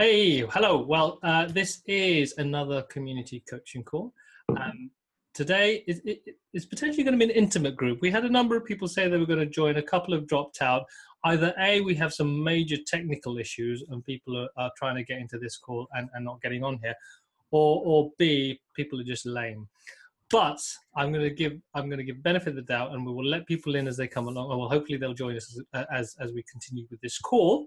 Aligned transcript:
Hey, 0.00 0.46
hello. 0.46 0.78
Well, 0.78 1.18
uh, 1.22 1.44
this 1.44 1.82
is 1.86 2.32
another 2.38 2.80
community 2.84 3.44
coaching 3.46 3.84
call. 3.84 4.14
Um, 4.48 4.90
today 5.34 5.84
is, 5.86 6.00
is 6.54 6.64
potentially 6.64 7.04
going 7.04 7.18
to 7.18 7.26
be 7.26 7.30
an 7.30 7.38
intimate 7.38 7.76
group. 7.76 8.00
We 8.00 8.10
had 8.10 8.24
a 8.24 8.30
number 8.30 8.56
of 8.56 8.64
people 8.64 8.88
say 8.88 9.08
they 9.08 9.18
were 9.18 9.26
going 9.26 9.40
to 9.40 9.44
join. 9.44 9.76
A 9.76 9.82
couple 9.82 10.14
have 10.14 10.26
dropped 10.26 10.62
out. 10.62 10.86
Either 11.26 11.52
A, 11.58 11.82
we 11.82 11.94
have 11.96 12.14
some 12.14 12.42
major 12.42 12.78
technical 12.86 13.36
issues 13.36 13.84
and 13.90 14.02
people 14.02 14.38
are, 14.38 14.48
are 14.56 14.70
trying 14.74 14.96
to 14.96 15.04
get 15.04 15.18
into 15.18 15.38
this 15.38 15.58
call 15.58 15.86
and, 15.92 16.08
and 16.14 16.24
not 16.24 16.40
getting 16.40 16.64
on 16.64 16.78
here, 16.82 16.94
or, 17.50 17.82
or 17.84 18.10
B, 18.16 18.58
people 18.74 18.98
are 19.02 19.04
just 19.04 19.26
lame. 19.26 19.68
But 20.30 20.60
I'm 20.96 21.12
going 21.12 21.28
to 21.28 21.34
give 21.34 21.60
I'm 21.74 21.90
going 21.90 21.98
to 21.98 22.04
give 22.04 22.22
benefit 22.22 22.48
of 22.48 22.56
the 22.56 22.62
doubt, 22.62 22.92
and 22.92 23.04
we 23.04 23.12
will 23.12 23.26
let 23.26 23.46
people 23.46 23.74
in 23.74 23.86
as 23.86 23.98
they 23.98 24.08
come 24.08 24.28
along. 24.28 24.48
Well, 24.48 24.70
hopefully 24.70 24.96
they'll 24.96 25.12
join 25.12 25.36
us 25.36 25.60
as 25.74 25.84
as, 25.92 26.16
as 26.20 26.32
we 26.32 26.42
continue 26.50 26.86
with 26.90 27.02
this 27.02 27.18
call. 27.18 27.66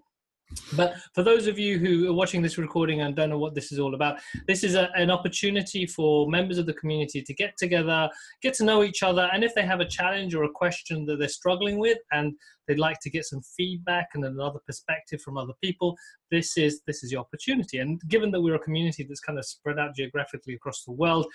But 0.75 0.95
for 1.13 1.23
those 1.23 1.47
of 1.47 1.57
you 1.57 1.77
who 1.79 2.09
are 2.09 2.13
watching 2.13 2.41
this 2.41 2.57
recording 2.57 3.01
and 3.01 3.15
don't 3.15 3.29
know 3.29 3.37
what 3.37 3.55
this 3.55 3.71
is 3.71 3.79
all 3.79 3.95
about, 3.95 4.19
this 4.47 4.63
is 4.63 4.75
a, 4.75 4.89
an 4.95 5.09
opportunity 5.09 5.85
for 5.85 6.29
members 6.29 6.57
of 6.57 6.65
the 6.65 6.73
community 6.73 7.21
to 7.21 7.33
get 7.33 7.57
together, 7.57 8.09
get 8.41 8.53
to 8.55 8.65
know 8.65 8.83
each 8.83 9.03
other, 9.03 9.29
and 9.33 9.43
if 9.43 9.53
they 9.55 9.65
have 9.65 9.79
a 9.79 9.85
challenge 9.85 10.35
or 10.35 10.43
a 10.43 10.51
question 10.51 11.05
that 11.05 11.17
they're 11.17 11.27
struggling 11.27 11.79
with 11.79 11.97
and 12.11 12.33
they'd 12.67 12.79
like 12.79 12.99
to 13.01 13.09
get 13.09 13.25
some 13.25 13.41
feedback 13.41 14.09
and 14.13 14.25
another 14.25 14.59
perspective 14.65 15.21
from 15.21 15.37
other 15.37 15.53
people, 15.61 15.95
this 16.31 16.57
is 16.57 16.81
this 16.87 17.03
is 17.03 17.11
your 17.11 17.21
opportunity. 17.21 17.79
And 17.79 18.01
given 18.07 18.31
that 18.31 18.41
we're 18.41 18.55
a 18.55 18.59
community 18.59 19.03
that's 19.03 19.19
kind 19.19 19.39
of 19.39 19.45
spread 19.45 19.79
out 19.79 19.95
geographically 19.95 20.55
across 20.55 20.83
the 20.83 20.91
world, 20.91 21.25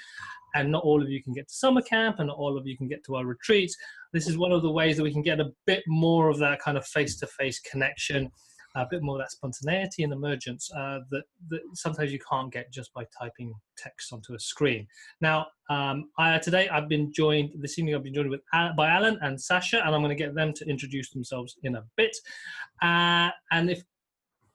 and 0.55 0.72
not 0.72 0.84
all 0.84 1.02
of 1.02 1.11
you 1.11 1.22
can 1.22 1.34
get 1.34 1.48
to 1.48 1.55
summer 1.55 1.83
camp 1.83 2.16
and 2.19 2.28
not 2.28 2.38
all 2.38 2.56
of 2.56 2.66
you 2.66 2.77
can 2.77 2.88
get 2.88 3.05
to 3.05 3.16
our 3.16 3.27
retreats, 3.27 3.77
this 4.12 4.28
is 4.28 4.38
one 4.38 4.52
of 4.52 4.62
the 4.62 4.70
ways 4.70 4.97
that 4.97 5.02
we 5.02 5.12
can 5.12 5.22
get 5.22 5.41
a 5.41 5.52
bit 5.66 5.83
more 5.86 6.28
of 6.28 6.38
that 6.38 6.61
kind 6.61 6.78
of 6.78 6.86
face-to-face 6.86 7.61
connection 7.61 8.30
a 8.82 8.87
bit 8.91 9.02
more 9.02 9.16
of 9.16 9.23
that 9.23 9.30
spontaneity 9.30 10.02
and 10.02 10.12
emergence 10.12 10.70
uh, 10.77 10.98
that, 11.10 11.23
that 11.50 11.60
sometimes 11.74 12.12
you 12.12 12.19
can't 12.30 12.52
get 12.52 12.73
just 12.73 12.92
by 12.95 13.05
typing 13.19 13.52
text 13.77 14.12
onto 14.12 14.34
a 14.34 14.39
screen. 14.39 14.86
Now, 15.20 15.47
um, 15.70 16.11
I, 16.19 16.39
today 16.39 16.69
I've 16.69 16.88
been 16.88 17.12
joined, 17.12 17.50
this 17.61 17.78
evening 17.78 17.94
I've 17.94 18.03
been 18.03 18.14
joined 18.14 18.30
with, 18.30 18.41
uh, 18.53 18.72
by 18.77 18.88
Alan 18.88 19.19
and 19.22 19.41
Sasha, 19.41 19.84
and 19.84 19.94
I'm 19.94 20.00
going 20.00 20.16
to 20.16 20.25
get 20.25 20.34
them 20.34 20.53
to 20.55 20.69
introduce 20.69 21.11
themselves 21.11 21.56
in 21.62 21.77
a 21.77 21.84
bit. 21.97 22.16
Uh, 22.83 23.30
and 23.50 23.70
if 23.70 23.83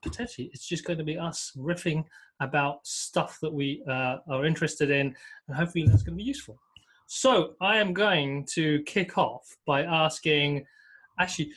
potentially 0.02 0.50
it's 0.52 0.66
just 0.66 0.84
going 0.84 0.98
to 0.98 1.04
be 1.04 1.18
us 1.18 1.52
riffing 1.56 2.04
about 2.40 2.86
stuff 2.86 3.38
that 3.40 3.52
we 3.52 3.82
uh, 3.88 4.16
are 4.28 4.44
interested 4.44 4.90
in, 4.90 5.14
and 5.48 5.56
hopefully 5.56 5.86
that's 5.86 6.02
going 6.02 6.16
to 6.16 6.22
be 6.22 6.28
useful. 6.28 6.58
So 7.06 7.54
I 7.60 7.78
am 7.78 7.92
going 7.92 8.46
to 8.54 8.82
kick 8.84 9.18
off 9.18 9.44
by 9.66 9.82
asking, 9.82 10.64
actually, 11.20 11.52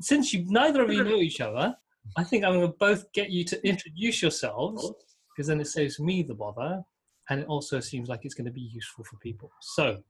since 0.00 0.32
you 0.32 0.44
neither 0.48 0.82
of 0.82 0.92
you 0.92 1.04
know 1.04 1.16
each 1.16 1.40
other, 1.40 1.76
I 2.16 2.24
think 2.24 2.44
I'm 2.44 2.54
going 2.54 2.66
to 2.66 2.76
both 2.78 3.12
get 3.12 3.30
you 3.30 3.44
to 3.44 3.66
introduce 3.66 4.22
yourselves 4.22 4.92
because 5.30 5.48
then 5.48 5.60
it 5.60 5.66
saves 5.66 6.00
me 6.00 6.22
the 6.22 6.34
bother, 6.34 6.82
and 7.28 7.40
it 7.40 7.46
also 7.46 7.80
seems 7.80 8.08
like 8.08 8.24
it's 8.24 8.34
going 8.34 8.46
to 8.46 8.52
be 8.52 8.70
useful 8.72 9.04
for 9.04 9.16
people. 9.16 9.50
So, 9.60 10.02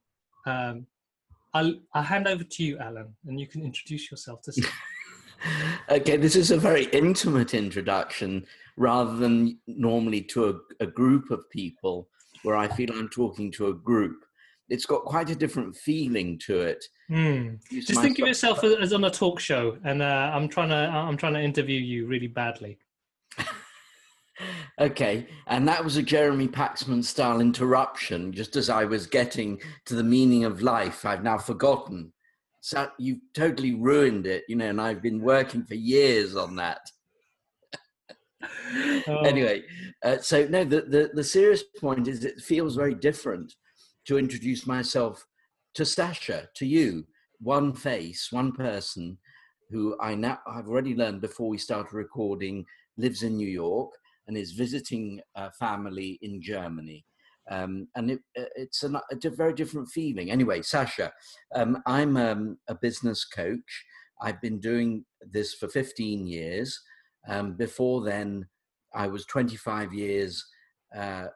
um, 0.47 0.87
I'll, 1.55 1.75
I'll 1.95 2.03
hand 2.03 2.29
over 2.29 2.45
to 2.45 2.65
you, 2.65 2.79
Alan, 2.79 3.17
and 3.27 3.41
you 3.41 3.47
can 3.47 3.63
introduce 3.63 4.11
yourself 4.11 4.43
to. 4.43 4.69
okay, 5.91 6.17
this 6.17 6.37
is 6.37 6.51
a 6.51 6.59
very 6.59 6.85
intimate 6.87 7.55
introduction 7.55 8.47
rather 8.77 9.17
than 9.17 9.59
normally 9.67 10.21
to 10.21 10.51
a, 10.51 10.85
a 10.85 10.87
group 10.87 11.31
of 11.31 11.49
people 11.51 12.09
where 12.43 12.57
I 12.57 12.69
feel 12.69 12.93
I'm 12.93 13.09
talking 13.09 13.51
to 13.53 13.69
a 13.69 13.75
group 13.75 14.26
it's 14.69 14.87
got 14.87 15.05
quite 15.05 15.31
a 15.31 15.37
different 15.37 15.77
feeling 15.77 16.39
to 16.41 16.61
it. 16.61 16.85
Mm. 17.11 17.61
Just 17.71 18.01
think 18.01 18.19
of 18.19 18.27
yourself 18.27 18.65
as 18.65 18.93
on 18.93 19.05
a 19.05 19.11
talk 19.11 19.39
show, 19.39 19.79
and 19.85 20.03
uh, 20.03 20.31
I'm 20.35 20.49
trying 20.49 20.71
to 20.71 20.75
I'm 20.75 21.17
trying 21.17 21.35
to 21.35 21.43
interview 21.43 21.81
you 21.81 22.07
really 22.07 22.27
badly. 22.27 22.79
okay, 24.81 25.27
and 25.47 25.69
that 25.69 25.85
was 25.85 25.97
a 25.97 26.03
Jeremy 26.03 26.49
Paxman 26.49 27.05
style 27.05 27.41
interruption, 27.41 28.33
just 28.33 28.57
as 28.57 28.69
I 28.69 28.85
was 28.85 29.07
getting 29.07 29.61
to 29.85 29.95
the 29.95 30.03
meaning 30.03 30.45
of 30.45 30.63
life. 30.63 31.05
I've 31.05 31.23
now 31.23 31.39
forgotten. 31.39 32.13
So 32.61 32.89
you've 32.99 33.21
totally 33.33 33.75
ruined 33.75 34.27
it, 34.27 34.43
you 34.49 34.57
know, 34.57 34.69
and 34.69 34.81
I've 34.81 35.01
been 35.01 35.21
working 35.21 35.63
for 35.65 35.77
years 35.77 36.35
on 36.35 36.57
that. 36.57 36.81
oh. 39.07 39.19
Anyway, 39.21 39.63
uh, 40.03 40.19
so 40.19 40.49
no, 40.49 40.65
the, 40.65 40.81
the 40.81 41.11
the 41.15 41.25
serious 41.25 41.63
point 41.63 42.09
is 42.09 42.25
it 42.25 42.41
feels 42.41 42.75
very 42.75 42.95
different 42.95 43.55
to 44.07 44.19
introduce 44.19 44.67
myself 44.67 45.27
to 45.75 45.85
Sasha, 45.85 46.49
to 46.55 46.67
you, 46.67 47.07
one 47.41 47.73
face, 47.73 48.29
one 48.31 48.53
person 48.53 49.19
who 49.71 49.97
I 50.01 50.15
now 50.15 50.39
I've 50.47 50.69
already 50.69 50.95
learned 50.95 51.21
before 51.21 51.49
we 51.49 51.59
started 51.59 51.93
recording 51.93 52.65
lives 52.97 53.23
in 53.23 53.37
New 53.37 53.49
York 53.49 53.91
and 54.27 54.37
is 54.37 54.53
visiting 54.53 55.21
a 55.35 55.51
family 55.53 56.19
in 56.23 56.41
Germany. 56.41 57.05
Um, 57.49 57.89
and 57.95 58.13
it, 58.13 58.21
uh, 58.39 58.45
it's 58.57 58.83
a, 58.83 59.01
very 59.31 59.55
different 59.55 59.89
feeling. 59.89 60.31
Anyway, 60.31 60.63
Sasha, 60.63 61.13
um, 61.55 61.81
I'm 61.87 62.17
um, 62.17 62.59
a 62.69 62.75
business 62.75 63.25
coach. 63.25 63.85
I've 64.21 64.41
been 64.41 64.59
doing 64.59 65.05
this 65.21 65.55
for 65.55 65.69
15 65.69 66.27
years. 66.27 66.81
Um, 67.29 67.53
before 67.53 68.05
then, 68.05 68.49
I 68.95 69.07
was 69.07 69.27
25 69.27 69.93
years 69.93 70.45
uh, 70.97 71.27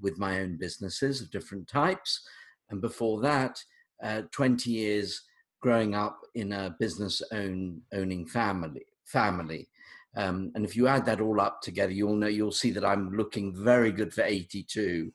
with 0.00 0.18
my 0.18 0.40
own 0.40 0.56
businesses 0.58 1.20
of 1.20 1.30
different 1.30 1.68
types. 1.68 2.26
And 2.70 2.80
before 2.80 3.20
that, 3.22 3.62
uh, 4.02 4.22
20 4.32 4.70
years 4.70 5.22
growing 5.60 5.94
up 5.94 6.20
in 6.34 6.52
a 6.52 6.76
business 6.78 7.22
own, 7.32 7.80
owning 7.92 8.26
family. 8.26 8.86
family. 9.04 9.68
Um, 10.16 10.50
and 10.54 10.64
if 10.64 10.76
you 10.76 10.88
add 10.88 11.06
that 11.06 11.20
all 11.20 11.40
up 11.40 11.60
together, 11.62 11.92
you'll 11.92 12.16
know 12.16 12.26
you'll 12.26 12.52
see 12.52 12.70
that 12.72 12.84
I'm 12.84 13.16
looking 13.16 13.54
very 13.54 13.92
good 13.92 14.12
for 14.12 14.22
82. 14.22 15.12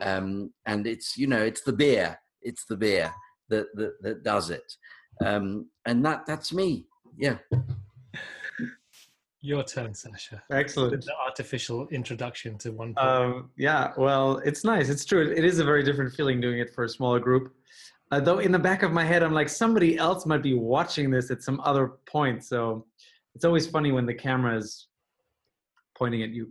Um, 0.00 0.52
and 0.66 0.86
it's 0.86 1.16
you 1.16 1.26
know 1.26 1.42
it's 1.42 1.62
the 1.62 1.72
beer, 1.72 2.18
it's 2.42 2.64
the 2.64 2.76
beer 2.76 3.12
that 3.48 3.66
that, 3.74 4.02
that 4.02 4.22
does 4.22 4.50
it. 4.50 4.76
Um, 5.24 5.68
and 5.86 6.04
that 6.04 6.26
that's 6.26 6.52
me. 6.52 6.86
Yeah. 7.16 7.38
Your 9.44 9.62
turn, 9.62 9.92
Sasha. 9.94 10.42
Excellent. 10.50 11.04
The 11.04 11.12
artificial 11.22 11.86
introduction 11.88 12.56
to 12.56 12.72
one. 12.72 12.94
Um, 12.96 13.50
yeah, 13.58 13.92
well, 13.98 14.38
it's 14.38 14.64
nice. 14.64 14.88
It's 14.88 15.04
true. 15.04 15.20
It 15.36 15.44
is 15.44 15.58
a 15.58 15.64
very 15.64 15.82
different 15.82 16.14
feeling 16.14 16.40
doing 16.40 16.60
it 16.60 16.74
for 16.74 16.84
a 16.84 16.88
smaller 16.88 17.20
group. 17.20 17.52
Uh, 18.10 18.20
though 18.20 18.38
in 18.38 18.52
the 18.52 18.58
back 18.58 18.82
of 18.82 18.90
my 18.90 19.04
head, 19.04 19.22
I'm 19.22 19.34
like, 19.34 19.50
somebody 19.50 19.98
else 19.98 20.24
might 20.24 20.42
be 20.42 20.54
watching 20.54 21.10
this 21.10 21.30
at 21.30 21.42
some 21.42 21.60
other 21.60 21.88
point. 22.06 22.42
So 22.42 22.86
it's 23.34 23.44
always 23.44 23.66
funny 23.66 23.92
when 23.92 24.06
the 24.06 24.14
camera 24.14 24.56
is 24.56 24.86
pointing 25.94 26.22
at 26.22 26.30
you. 26.30 26.48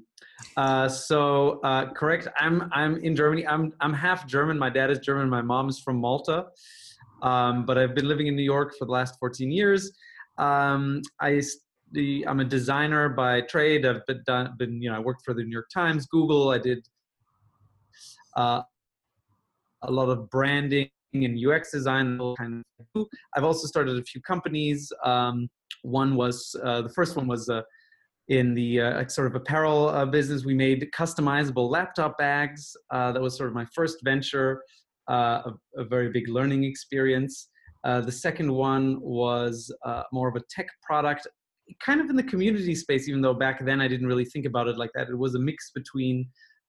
Uh, 0.55 0.87
so 0.87 1.61
uh, 1.63 1.91
correct. 1.93 2.27
I'm 2.37 2.69
I'm 2.71 2.97
in 2.97 3.15
Germany. 3.15 3.47
I'm 3.47 3.73
I'm 3.81 3.93
half 3.93 4.27
German. 4.27 4.59
My 4.59 4.69
dad 4.69 4.91
is 4.91 4.99
German. 4.99 5.31
My 5.31 5.41
mom's 5.41 5.79
from 5.79 5.95
Malta. 5.95 6.45
Um, 7.23 7.65
but 7.65 7.75
I've 7.75 7.95
been 7.95 8.07
living 8.07 8.27
in 8.27 8.35
New 8.35 8.43
York 8.43 8.75
for 8.77 8.85
the 8.85 8.91
last 8.91 9.17
14 9.17 9.49
years. 9.49 9.91
Um, 10.37 11.01
I 11.19 11.41
the 11.93 12.27
I'm 12.27 12.39
a 12.39 12.45
designer 12.45 13.09
by 13.09 13.41
trade. 13.41 13.85
I've 13.85 14.05
been 14.05 14.23
done 14.25 14.55
been 14.57 14.81
you 14.81 14.89
know 14.89 14.97
I 14.97 14.99
worked 14.99 15.23
for 15.23 15.33
the 15.33 15.43
New 15.43 15.51
York 15.51 15.69
Times, 15.73 16.05
Google. 16.07 16.49
I 16.49 16.57
did 16.57 16.85
uh, 18.35 18.61
a 19.83 19.91
lot 19.91 20.09
of 20.09 20.29
branding 20.29 20.89
and 21.13 21.37
UX 21.45 21.71
design. 21.71 22.19
Kind 22.37 22.63
of. 22.95 23.05
I've 23.35 23.43
also 23.43 23.67
started 23.67 23.97
a 23.97 24.03
few 24.03 24.21
companies. 24.21 24.91
Um, 25.03 25.47
one 25.83 26.15
was 26.15 26.55
uh, 26.63 26.81
the 26.81 26.89
first 26.89 27.15
one 27.15 27.27
was 27.27 27.47
uh, 27.49 27.61
in 28.27 28.53
the 28.53 28.81
uh, 28.81 29.07
sort 29.07 29.27
of 29.27 29.35
apparel 29.35 29.89
uh, 29.89 30.05
business. 30.05 30.45
We 30.45 30.55
made 30.55 30.89
customizable 30.97 31.69
laptop 31.69 32.17
bags. 32.17 32.75
Uh, 32.91 33.11
that 33.11 33.21
was 33.21 33.37
sort 33.37 33.49
of 33.49 33.55
my 33.55 33.65
first 33.73 33.99
venture. 34.03 34.61
A, 35.09 35.51
a, 35.75 35.83
very 35.83 36.09
big 36.09 36.29
learning 36.29 36.63
experience. 36.63 37.49
Uh, 37.83 37.99
the 37.99 38.11
second 38.11 38.49
one 38.51 39.01
was 39.01 39.69
uh, 39.85 40.03
more 40.13 40.29
of 40.29 40.35
a 40.37 40.41
tech 40.49 40.67
product 40.81 41.27
kind 41.83 42.01
of 42.01 42.09
in 42.09 42.15
the 42.15 42.23
community 42.23 42.75
space, 42.75 43.07
even 43.07 43.21
though 43.21 43.33
back 43.33 43.63
then 43.65 43.81
I 43.81 43.87
didn't 43.87 44.07
really 44.07 44.25
think 44.25 44.45
about 44.45 44.67
it 44.67 44.77
like 44.77 44.91
that. 44.95 45.09
It 45.09 45.17
was 45.17 45.35
a 45.35 45.39
mix 45.39 45.71
between 45.71 46.27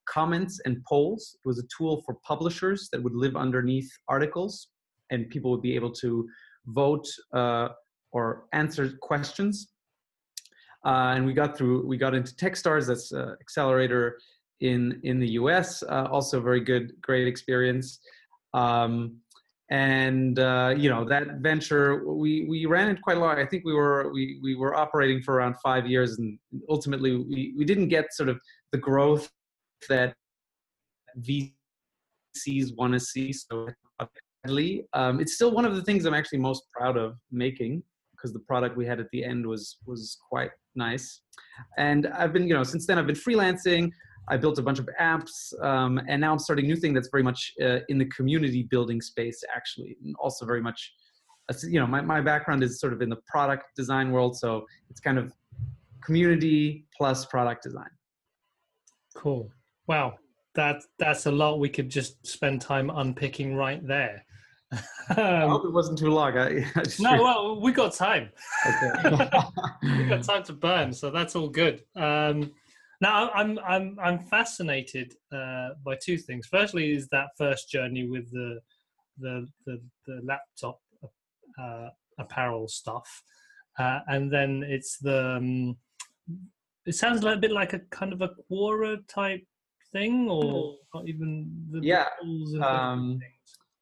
comments 0.08 0.60
and 0.64 0.82
polls. 0.88 1.36
It 1.44 1.48
was 1.48 1.58
a 1.58 1.66
tool 1.76 2.02
for 2.04 2.16
publishers 2.26 2.88
that 2.92 3.02
would 3.02 3.14
live 3.14 3.36
underneath 3.36 3.90
articles, 4.08 4.68
and 5.10 5.28
people 5.30 5.50
would 5.50 5.62
be 5.62 5.74
able 5.74 5.92
to 5.92 6.28
vote 6.66 7.06
uh, 7.34 7.68
or 8.12 8.46
answer 8.52 8.92
questions. 9.00 9.68
Uh, 10.84 11.14
and 11.16 11.24
we 11.24 11.32
got 11.32 11.56
through. 11.56 11.86
We 11.86 11.96
got 11.96 12.14
into 12.14 12.34
TechStars. 12.34 12.86
That's 12.86 13.12
uh, 13.12 13.34
accelerator 13.40 14.18
in 14.60 15.00
in 15.02 15.18
the 15.18 15.30
U.S. 15.30 15.82
Uh, 15.82 16.08
also, 16.10 16.40
very 16.40 16.60
good, 16.60 16.92
great 17.00 17.26
experience. 17.26 18.00
Um, 18.52 19.16
and 19.70 20.38
uh, 20.38 20.74
you 20.76 20.90
know 20.90 21.04
that 21.04 21.38
venture 21.40 22.06
we 22.06 22.44
we 22.48 22.66
ran 22.66 22.90
it 22.90 23.00
quite 23.00 23.16
a 23.16 23.20
lot 23.20 23.38
i 23.38 23.46
think 23.46 23.64
we 23.64 23.72
were 23.72 24.12
we 24.12 24.38
we 24.42 24.54
were 24.54 24.74
operating 24.74 25.22
for 25.22 25.36
around 25.36 25.54
five 25.62 25.86
years 25.86 26.18
and 26.18 26.38
ultimately 26.68 27.16
we 27.16 27.54
we 27.56 27.64
didn't 27.64 27.88
get 27.88 28.12
sort 28.12 28.28
of 28.28 28.38
the 28.72 28.78
growth 28.78 29.30
that 29.88 30.14
vcs 31.20 32.76
want 32.76 32.92
to 32.92 33.00
see 33.00 33.32
so 33.32 33.68
um, 34.92 35.20
it's 35.20 35.34
still 35.34 35.50
one 35.50 35.64
of 35.64 35.74
the 35.74 35.82
things 35.82 36.04
i'm 36.04 36.12
actually 36.12 36.38
most 36.38 36.64
proud 36.70 36.98
of 36.98 37.16
making 37.30 37.82
because 38.24 38.32
the 38.32 38.40
product 38.40 38.76
we 38.76 38.86
had 38.86 39.00
at 39.00 39.06
the 39.12 39.24
end 39.24 39.46
was 39.46 39.78
was 39.86 40.18
quite 40.30 40.50
nice. 40.74 41.20
And 41.76 42.06
I've 42.06 42.32
been, 42.32 42.48
you 42.48 42.54
know, 42.54 42.62
since 42.62 42.86
then 42.86 42.98
I've 42.98 43.06
been 43.06 43.16
freelancing. 43.16 43.90
I 44.28 44.36
built 44.36 44.58
a 44.58 44.62
bunch 44.62 44.78
of 44.78 44.88
apps, 45.00 45.52
um, 45.62 46.00
and 46.08 46.20
now 46.20 46.32
I'm 46.32 46.38
starting 46.38 46.64
a 46.64 46.68
new 46.68 46.76
thing 46.76 46.94
that's 46.94 47.08
very 47.08 47.22
much 47.22 47.52
uh, 47.62 47.78
in 47.88 47.98
the 47.98 48.06
community 48.06 48.62
building 48.62 49.00
space, 49.00 49.42
actually, 49.54 49.96
and 50.02 50.14
also 50.18 50.46
very 50.46 50.62
much, 50.62 50.92
you 51.62 51.78
know, 51.78 51.86
my, 51.86 52.00
my 52.00 52.20
background 52.20 52.62
is 52.62 52.80
sort 52.80 52.92
of 52.92 53.02
in 53.02 53.10
the 53.10 53.18
product 53.26 53.64
design 53.76 54.12
world, 54.12 54.36
so 54.38 54.64
it's 54.90 55.00
kind 55.00 55.18
of 55.18 55.32
community 56.02 56.86
plus 56.96 57.26
product 57.26 57.62
design. 57.62 57.90
Cool. 59.14 59.50
Wow, 59.86 60.14
that 60.54 60.82
that's 60.98 61.26
a 61.26 61.32
lot. 61.32 61.58
We 61.58 61.68
could 61.68 61.90
just 61.90 62.26
spend 62.26 62.60
time 62.60 62.90
unpicking 62.90 63.54
right 63.54 63.86
there. 63.86 64.24
I 65.10 65.40
hope 65.46 65.64
it 65.64 65.72
wasn't 65.72 65.98
too 65.98 66.10
long. 66.10 66.36
I, 66.36 66.64
I 66.76 66.82
no, 66.98 67.22
well, 67.22 67.60
we 67.60 67.72
got 67.72 67.92
time. 67.94 68.30
Okay. 68.66 69.30
we 69.82 70.04
got 70.06 70.22
time 70.22 70.42
to 70.44 70.52
burn, 70.52 70.92
so 70.92 71.10
that's 71.10 71.36
all 71.36 71.48
good. 71.48 71.84
Um, 71.96 72.52
now, 73.04 73.30
I'm 73.40 73.58
I'm 73.72 73.86
I'm 74.06 74.18
fascinated 74.34 75.08
uh, 75.38 75.70
by 75.86 75.94
two 76.06 76.18
things. 76.26 76.46
Firstly, 76.46 76.84
is 76.98 77.06
that 77.08 77.28
first 77.36 77.64
journey 77.68 78.04
with 78.14 78.26
the 78.38 78.60
the 79.18 79.34
the, 79.66 79.76
the 80.06 80.16
laptop 80.30 80.78
uh, 81.62 81.88
apparel 82.18 82.66
stuff, 82.80 83.08
uh, 83.78 84.00
and 84.08 84.32
then 84.32 84.50
it's 84.66 84.98
the. 84.98 85.36
Um, 85.36 85.76
it 86.86 86.94
sounds 86.94 87.22
like 87.22 87.36
a 87.36 87.40
bit 87.40 87.50
like 87.50 87.72
a 87.72 87.80
kind 87.98 88.12
of 88.12 88.20
a 88.20 88.30
Quora 88.44 88.92
type 89.08 89.44
thing, 89.92 90.28
or 90.28 90.76
not 90.94 91.08
even 91.08 91.28
the 91.72 91.80
Yeah, 91.82 92.06
tools 92.22 92.52
and 92.54 92.64
um, 92.64 93.20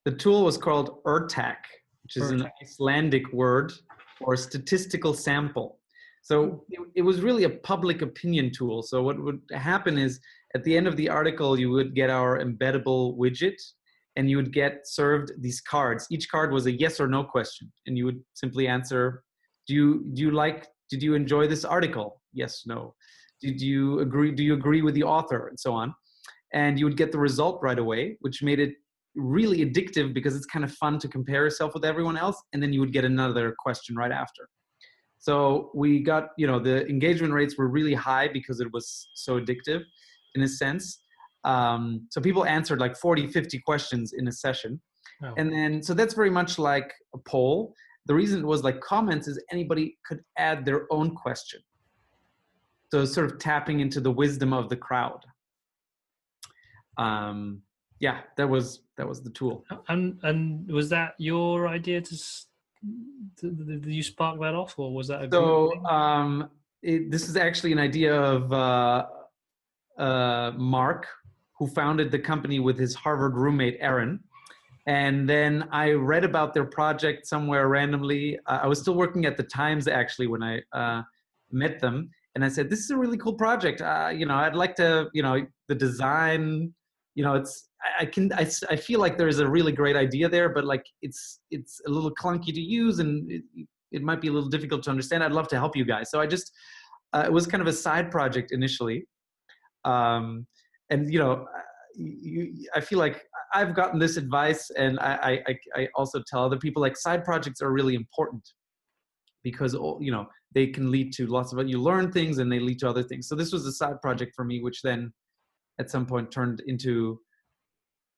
the 0.05 0.13
tool 0.13 0.45
was 0.45 0.57
called 0.57 1.03
Urtak, 1.05 1.63
which 2.03 2.17
is 2.17 2.31
an 2.31 2.49
Icelandic 2.63 3.33
word 3.33 3.73
for 4.19 4.37
statistical 4.37 5.15
sample. 5.15 5.79
So 6.23 6.47
mm-hmm. 6.47 6.57
it, 6.71 6.81
it 6.97 7.03
was 7.03 7.21
really 7.21 7.45
a 7.45 7.51
public 7.51 8.01
opinion 8.03 8.51
tool. 8.53 8.83
So 8.83 9.03
what 9.03 9.23
would 9.23 9.41
happen 9.53 9.99
is 9.99 10.21
at 10.55 10.65
the 10.65 10.77
end 10.77 10.87
of 10.87 10.97
the 10.97 11.09
article, 11.09 11.59
you 11.59 11.71
would 11.71 11.95
get 11.95 12.11
our 12.11 12.39
embeddable 12.39 13.17
widget 13.19 13.61
and 14.17 14.31
you 14.31 14.37
would 14.37 14.53
get 14.53 14.87
served 14.87 15.33
these 15.41 15.61
cards. 15.61 16.07
Each 16.11 16.29
card 16.29 16.53
was 16.53 16.67
a 16.67 16.73
yes 16.73 17.01
or 17.01 17.09
no 17.09 17.25
question. 17.25 17.73
And 17.87 17.97
you 17.97 18.05
would 18.05 18.21
simply 18.35 18.69
answer, 18.69 19.23
do 19.67 19.75
you, 19.75 20.05
do 20.15 20.23
you 20.23 20.31
like, 20.31 20.69
did 20.91 21.03
you 21.03 21.15
enjoy 21.15 21.47
this 21.47 21.65
article? 21.65 22.21
Yes, 22.33 22.63
no. 22.67 22.95
Did 23.41 23.61
you 23.61 24.01
agree, 24.01 24.31
do 24.31 24.45
you 24.45 24.55
agree 24.55 24.83
with 24.83 24.95
the 24.95 25.05
author? 25.05 25.49
And 25.49 25.59
so 25.59 25.73
on. 25.73 25.95
And 26.53 26.79
you 26.79 26.85
would 26.85 26.99
get 26.99 27.11
the 27.11 27.19
result 27.19 27.61
right 27.63 27.79
away, 27.79 28.19
which 28.21 28.43
made 28.43 28.61
it 28.61 28.75
really 29.17 29.65
addictive 29.65 30.13
because 30.13 30.37
it's 30.37 30.47
kind 30.47 30.65
of 30.65 30.73
fun 30.75 30.99
to 30.99 31.09
compare 31.09 31.45
yourself 31.45 31.73
with 31.75 31.85
everyone 31.85 32.19
else. 32.19 32.41
And 32.53 32.63
then 32.63 32.73
you 32.73 32.81
would 32.81 32.93
get 32.93 33.05
another 33.05 33.55
question 33.59 33.97
right 33.97 34.13
after. 34.13 34.49
So 35.23 35.71
we 35.73 36.01
got, 36.01 36.31
you 36.37 36.49
know, 36.49 36.59
the 36.59 36.85
engagement 36.89 37.33
rates 37.33 37.57
were 37.57 37.69
really 37.69 37.95
high 37.95 38.27
because 38.27 38.59
it 38.59 38.67
was 38.73 39.09
so 39.15 39.41
addictive 39.41 39.83
in 40.35 40.43
a 40.43 40.49
sense. 40.49 40.99
Um, 41.45 42.09
so 42.11 42.21
people 42.21 42.45
answered 42.45 42.81
like 42.81 42.97
40, 42.97 43.29
50 43.29 43.61
questions 43.61 44.15
in 44.15 44.27
a 44.27 44.33
session. 44.33 44.81
Oh. 45.23 45.33
And 45.37 45.53
then, 45.53 45.81
so 45.81 45.95
that's 45.95 46.15
very 46.15 46.29
much 46.29 46.59
like 46.59 46.93
a 47.15 47.19
poll. 47.19 47.73
The 48.07 48.15
reason 48.17 48.41
it 48.41 48.47
was 48.47 48.65
like 48.65 48.81
comments 48.81 49.29
is 49.29 49.41
anybody 49.53 49.97
could 50.05 50.23
add 50.39 50.65
their 50.65 50.89
own 50.91 51.15
question. 51.15 51.61
So 52.91 53.05
sort 53.05 53.31
of 53.31 53.39
tapping 53.39 53.79
into 53.79 54.01
the 54.01 54.11
wisdom 54.11 54.53
of 54.53 54.69
the 54.69 54.77
crowd. 54.77 55.21
Um, 56.99 57.63
yeah, 58.01 58.23
that 58.37 58.49
was 58.49 58.81
that 58.97 59.09
was 59.09 59.23
the 59.23 59.31
tool. 59.31 59.65
And 59.89 60.19
and 60.25 60.69
was 60.69 60.89
that 60.91 61.15
your 61.19 61.69
idea 61.69 62.01
to? 62.01 62.17
Did, 63.41 63.87
you 63.87 64.03
spark 64.03 64.41
that 64.41 64.55
off, 64.55 64.79
or 64.79 64.93
was 64.93 65.09
that 65.09 65.25
a 65.25 65.29
So 65.31 65.73
um, 65.85 66.51
it, 66.83 67.11
this 67.11 67.29
is 67.29 67.37
actually 67.37 67.73
an 67.73 67.79
idea 67.79 68.21
of 68.21 68.53
uh, 68.53 69.07
uh, 69.99 70.53
Mark, 70.57 71.07
who 71.59 71.67
founded 71.67 72.11
the 72.11 72.19
company 72.19 72.59
with 72.59 72.79
his 72.79 72.95
Harvard 72.95 73.35
roommate 73.37 73.77
Aaron. 73.81 74.21
And 74.87 75.29
then 75.29 75.69
I 75.71 75.93
read 75.93 76.25
about 76.25 76.55
their 76.55 76.65
project 76.65 77.27
somewhere 77.27 77.69
randomly. 77.69 78.39
Uh, 78.47 78.61
I 78.63 78.67
was 78.67 78.81
still 78.81 78.95
working 78.95 79.27
at 79.27 79.37
the 79.37 79.45
Times 79.45 79.87
actually 79.87 80.27
when 80.27 80.43
I 80.43 80.61
uh, 80.73 81.03
met 81.53 81.79
them, 81.79 82.11
and 82.35 82.45
I 82.45 82.49
said, 82.49 82.69
"This 82.69 82.81
is 82.81 82.91
a 82.91 82.97
really 82.97 83.17
cool 83.17 83.35
project. 83.35 83.81
Uh, 83.81 84.11
you 84.13 84.27
know, 84.27 84.35
I'd 84.35 84.57
like 84.57 84.75
to. 84.77 85.09
You 85.13 85.23
know, 85.23 85.47
the 85.69 85.75
design. 85.77 86.75
You 87.15 87.25
know, 87.25 87.35
it's 87.35 87.69
I, 87.99 88.07
can 88.07 88.33
I 88.33 88.47
I, 88.71 88.77
feel 88.77 89.01
like 89.01 89.19
there's 89.19 89.39
a 89.39 89.49
really 89.49 89.73
great 89.73 89.97
idea 89.97 90.29
there, 90.29 90.49
but 90.49 90.65
like 90.65 90.85
it's 91.03 91.41
it's 91.51 91.81
a 91.87 91.91
little 91.91 92.15
clunky 92.15 92.55
to 92.55 92.61
use 92.61 93.01
and 93.01 93.31
it, 93.31 93.43
it 93.91 94.03
might 94.03 94.21
be 94.21 94.29
a 94.29 94.33
little 94.33 94.49
difficult 94.49 94.83
to 94.85 94.91
understand. 94.91 95.23
I'd 95.23 95.33
love 95.33 95.49
to 95.49 95.57
help 95.57 95.77
you 95.77 95.85
guys. 95.85 96.11
So 96.11 96.21
I 96.21 96.27
just 96.27 96.53
uh, 97.13 97.25
it 97.27 97.33
was 97.33 97.47
kind 97.47 97.61
of 97.61 97.67
a 97.67 97.73
side 97.73 98.11
project 98.11 98.53
initially, 98.53 99.07
um, 99.85 100.47
and 100.91 101.13
you 101.13 101.19
know, 101.19 101.47
you, 101.95 102.67
I 102.75 102.81
feel 102.81 102.99
like 102.99 103.23
I've 103.53 103.75
gotten 103.75 103.99
this 103.99 104.17
advice, 104.17 104.71
and 104.71 104.99
I, 105.01 105.43
I 105.47 105.57
I 105.77 105.89
also 105.95 106.23
tell 106.27 106.45
other 106.45 106.57
people 106.57 106.81
like 106.81 106.97
side 106.97 107.25
projects 107.25 107.61
are 107.61 107.71
really 107.73 107.95
important 107.95 108.43
because 109.43 109.75
all- 109.75 109.99
you 110.01 110.13
know 110.13 110.27
they 110.55 110.67
can 110.69 110.91
lead 110.91 111.13
to 111.15 111.27
lots 111.27 111.53
of 111.53 111.69
you 111.69 111.79
learn 111.81 112.13
things 112.13 112.39
and 112.39 112.51
they 112.51 112.61
lead 112.61 112.79
to 112.81 112.89
other 112.89 113.03
things. 113.03 113.29
So 113.29 113.35
this 113.35 113.53
was 113.53 113.67
a 113.67 113.73
side 113.73 114.01
project 114.01 114.33
for 114.35 114.45
me, 114.45 114.63
which 114.63 114.83
then 114.83 115.13
at 115.79 115.91
some 115.91 116.07
point 116.07 116.31
turned 116.31 116.61
into 116.67 117.21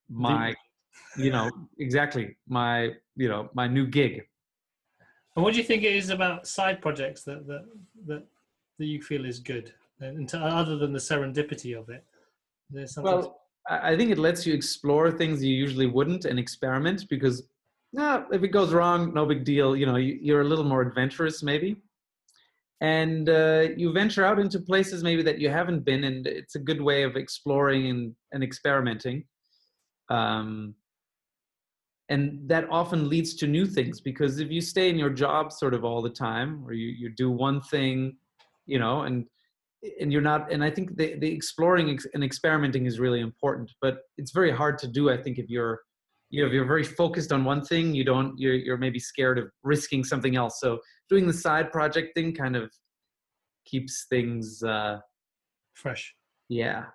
my 0.09 0.53
you 1.17 1.31
know 1.31 1.49
exactly 1.79 2.35
my 2.47 2.91
you 3.15 3.27
know 3.27 3.49
my 3.53 3.67
new 3.67 3.87
gig 3.87 4.23
And 5.35 5.43
what 5.43 5.53
do 5.53 5.59
you 5.59 5.63
think 5.65 5.83
it 5.83 5.95
is 5.95 6.09
about 6.09 6.47
side 6.47 6.81
projects 6.81 7.23
that 7.23 7.47
that 7.47 7.65
that, 8.07 8.23
that 8.77 8.85
you 8.85 9.01
feel 9.01 9.25
is 9.25 9.39
good, 9.39 9.73
and 9.99 10.27
to, 10.29 10.37
other 10.37 10.77
than 10.77 10.93
the 10.93 10.99
serendipity 10.99 11.77
of 11.77 11.89
it? 11.89 12.03
There's 12.69 12.93
something. 12.93 13.13
well 13.13 13.41
i 13.69 13.91
I 13.91 13.97
think 13.97 14.09
it 14.11 14.19
lets 14.27 14.45
you 14.45 14.53
explore 14.53 15.07
things 15.11 15.43
you 15.43 15.55
usually 15.65 15.89
wouldn't 15.97 16.23
and 16.29 16.37
experiment 16.45 16.99
because 17.13 17.37
nah, 17.97 18.23
if 18.37 18.41
it 18.47 18.51
goes 18.59 18.71
wrong 18.77 18.99
no 19.19 19.25
big 19.25 19.43
deal 19.53 19.69
you 19.79 19.85
know 19.89 19.99
you, 20.05 20.13
you're 20.27 20.45
a 20.47 20.49
little 20.51 20.67
more 20.73 20.81
adventurous 20.89 21.37
maybe 21.51 21.69
and 22.81 23.29
uh, 23.29 23.67
you 23.77 23.91
venture 23.93 24.25
out 24.25 24.39
into 24.39 24.59
places 24.59 25.03
maybe 25.03 25.23
that 25.23 25.39
you 25.39 25.49
haven't 25.49 25.85
been 25.85 26.03
and 26.03 26.27
it's 26.27 26.55
a 26.55 26.59
good 26.59 26.81
way 26.81 27.03
of 27.03 27.15
exploring 27.15 27.89
and, 27.89 28.15
and 28.31 28.43
experimenting. 28.43 29.23
Um, 30.09 30.75
and 32.09 32.47
that 32.47 32.67
often 32.69 33.09
leads 33.09 33.33
to 33.35 33.47
new 33.47 33.65
things 33.65 33.99
because 33.99 34.39
if 34.39 34.51
you 34.51 34.61
stay 34.61 34.89
in 34.89 34.97
your 34.97 35.09
job 35.09 35.51
sort 35.51 35.73
of 35.73 35.83
all 35.83 36.01
the 36.01 36.09
time 36.09 36.63
or 36.65 36.73
you, 36.73 36.87
you 36.87 37.09
do 37.09 37.31
one 37.31 37.61
thing 37.61 38.15
you 38.65 38.79
know 38.79 39.03
and 39.03 39.25
and 39.99 40.11
you're 40.11 40.21
not 40.21 40.51
and 40.51 40.63
i 40.63 40.69
think 40.69 40.95
the, 40.97 41.15
the 41.19 41.31
exploring 41.31 41.97
and 42.13 42.23
experimenting 42.23 42.85
is 42.85 42.99
really 42.99 43.21
important 43.21 43.71
but 43.81 43.99
it's 44.17 44.31
very 44.31 44.51
hard 44.51 44.77
to 44.77 44.87
do 44.87 45.09
i 45.09 45.17
think 45.17 45.37
if 45.37 45.49
you're 45.49 45.81
you 46.29 46.41
know 46.41 46.47
if 46.47 46.53
you're 46.53 46.65
very 46.65 46.83
focused 46.83 47.31
on 47.31 47.43
one 47.43 47.63
thing 47.63 47.93
you 47.93 48.03
don't 48.03 48.37
you're, 48.37 48.55
you're 48.55 48.77
maybe 48.77 48.99
scared 48.99 49.37
of 49.37 49.45
risking 49.63 50.03
something 50.03 50.35
else 50.35 50.59
so 50.59 50.79
doing 51.09 51.27
the 51.27 51.33
side 51.33 51.71
project 51.71 52.13
thing 52.15 52.33
kind 52.33 52.55
of 52.55 52.71
keeps 53.65 54.05
things 54.09 54.61
uh 54.63 54.97
fresh. 55.73 56.13
yeah 56.49 56.85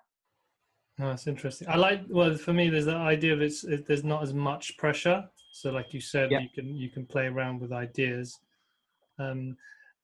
No, 0.98 1.08
that's 1.08 1.26
interesting. 1.26 1.66
I 1.68 1.76
like. 1.76 2.00
Well, 2.08 2.36
for 2.36 2.52
me, 2.52 2.68
there's 2.68 2.84
the 2.84 3.00
idea 3.14 3.32
of 3.32 3.40
it's 3.40 3.64
it, 3.64 3.86
there's 3.86 4.04
not 4.04 4.22
as 4.22 4.32
much 4.34 4.76
pressure. 4.76 5.18
So, 5.52 5.70
like 5.78 5.94
you 5.94 6.00
said, 6.00 6.30
Yeah. 6.30 6.40
you 6.44 6.50
can 6.56 6.66
you 6.82 6.90
can 6.94 7.04
play 7.06 7.26
around 7.32 7.60
with 7.62 7.72
ideas, 7.72 8.26
um, 9.18 9.56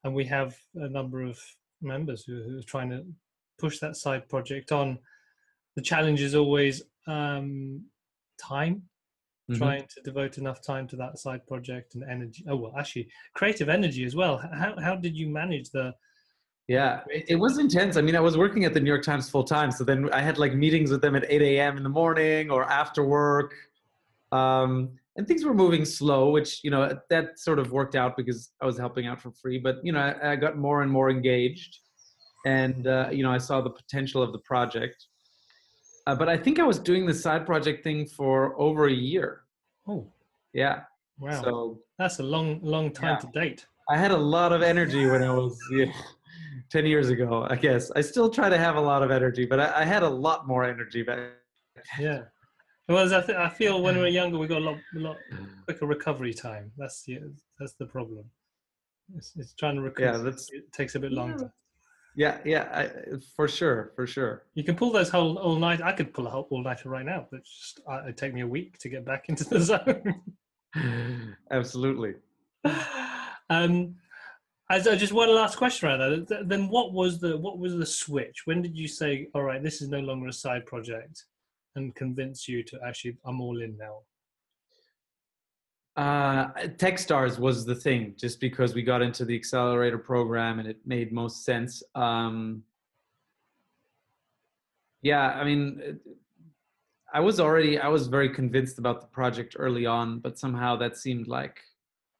and 0.03 0.11
we 0.19 0.25
have 0.25 0.51
a 0.87 0.89
number 0.97 1.19
of 1.31 1.37
members 1.81 2.23
who, 2.25 2.35
who 2.45 2.57
are 2.57 2.71
trying 2.73 2.89
to 2.95 3.01
push 3.63 3.77
that 3.79 3.95
side 3.95 4.23
project 4.27 4.71
on. 4.71 4.97
The 5.75 5.83
challenge 5.91 6.21
is 6.27 6.33
always 6.33 6.75
um, 7.05 7.85
time. 8.53 8.89
Mhm. 9.49 9.57
Trying 9.57 9.87
to 9.87 10.01
devote 10.01 10.37
enough 10.37 10.61
time 10.61 10.87
to 10.89 10.97
that 10.97 11.17
side 11.19 11.45
project 11.47 11.95
and 11.95 12.03
energy. 12.03 12.43
Oh 12.49 12.57
well, 12.57 12.73
actually, 12.77 13.07
creative 13.33 13.69
energy 13.69 14.03
as 14.03 14.13
well. 14.13 14.37
How 14.37 14.75
how 14.79 14.95
did 14.95 15.15
you 15.15 15.29
manage 15.29 15.69
the? 15.69 15.93
Yeah, 16.67 16.99
it, 17.07 17.25
it 17.29 17.35
was 17.35 17.57
intense. 17.57 17.95
I 17.95 18.01
mean, 18.01 18.17
I 18.17 18.19
was 18.19 18.37
working 18.37 18.65
at 18.65 18.73
the 18.73 18.81
New 18.81 18.89
York 18.89 19.03
Times 19.03 19.29
full 19.29 19.45
time, 19.45 19.71
so 19.71 19.85
then 19.85 20.09
I 20.11 20.19
had 20.19 20.37
like 20.37 20.53
meetings 20.53 20.91
with 20.91 21.01
them 21.01 21.15
at 21.15 21.23
8 21.29 21.41
a.m. 21.41 21.77
in 21.77 21.83
the 21.83 21.89
morning 21.89 22.51
or 22.51 22.65
after 22.65 23.05
work, 23.05 23.55
um, 24.33 24.99
and 25.15 25.25
things 25.25 25.45
were 25.45 25.53
moving 25.53 25.85
slow, 25.85 26.29
which 26.29 26.61
you 26.65 26.69
know 26.69 26.99
that 27.09 27.39
sort 27.39 27.57
of 27.57 27.71
worked 27.71 27.95
out 27.95 28.17
because 28.17 28.51
I 28.61 28.65
was 28.65 28.77
helping 28.77 29.07
out 29.07 29.21
for 29.21 29.31
free. 29.31 29.59
But 29.59 29.77
you 29.81 29.93
know, 29.93 30.01
I, 30.01 30.33
I 30.33 30.35
got 30.35 30.57
more 30.57 30.81
and 30.81 30.91
more 30.91 31.09
engaged, 31.09 31.79
and 32.45 32.85
uh, 32.85 33.07
you 33.13 33.23
know, 33.23 33.31
I 33.31 33.37
saw 33.37 33.61
the 33.61 33.69
potential 33.69 34.21
of 34.21 34.33
the 34.33 34.39
project. 34.39 35.07
Uh, 36.07 36.15
but 36.15 36.29
I 36.29 36.37
think 36.37 36.57
I 36.57 36.63
was 36.63 36.79
doing 36.79 37.05
the 37.05 37.13
side 37.13 37.45
project 37.45 37.83
thing 37.83 38.05
for 38.05 38.57
over 38.59 38.87
a 38.87 38.93
year. 38.93 39.41
Oh 39.89 40.07
Yeah, 40.53 40.83
wow, 41.19 41.41
so 41.43 41.79
that's 41.99 42.19
a 42.19 42.23
long 42.23 42.59
long 42.63 42.91
time 42.93 43.17
Yeah. 43.19 43.25
to 43.25 43.39
date. 43.41 43.65
I 43.89 43.97
had 43.97 44.11
a 44.11 44.17
lot 44.35 44.53
of 44.53 44.61
energy 44.61 45.05
when 45.05 45.21
I 45.21 45.33
was 45.33 45.59
yeah, 45.71 45.91
10 46.69 46.85
years 46.85 47.09
ago, 47.09 47.45
I 47.49 47.55
guess. 47.57 47.91
I 47.91 48.01
still 48.01 48.29
try 48.29 48.47
to 48.49 48.57
have 48.57 48.75
a 48.77 48.81
lot 48.91 49.03
of 49.03 49.11
energy, 49.11 49.45
but 49.45 49.59
I, 49.59 49.81
I 49.81 49.83
had 49.83 50.03
a 50.03 50.09
lot 50.09 50.47
more 50.47 50.63
energy 50.63 51.03
back. 51.03 51.19
Yeah. 51.99 52.21
Well, 52.87 53.13
I, 53.13 53.21
th- 53.21 53.37
I 53.37 53.49
feel 53.49 53.81
when 53.81 53.97
we're 53.97 54.07
younger, 54.21 54.37
we 54.37 54.47
got 54.47 54.61
a 54.61 54.65
lot, 54.69 54.77
a 54.95 54.99
lot 54.99 55.17
quicker 55.65 55.85
recovery 55.87 56.33
time. 56.33 56.71
That's 56.77 57.03
the 57.03 57.19
that's 57.59 57.73
the 57.73 57.85
problem. 57.85 58.23
It's, 59.17 59.33
it's 59.35 59.53
trying 59.55 59.75
to 59.75 59.81
recover. 59.81 60.05
Yeah, 60.17 60.23
that's 60.23 60.49
it 60.53 60.71
takes 60.71 60.95
a 60.95 60.99
bit 61.01 61.11
longer. 61.11 61.51
Yeah, 62.17 62.39
yeah, 62.43 62.67
I, 62.73 63.17
for 63.35 63.47
sure, 63.47 63.91
for 63.95 64.07
sure. 64.07 64.47
You 64.55 64.63
can 64.63 64.75
pull 64.75 64.91
those 64.91 65.07
whole 65.07 65.37
all 65.37 65.55
night. 65.55 65.83
I 65.83 65.91
could 65.91 66.15
pull 66.15 66.25
a 66.25 66.31
whole 66.31 66.47
all 66.49 66.63
nighter 66.63 66.89
right 66.89 67.05
now, 67.05 67.27
but 67.29 67.43
just 67.45 67.79
uh, 67.87 68.01
it'd 68.05 68.17
take 68.17 68.33
me 68.33 68.41
a 68.41 68.47
week 68.47 68.79
to 68.79 68.89
get 68.89 69.05
back 69.05 69.25
into 69.29 69.43
the 69.43 69.59
zone. 69.59 70.23
Absolutely. 71.51 72.15
um, 73.51 73.95
as 74.71 74.87
uh, 74.87 74.95
just 74.95 75.13
one 75.13 75.29
last 75.29 75.57
question 75.57 75.87
around 75.87 76.27
that. 76.27 76.49
Then 76.49 76.69
what 76.69 76.91
was 76.91 77.19
the 77.19 77.37
what 77.37 77.59
was 77.59 77.75
the 77.75 77.85
switch? 77.85 78.47
When 78.47 78.63
did 78.63 78.75
you 78.75 78.87
say, 78.87 79.27
"All 79.35 79.43
right, 79.43 79.61
this 79.61 79.83
is 79.83 79.87
no 79.87 79.99
longer 79.99 80.29
a 80.29 80.33
side 80.33 80.65
project," 80.65 81.23
and 81.75 81.93
convince 81.93 82.47
you 82.47 82.63
to 82.63 82.79
actually, 82.83 83.17
I'm 83.25 83.41
all 83.41 83.61
in 83.61 83.77
now? 83.77 83.99
Uh, 85.97 86.53
Techstars 86.77 87.39
was 87.39 87.65
the 87.65 87.73
thing, 87.73 88.13
just 88.15 88.39
because 88.39 88.75
we 88.75 88.83
got 88.83 89.01
into 89.01 89.25
the 89.25 89.35
accelerator 89.35 89.97
program 89.97 90.59
and 90.59 90.67
it 90.67 90.77
made 90.85 91.11
most 91.11 91.43
sense. 91.43 91.81
Um, 91.95 92.61
yeah, 95.01 95.29
I 95.29 95.43
mean, 95.43 95.99
I 97.11 97.19
was 97.19 97.39
already 97.39 97.79
I 97.79 97.87
was 97.87 98.07
very 98.07 98.29
convinced 98.29 98.77
about 98.77 99.01
the 99.01 99.07
project 99.07 99.55
early 99.57 99.87
on, 99.87 100.19
but 100.19 100.37
somehow 100.37 100.75
that 100.77 100.97
seemed 100.97 101.27
like 101.27 101.59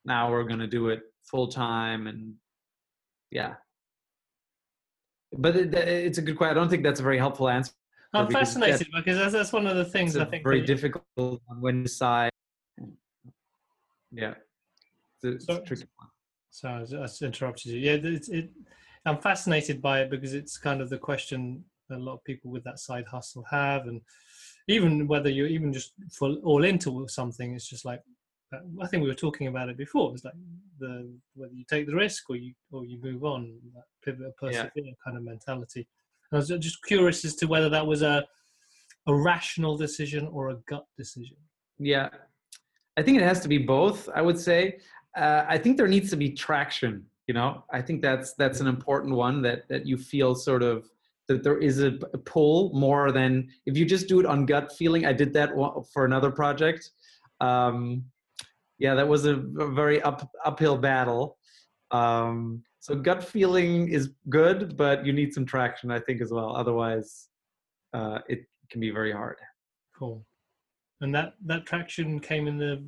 now 0.05 0.31
we're 0.31 0.45
going 0.45 0.59
to 0.59 0.67
do 0.67 0.89
it 0.89 1.01
full 1.23 1.47
time 1.47 2.07
and 2.07 2.33
yeah. 3.29 3.55
But 5.33 5.55
it, 5.55 5.73
it's 5.75 6.17
a 6.17 6.21
good 6.23 6.35
question. 6.35 6.57
I 6.57 6.59
don't 6.59 6.69
think 6.69 6.81
that's 6.81 6.99
a 6.99 7.03
very 7.03 7.19
helpful 7.19 7.47
answer. 7.47 7.73
I'm 8.13 8.31
fascinated 8.31 8.87
because 8.95 9.17
that's, 9.17 9.33
that's 9.33 9.53
one 9.53 9.67
of 9.67 9.75
the 9.75 9.85
things 9.85 10.17
I 10.17 10.25
think 10.25 10.43
very 10.43 10.61
difficult 10.61 11.05
on 11.19 11.61
when 11.61 11.75
to 11.75 11.83
decide 11.83 12.31
yeah, 14.17 14.33
it's, 15.23 15.43
a, 15.43 15.45
so, 15.45 15.61
tricky 15.61 15.85
one. 15.97 16.09
So 16.49 16.69
I 16.69 16.85
just 16.85 17.21
interrupted 17.21 17.71
you. 17.71 17.79
Yeah, 17.79 17.97
it's, 18.01 18.29
it, 18.29 18.49
I'm 19.05 19.19
fascinated 19.19 19.81
by 19.81 20.01
it 20.01 20.09
because 20.09 20.33
it's 20.33 20.57
kind 20.57 20.81
of 20.81 20.89
the 20.89 20.97
question 20.97 21.63
a 21.91 21.97
lot 21.97 22.15
of 22.15 22.23
people 22.23 22.51
with 22.51 22.63
that 22.65 22.79
side 22.79 23.05
hustle 23.05 23.45
have, 23.49 23.87
and 23.87 24.01
even 24.67 25.07
whether 25.07 25.29
you're 25.29 25.47
even 25.47 25.71
just 25.71 25.93
full 26.11 26.37
all 26.43 26.63
into 26.63 27.07
something, 27.07 27.53
it's 27.53 27.69
just 27.69 27.85
like 27.85 28.01
uh, 28.53 28.59
I 28.81 28.87
think 28.87 29.03
we 29.03 29.09
were 29.09 29.15
talking 29.15 29.47
about 29.47 29.69
it 29.69 29.77
before. 29.77 30.13
It's 30.13 30.25
like 30.25 30.33
the 30.79 31.09
whether 31.35 31.53
you 31.53 31.65
take 31.69 31.87
the 31.87 31.95
risk 31.95 32.29
or 32.29 32.35
you 32.35 32.53
or 32.71 32.85
you 32.85 32.99
move 33.01 33.23
on, 33.23 33.57
that 33.75 33.83
pivot, 34.03 34.35
persevere 34.37 34.71
yeah. 34.75 34.91
kind 35.03 35.17
of 35.17 35.23
mentality. 35.23 35.87
And 36.31 36.37
I 36.37 36.39
was 36.39 36.49
just 36.49 36.83
curious 36.83 37.23
as 37.25 37.35
to 37.35 37.47
whether 37.47 37.69
that 37.69 37.85
was 37.85 38.01
a 38.01 38.25
a 39.07 39.15
rational 39.15 39.77
decision 39.77 40.27
or 40.27 40.49
a 40.49 40.55
gut 40.67 40.85
decision. 40.97 41.37
Yeah, 41.79 42.09
I 42.97 43.03
think 43.03 43.17
it 43.17 43.23
has 43.23 43.39
to 43.41 43.47
be 43.47 43.59
both. 43.59 44.09
I 44.13 44.21
would 44.21 44.39
say. 44.39 44.79
Uh, 45.15 45.45
I 45.47 45.57
think 45.57 45.77
there 45.77 45.87
needs 45.87 46.09
to 46.11 46.15
be 46.15 46.31
traction. 46.31 47.05
You 47.27 47.33
know, 47.33 47.63
I 47.71 47.81
think 47.81 48.01
that's 48.01 48.33
that's 48.33 48.59
an 48.59 48.67
important 48.67 49.13
one 49.15 49.41
that 49.43 49.67
that 49.69 49.85
you 49.85 49.97
feel 49.97 50.35
sort 50.35 50.63
of 50.63 50.89
that 51.27 51.43
there 51.43 51.57
is 51.57 51.81
a, 51.81 51.87
a 52.13 52.17
pull 52.17 52.71
more 52.73 53.11
than 53.11 53.49
if 53.65 53.77
you 53.77 53.85
just 53.85 54.07
do 54.07 54.19
it 54.19 54.25
on 54.25 54.45
gut 54.45 54.71
feeling. 54.77 55.05
I 55.05 55.13
did 55.13 55.33
that 55.33 55.51
for 55.93 56.05
another 56.05 56.31
project. 56.31 56.91
Um, 57.41 58.05
yeah, 58.79 58.95
that 58.95 59.07
was 59.07 59.25
a, 59.25 59.35
a 59.59 59.71
very 59.71 60.01
up 60.01 60.29
uphill 60.45 60.77
battle. 60.77 61.37
Um, 61.91 62.63
so 62.79 62.95
gut 62.95 63.23
feeling 63.23 63.89
is 63.89 64.11
good, 64.29 64.77
but 64.77 65.05
you 65.05 65.11
need 65.11 65.33
some 65.33 65.45
traction, 65.45 65.91
I 65.91 65.99
think, 65.99 66.21
as 66.21 66.31
well. 66.31 66.55
Otherwise, 66.55 67.27
uh, 67.93 68.19
it 68.29 68.45
can 68.69 68.79
be 68.79 68.91
very 68.91 69.11
hard. 69.11 69.37
Cool 69.97 70.25
and 71.01 71.13
that 71.13 71.33
that 71.45 71.65
traction 71.65 72.19
came 72.19 72.47
in 72.47 72.57
the 72.57 72.83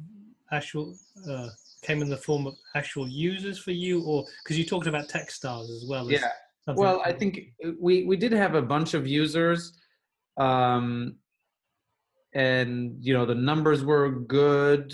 actual 0.51 0.95
uh, 1.29 1.49
came 1.81 2.01
in 2.01 2.09
the 2.09 2.17
form 2.17 2.47
of 2.47 2.55
actual 2.75 3.07
users 3.07 3.59
for 3.59 3.71
you, 3.71 4.03
or 4.03 4.25
because 4.43 4.57
you 4.57 4.65
talked 4.65 4.87
about 4.87 5.07
Techstars 5.07 5.69
as 5.69 5.85
well. 5.87 6.05
As 6.07 6.21
yeah. 6.21 6.29
Well, 6.67 7.01
I 7.03 7.13
think 7.13 7.53
we 7.79 8.03
we 8.03 8.15
did 8.15 8.31
have 8.31 8.55
a 8.55 8.61
bunch 8.61 8.93
of 8.93 9.07
users, 9.07 9.73
um, 10.37 11.15
and 12.33 12.95
you 12.99 13.13
know 13.13 13.25
the 13.25 13.35
numbers 13.35 13.83
were 13.83 14.11
good 14.11 14.93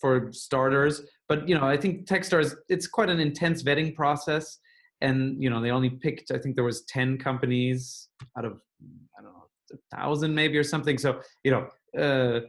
for 0.00 0.32
starters. 0.32 1.02
But 1.28 1.48
you 1.48 1.56
know, 1.56 1.66
I 1.66 1.76
think 1.76 2.06
Techstars 2.06 2.54
it's 2.68 2.86
quite 2.86 3.10
an 3.10 3.20
intense 3.20 3.62
vetting 3.62 3.94
process, 3.94 4.58
and 5.00 5.40
you 5.42 5.50
know 5.50 5.60
they 5.60 5.70
only 5.70 5.90
picked. 5.90 6.30
I 6.30 6.38
think 6.38 6.56
there 6.56 6.64
was 6.64 6.82
ten 6.84 7.18
companies 7.18 8.08
out 8.36 8.44
of 8.44 8.60
I 9.18 9.22
don't 9.22 9.32
know 9.32 9.46
a 9.72 9.96
thousand 9.96 10.34
maybe 10.34 10.58
or 10.58 10.64
something. 10.64 10.98
So 10.98 11.20
you 11.44 11.52
know 11.52 11.68
uh, 11.98 12.40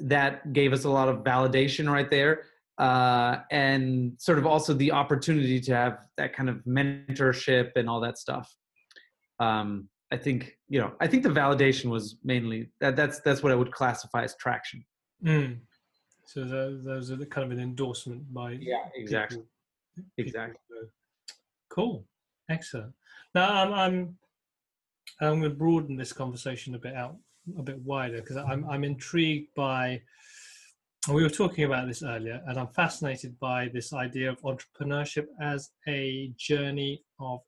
that 0.00 0.52
gave 0.52 0.72
us 0.72 0.84
a 0.84 0.90
lot 0.90 1.08
of 1.08 1.18
validation 1.18 1.90
right 1.90 2.10
there. 2.10 2.42
Uh, 2.78 3.40
and 3.50 4.12
sort 4.18 4.38
of 4.38 4.46
also 4.46 4.72
the 4.72 4.92
opportunity 4.92 5.60
to 5.60 5.74
have 5.74 5.98
that 6.16 6.32
kind 6.32 6.48
of 6.48 6.56
mentorship 6.64 7.72
and 7.74 7.90
all 7.90 8.00
that 8.00 8.16
stuff. 8.16 8.54
Um, 9.40 9.88
I 10.12 10.16
think 10.16 10.56
you 10.68 10.80
know. 10.80 10.92
I 11.00 11.06
think 11.06 11.22
the 11.22 11.28
validation 11.28 11.86
was 11.86 12.16
mainly 12.24 12.70
that. 12.80 12.96
That's 12.96 13.20
that's 13.20 13.42
what 13.42 13.52
I 13.52 13.56
would 13.56 13.72
classify 13.72 14.22
as 14.22 14.34
traction. 14.36 14.84
Mm. 15.24 15.58
So 16.24 16.44
those 16.44 17.10
are 17.10 17.16
the 17.16 17.26
kind 17.26 17.44
of 17.44 17.58
an 17.58 17.62
endorsement 17.62 18.32
by 18.32 18.52
yeah, 18.52 18.84
exactly, 18.94 19.42
people, 19.96 20.10
exactly. 20.18 20.58
People. 20.70 20.90
Cool, 21.68 22.04
excellent. 22.48 22.92
Now 23.34 23.50
I'm 23.50 23.72
I'm 23.72 24.18
I'm 25.20 25.40
going 25.40 25.42
to 25.42 25.50
broaden 25.50 25.96
this 25.96 26.12
conversation 26.12 26.74
a 26.74 26.78
bit 26.78 26.94
out 26.94 27.16
a 27.58 27.62
bit 27.62 27.78
wider 27.80 28.20
because 28.20 28.36
I'm 28.36 28.68
I'm 28.68 28.84
intrigued 28.84 29.54
by. 29.54 30.02
We 31.08 31.22
were 31.22 31.30
talking 31.30 31.64
about 31.64 31.86
this 31.86 32.02
earlier, 32.02 32.42
and 32.46 32.58
I'm 32.58 32.68
fascinated 32.68 33.38
by 33.38 33.68
this 33.72 33.92
idea 33.92 34.30
of 34.30 34.42
entrepreneurship 34.42 35.26
as 35.40 35.70
a 35.86 36.32
journey 36.36 37.02
of 37.18 37.40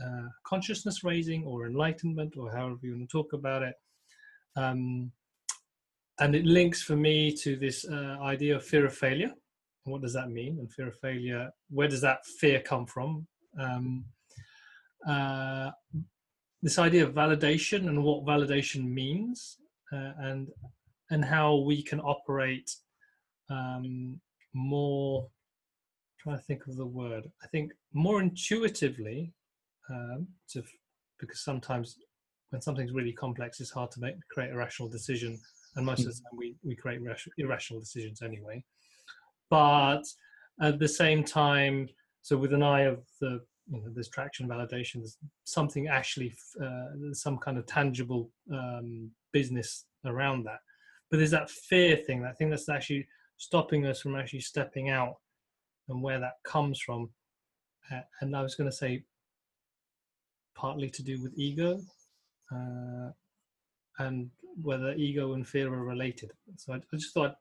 uh, 0.00 0.28
consciousness 0.46 1.02
raising 1.02 1.44
or 1.44 1.66
enlightenment, 1.66 2.36
or 2.36 2.50
however 2.52 2.78
you 2.82 2.92
want 2.92 3.08
to 3.08 3.12
talk 3.12 3.32
about 3.32 3.62
it. 3.62 3.74
Um, 4.56 5.10
and 6.20 6.36
it 6.36 6.44
links 6.44 6.82
for 6.82 6.94
me 6.94 7.32
to 7.38 7.56
this 7.56 7.84
uh, 7.84 8.18
idea 8.22 8.56
of 8.56 8.64
fear 8.64 8.86
of 8.86 8.94
failure. 8.94 9.32
What 9.84 10.02
does 10.02 10.12
that 10.12 10.30
mean? 10.30 10.58
And 10.60 10.72
fear 10.72 10.88
of 10.88 10.98
failure, 11.00 11.50
where 11.70 11.88
does 11.88 12.02
that 12.02 12.24
fear 12.24 12.60
come 12.60 12.86
from? 12.86 13.26
Um, 13.58 14.04
uh, 15.08 15.70
this 16.62 16.78
idea 16.78 17.04
of 17.04 17.14
validation 17.14 17.88
and 17.88 18.02
what 18.02 18.24
validation 18.24 18.84
means 18.88 19.58
uh, 19.92 20.12
and 20.18 20.48
and 21.10 21.24
how 21.24 21.56
we 21.56 21.82
can 21.82 22.00
operate 22.00 22.70
um, 23.50 24.20
more 24.54 25.28
trying 26.18 26.38
to 26.38 26.44
think 26.44 26.66
of 26.66 26.76
the 26.76 26.86
word 26.86 27.24
i 27.42 27.46
think 27.48 27.72
more 27.92 28.20
intuitively 28.20 29.32
um, 29.90 30.26
to, 30.48 30.62
because 31.18 31.40
sometimes 31.40 31.96
when 32.50 32.62
something's 32.62 32.92
really 32.92 33.12
complex 33.12 33.60
it's 33.60 33.70
hard 33.70 33.90
to 33.90 34.00
make 34.00 34.14
create 34.30 34.52
a 34.52 34.56
rational 34.56 34.88
decision 34.88 35.38
and 35.76 35.86
most 35.86 36.00
of 36.00 36.06
the 36.06 36.12
time 36.12 36.36
we, 36.36 36.54
we 36.62 36.76
create 36.76 37.00
irrational 37.38 37.80
decisions 37.80 38.22
anyway. 38.22 38.62
But 39.50 40.02
at 40.60 40.78
the 40.78 40.88
same 40.88 41.24
time 41.24 41.88
so 42.20 42.36
with 42.36 42.52
an 42.52 42.62
eye 42.62 42.82
of 42.82 43.02
the 43.20 43.40
you 43.70 43.80
know 43.80 43.88
there's 43.94 44.08
traction 44.08 44.48
validation 44.48 44.96
there's 44.96 45.18
something 45.44 45.88
actually 45.88 46.34
uh, 46.62 47.12
some 47.12 47.38
kind 47.38 47.58
of 47.58 47.66
tangible 47.66 48.30
um, 48.52 49.10
business 49.32 49.84
around 50.04 50.44
that. 50.44 50.60
But 51.10 51.18
there's 51.18 51.30
that 51.30 51.50
fear 51.50 51.96
thing 51.96 52.22
that 52.22 52.38
thing 52.38 52.50
that's 52.50 52.68
actually 52.68 53.06
stopping 53.36 53.86
us 53.86 54.00
from 54.00 54.16
actually 54.16 54.40
stepping 54.40 54.90
out 54.90 55.16
and 55.88 56.02
where 56.02 56.20
that 56.20 56.34
comes 56.44 56.80
from. 56.80 57.10
Uh, 57.92 58.00
and 58.20 58.36
i 58.36 58.42
was 58.42 58.54
going 58.54 58.70
to 58.70 58.76
say 58.76 59.02
partly 60.54 60.88
to 60.88 61.02
do 61.02 61.20
with 61.20 61.32
ego 61.36 61.80
uh, 62.52 63.10
and 63.98 64.30
whether 64.62 64.92
ego 64.94 65.32
and 65.32 65.48
fear 65.48 65.72
are 65.72 65.84
related. 65.84 66.30
So 66.56 66.74
I, 66.74 66.76
I 66.76 66.96
just 66.96 67.14
thought 67.14 67.30
I'd 67.30 67.36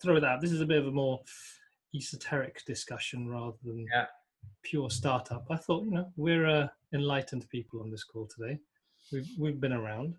throw 0.00 0.24
out. 0.24 0.40
This 0.40 0.52
is 0.52 0.60
a 0.60 0.66
bit 0.66 0.78
of 0.78 0.86
a 0.86 0.92
more 0.92 1.20
esoteric 1.94 2.64
discussion 2.66 3.28
rather 3.28 3.56
than 3.64 3.86
yeah 3.92 4.06
pure 4.62 4.90
startup. 4.90 5.44
I 5.50 5.56
thought, 5.56 5.84
you 5.84 5.90
know, 5.90 6.10
we're 6.16 6.46
uh, 6.46 6.68
enlightened 6.92 7.48
people 7.50 7.80
on 7.80 7.90
this 7.90 8.04
call 8.04 8.26
today. 8.26 8.58
We've 9.12 9.28
we've 9.38 9.60
been 9.60 9.72
around. 9.72 10.16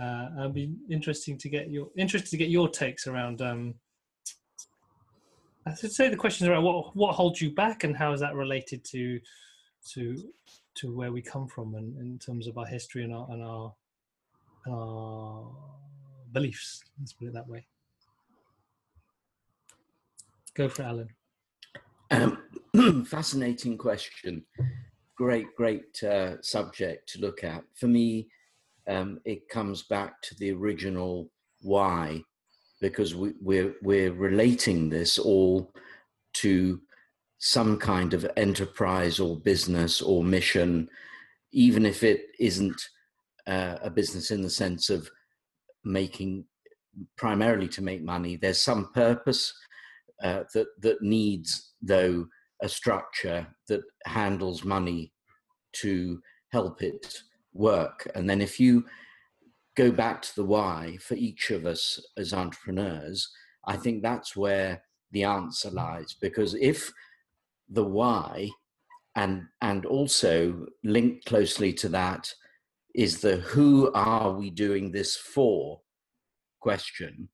Uh, 0.00 0.28
I'll 0.38 0.48
be 0.48 0.74
interesting 0.90 1.38
to 1.38 1.48
get 1.48 1.70
your 1.70 1.88
interested 1.96 2.30
to 2.30 2.36
get 2.36 2.48
your 2.48 2.68
takes 2.68 3.06
around. 3.06 3.42
Um, 3.42 3.74
I 5.66 5.74
should 5.74 5.92
say 5.92 6.08
the 6.08 6.16
questions 6.16 6.48
around 6.48 6.64
what 6.64 6.96
what 6.96 7.14
holds 7.14 7.40
you 7.40 7.50
back 7.50 7.84
and 7.84 7.96
how 7.96 8.12
is 8.12 8.20
that 8.20 8.34
related 8.34 8.84
to 8.86 9.20
to 9.92 10.30
to 10.76 10.94
where 10.94 11.12
we 11.12 11.22
come 11.22 11.46
from 11.46 11.74
and 11.74 11.96
in 11.98 12.18
terms 12.18 12.46
of 12.46 12.58
our 12.58 12.66
history 12.66 13.04
and 13.04 13.14
our 13.14 13.26
and 13.30 13.42
our, 13.42 13.72
and 14.66 14.74
our 14.74 15.46
beliefs. 16.32 16.82
Let's 16.98 17.12
put 17.12 17.28
it 17.28 17.34
that 17.34 17.48
way. 17.48 17.66
Go 20.54 20.68
for 20.68 20.82
it, 20.82 20.86
Alan. 20.86 21.08
Um, 22.10 22.38
fascinating 23.06 23.78
question. 23.78 24.44
Great, 25.16 25.54
great 25.56 26.02
uh, 26.02 26.42
subject 26.42 27.08
to 27.08 27.20
look 27.20 27.44
at. 27.44 27.62
For 27.74 27.86
me, 27.86 28.28
um, 28.88 29.20
it 29.24 29.48
comes 29.48 29.84
back 29.84 30.20
to 30.22 30.34
the 30.36 30.52
original 30.52 31.30
why, 31.60 32.22
because 32.80 33.14
we, 33.14 33.32
we're 33.40 33.74
we're 33.82 34.12
relating 34.12 34.88
this 34.88 35.18
all 35.18 35.72
to 36.34 36.80
some 37.38 37.78
kind 37.78 38.12
of 38.12 38.26
enterprise 38.36 39.20
or 39.20 39.38
business 39.38 40.02
or 40.02 40.24
mission, 40.24 40.88
even 41.52 41.86
if 41.86 42.02
it 42.02 42.26
isn't 42.40 42.80
uh, 43.46 43.76
a 43.82 43.90
business 43.90 44.32
in 44.32 44.42
the 44.42 44.50
sense 44.50 44.90
of 44.90 45.08
making 45.84 46.44
primarily 47.16 47.68
to 47.68 47.82
make 47.82 48.02
money. 48.02 48.34
There's 48.34 48.60
some 48.60 48.90
purpose 48.92 49.54
uh, 50.24 50.42
that 50.54 50.66
that 50.80 51.02
needs, 51.02 51.72
though, 51.80 52.26
a 52.64 52.68
structure 52.68 53.46
that 53.68 53.82
handles 54.06 54.64
money 54.64 55.12
to 55.74 56.20
help 56.50 56.82
it 56.82 57.18
work. 57.52 58.10
And 58.14 58.28
then 58.28 58.40
if 58.40 58.58
you 58.58 58.84
go 59.76 59.92
back 59.92 60.22
to 60.22 60.34
the 60.34 60.44
why 60.44 60.96
for 61.00 61.14
each 61.14 61.50
of 61.50 61.66
us 61.66 62.00
as 62.16 62.32
entrepreneurs, 62.32 63.30
I 63.66 63.76
think 63.76 64.02
that's 64.02 64.34
where 64.34 64.82
the 65.12 65.24
answer 65.24 65.70
lies. 65.70 66.16
Because 66.20 66.54
if 66.54 66.90
the 67.68 67.84
why 67.84 68.48
and 69.14 69.42
and 69.60 69.84
also 69.86 70.66
linked 70.82 71.26
closely 71.26 71.72
to 71.72 71.88
that 71.90 72.32
is 72.94 73.20
the 73.20 73.36
who 73.36 73.92
are 73.92 74.32
we 74.32 74.50
doing 74.50 74.90
this 74.90 75.16
for 75.16 75.80
question 76.60 77.28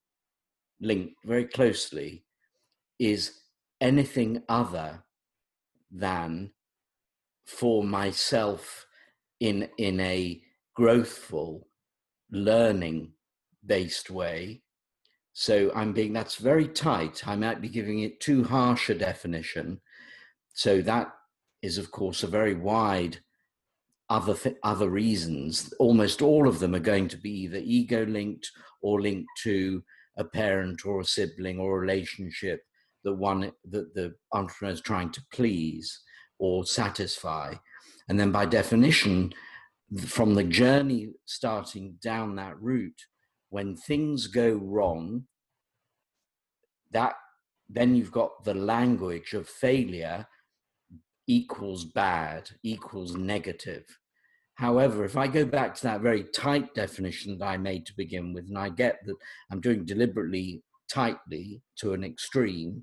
linked 0.80 1.14
very 1.24 1.44
closely 1.44 2.24
is 2.98 3.40
anything 3.80 4.42
other 4.48 5.02
than 5.90 6.50
for 7.46 7.82
myself 7.82 8.86
in 9.40 9.68
in 9.78 10.00
a 10.00 10.40
growthful 10.78 11.62
learning 12.30 13.12
based 13.66 14.10
way. 14.10 14.62
So 15.32 15.72
i'm 15.74 15.92
being 15.92 16.12
that's 16.12 16.36
very 16.36 16.68
tight. 16.68 17.26
I 17.26 17.36
might 17.36 17.60
be 17.60 17.68
giving 17.68 18.00
it 18.00 18.20
too 18.20 18.44
harsh 18.44 18.90
a 18.90 18.94
definition. 18.94 19.80
So 20.54 20.80
that 20.82 21.12
is 21.62 21.78
of 21.78 21.90
course 21.90 22.22
a 22.22 22.26
very 22.26 22.54
wide 22.54 23.18
other 24.08 24.34
th- 24.34 24.56
other 24.62 24.90
reasons. 24.90 25.72
Almost 25.78 26.22
all 26.22 26.48
of 26.48 26.58
them 26.58 26.74
are 26.74 26.80
going 26.80 27.08
to 27.08 27.16
be 27.16 27.30
either 27.42 27.60
ego 27.62 28.04
linked 28.04 28.50
or 28.82 29.00
linked 29.00 29.30
to 29.42 29.82
a 30.16 30.24
parent 30.24 30.84
or 30.84 31.00
a 31.00 31.04
sibling 31.04 31.58
or 31.58 31.76
a 31.76 31.80
relationship 31.80 32.62
that 33.04 33.14
one 33.14 33.52
that 33.70 33.94
the 33.94 34.14
entrepreneur 34.32 34.72
is 34.72 34.80
trying 34.80 35.10
to 35.10 35.22
please 35.32 36.00
or 36.38 36.64
satisfy. 36.64 37.54
And 38.08 38.18
then 38.18 38.32
by 38.32 38.46
definition 38.46 39.32
from 40.06 40.34
the 40.34 40.44
journey 40.44 41.08
starting 41.26 41.96
down 42.02 42.36
that 42.36 42.60
route 42.60 43.02
when 43.48 43.76
things 43.76 44.28
go 44.28 44.52
wrong 44.52 45.24
that 46.92 47.14
then 47.68 47.94
you've 47.94 48.12
got 48.12 48.44
the 48.44 48.54
language 48.54 49.32
of 49.32 49.48
failure 49.48 50.26
equals 51.26 51.84
bad 51.84 52.50
equals 52.62 53.14
negative. 53.14 53.84
However, 54.54 55.04
if 55.04 55.16
I 55.16 55.28
go 55.28 55.44
back 55.44 55.74
to 55.76 55.82
that 55.84 56.00
very 56.00 56.24
tight 56.24 56.74
definition 56.74 57.38
that 57.38 57.46
I 57.46 57.56
made 57.56 57.86
to 57.86 57.96
begin 57.96 58.34
with, 58.34 58.48
and 58.48 58.58
I 58.58 58.68
get 58.68 58.98
that 59.06 59.16
I'm 59.50 59.60
doing 59.60 59.84
deliberately 59.84 60.62
tightly 60.92 61.62
to 61.78 61.92
an 61.92 62.04
extreme, 62.04 62.82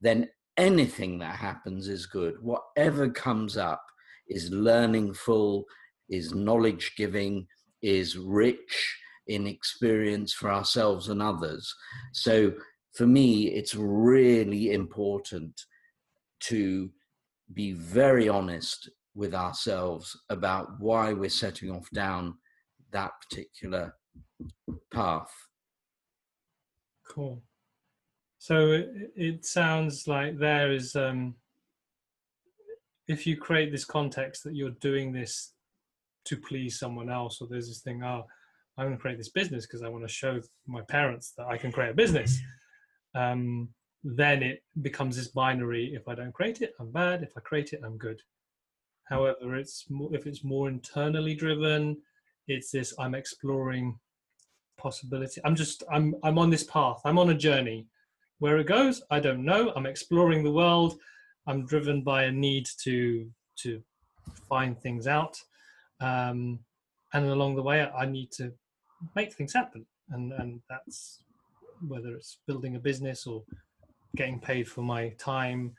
then 0.00 0.28
anything 0.56 1.18
that 1.18 1.36
happens 1.36 1.88
is 1.88 2.06
good. 2.06 2.34
Whatever 2.40 3.08
comes 3.08 3.56
up 3.56 3.82
is 4.28 4.50
learning 4.50 5.14
full, 5.14 5.64
is 6.08 6.34
knowledge 6.34 6.92
giving, 6.96 7.46
is 7.82 8.16
rich 8.16 8.96
in 9.26 9.46
experience 9.46 10.32
for 10.32 10.50
ourselves 10.50 11.08
and 11.08 11.22
others. 11.22 11.74
So 12.12 12.52
for 12.94 13.06
me, 13.06 13.48
it's 13.48 13.74
really 13.74 14.72
important 14.72 15.60
to 16.40 16.90
be 17.52 17.72
very 17.72 18.28
honest 18.28 18.90
with 19.14 19.34
ourselves 19.34 20.18
about 20.28 20.68
why 20.78 21.12
we're 21.12 21.28
setting 21.28 21.70
off 21.70 21.88
down 21.94 22.34
that 22.92 23.12
particular 23.28 23.94
path. 24.92 25.32
Cool. 27.08 27.42
So 28.38 28.72
it, 28.72 28.88
it 29.16 29.44
sounds 29.46 30.06
like 30.06 30.38
there 30.38 30.72
is, 30.72 30.96
um, 30.96 31.34
if 33.08 33.26
you 33.26 33.36
create 33.36 33.70
this 33.70 33.84
context 33.84 34.44
that 34.44 34.54
you're 34.54 34.70
doing 34.80 35.12
this 35.12 35.52
to 36.26 36.36
please 36.36 36.78
someone 36.78 37.10
else, 37.10 37.40
or 37.40 37.48
there's 37.48 37.68
this 37.68 37.80
thing, 37.80 38.02
oh, 38.02 38.24
I'm 38.76 38.86
going 38.86 38.96
to 38.96 39.00
create 39.00 39.18
this 39.18 39.28
business 39.28 39.66
because 39.66 39.82
I 39.82 39.88
want 39.88 40.04
to 40.04 40.12
show 40.12 40.40
my 40.66 40.82
parents 40.82 41.32
that 41.38 41.46
I 41.46 41.56
can 41.56 41.72
create 41.72 41.90
a 41.90 41.94
business. 41.94 42.38
Um, 43.16 43.68
then 44.02 44.42
it 44.42 44.64
becomes 44.82 45.16
this 45.16 45.28
binary. 45.28 45.94
If 45.94 46.08
I 46.08 46.16
don't 46.16 46.34
create 46.34 46.62
it, 46.62 46.74
I'm 46.80 46.90
bad. 46.90 47.22
If 47.22 47.30
I 47.36 47.40
create 47.40 47.72
it, 47.72 47.80
I'm 47.84 47.96
good. 47.96 48.20
However, 49.04 49.54
it's 49.54 49.84
more, 49.88 50.14
if 50.14 50.26
it's 50.26 50.42
more 50.42 50.68
internally 50.68 51.36
driven, 51.36 51.98
it's 52.48 52.72
this 52.72 52.92
I'm 52.98 53.14
exploring 53.14 53.98
possibility. 54.76 55.40
I'm 55.44 55.54
just 55.54 55.82
I'm 55.90 56.14
I'm 56.22 56.38
on 56.38 56.50
this 56.50 56.64
path. 56.64 57.00
I'm 57.04 57.18
on 57.18 57.30
a 57.30 57.34
journey. 57.34 57.86
Where 58.40 58.58
it 58.58 58.66
goes, 58.66 59.02
I 59.10 59.20
don't 59.20 59.44
know. 59.44 59.72
I'm 59.74 59.86
exploring 59.86 60.42
the 60.42 60.50
world. 60.50 60.98
I'm 61.46 61.66
driven 61.66 62.02
by 62.02 62.24
a 62.24 62.32
need 62.32 62.66
to 62.82 63.30
to 63.56 63.82
find 64.48 64.78
things 64.78 65.06
out, 65.06 65.40
um, 66.00 66.58
and 67.12 67.26
along 67.26 67.56
the 67.56 67.62
way, 67.62 67.82
I 67.82 68.06
need 68.06 68.32
to 68.32 68.52
make 69.14 69.32
things 69.32 69.52
happen. 69.52 69.86
And 70.10 70.32
and 70.32 70.60
that's 70.68 71.20
whether 71.86 72.14
it's 72.14 72.38
building 72.46 72.76
a 72.76 72.80
business 72.80 73.26
or 73.26 73.42
getting 74.16 74.40
paid 74.40 74.68
for 74.68 74.82
my 74.82 75.10
time. 75.10 75.74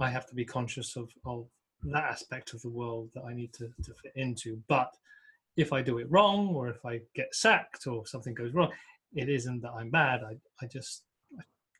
I 0.00 0.10
have 0.10 0.26
to 0.26 0.34
be 0.34 0.44
conscious 0.44 0.96
of 0.96 1.10
of 1.24 1.46
that 1.84 2.04
aspect 2.04 2.54
of 2.54 2.62
the 2.62 2.70
world 2.70 3.10
that 3.14 3.24
I 3.24 3.34
need 3.34 3.52
to, 3.54 3.68
to 3.84 3.94
fit 3.94 4.12
into. 4.16 4.58
But 4.68 4.94
if 5.56 5.72
I 5.72 5.82
do 5.82 5.98
it 5.98 6.10
wrong, 6.10 6.48
or 6.54 6.68
if 6.68 6.84
I 6.84 7.00
get 7.14 7.34
sacked, 7.34 7.86
or 7.86 8.06
something 8.06 8.34
goes 8.34 8.52
wrong, 8.54 8.70
it 9.14 9.28
isn't 9.28 9.60
that 9.62 9.72
I'm 9.72 9.90
bad. 9.90 10.22
I, 10.22 10.36
I 10.62 10.66
just, 10.66 11.04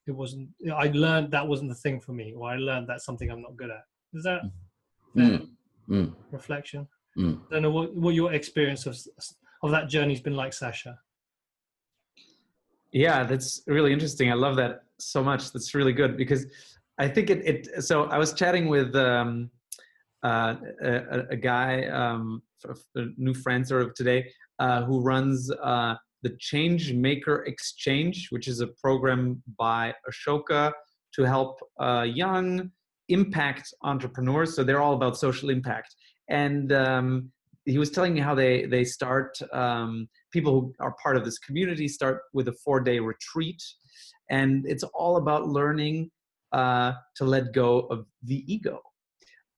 it 0.06 0.12
wasn't, 0.12 0.48
I 0.74 0.88
learned 0.88 1.30
that 1.32 1.46
wasn't 1.46 1.70
the 1.70 1.76
thing 1.76 2.00
for 2.00 2.12
me, 2.12 2.34
or 2.36 2.50
I 2.50 2.56
learned 2.56 2.88
that's 2.88 3.04
something 3.04 3.30
I'm 3.30 3.42
not 3.42 3.56
good 3.56 3.70
at. 3.70 3.84
Is 4.12 4.22
that 4.24 4.42
mm. 5.16 5.48
Mm. 5.88 6.14
reflection? 6.30 6.86
Mm. 7.18 7.40
I 7.50 7.54
don't 7.54 7.62
know 7.62 7.70
what, 7.70 7.94
what 7.94 8.14
your 8.14 8.32
experience 8.32 8.86
of, 8.86 8.96
of 9.62 9.70
that 9.70 9.88
journey 9.88 10.14
has 10.14 10.22
been 10.22 10.36
like, 10.36 10.52
Sasha. 10.52 10.98
Yeah, 12.92 13.24
that's 13.24 13.62
really 13.66 13.92
interesting. 13.92 14.30
I 14.30 14.34
love 14.34 14.54
that 14.56 14.84
so 14.98 15.22
much. 15.22 15.52
That's 15.52 15.74
really 15.74 15.92
good 15.92 16.16
because 16.16 16.46
I 16.98 17.08
think 17.08 17.28
it, 17.28 17.44
it 17.44 17.84
so 17.84 18.04
I 18.04 18.18
was 18.18 18.32
chatting 18.32 18.68
with 18.68 18.94
um, 18.94 19.50
uh, 20.24 20.56
a, 20.82 21.20
a, 21.30 21.36
guy, 21.36 21.84
um, 21.86 22.42
a 22.96 23.04
new 23.16 23.34
friend 23.34 23.66
sort 23.66 23.82
of 23.82 23.94
today, 23.94 24.26
uh, 24.58 24.82
who 24.84 25.00
runs 25.00 25.50
uh, 25.62 25.94
the 26.22 26.34
Change 26.40 26.94
Maker 26.94 27.44
Exchange, 27.46 28.28
which 28.30 28.48
is 28.48 28.60
a 28.60 28.68
program 28.82 29.42
by 29.58 29.92
Ashoka 30.08 30.72
to 31.14 31.22
help 31.22 31.60
uh, 31.78 32.02
young 32.02 32.70
impact 33.10 33.72
entrepreneurs. 33.82 34.56
So 34.56 34.64
they're 34.64 34.80
all 34.80 34.94
about 34.94 35.18
social 35.18 35.50
impact. 35.50 35.94
And 36.28 36.72
um, 36.72 37.30
he 37.66 37.76
was 37.76 37.90
telling 37.90 38.14
me 38.14 38.20
how 38.20 38.34
they 38.34 38.64
they 38.64 38.84
start. 38.84 39.38
Um, 39.52 40.08
people 40.32 40.52
who 40.52 40.74
are 40.80 40.94
part 41.02 41.16
of 41.16 41.24
this 41.24 41.38
community 41.38 41.86
start 41.86 42.22
with 42.32 42.48
a 42.48 42.52
four 42.64 42.80
day 42.80 42.98
retreat, 42.98 43.62
and 44.30 44.64
it's 44.66 44.84
all 44.94 45.16
about 45.16 45.48
learning 45.48 46.10
uh, 46.52 46.92
to 47.16 47.24
let 47.24 47.52
go 47.52 47.80
of 47.90 48.06
the 48.22 48.42
ego 48.52 48.80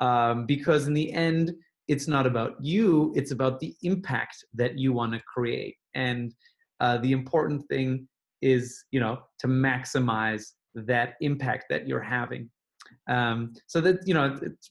um, 0.01 0.47
because 0.47 0.87
in 0.87 0.95
the 0.95 1.13
end 1.13 1.55
it's 1.89 2.09
not 2.09 2.27
about 2.27 2.55
you 2.61 3.13
it's 3.17 3.31
about 3.31 3.61
the 3.61 3.75
impact 3.83 4.45
that 4.55 4.79
you 4.79 4.93
want 4.93 5.13
to 5.13 5.21
create. 5.21 5.77
And 5.95 6.35
uh, 6.81 6.99
the 6.99 7.13
important 7.13 7.67
thing 7.69 8.09
is 8.43 8.85
you 8.91 9.01
know 9.01 9.19
to 9.39 9.47
maximize 9.47 10.53
that 10.75 11.15
impact 11.21 11.67
that 11.71 11.89
you're 11.89 12.01
having. 12.01 12.51
Um, 13.09 13.53
so 13.67 13.81
that 13.81 13.99
you 14.05 14.15
know 14.15 14.39
it's, 14.43 14.71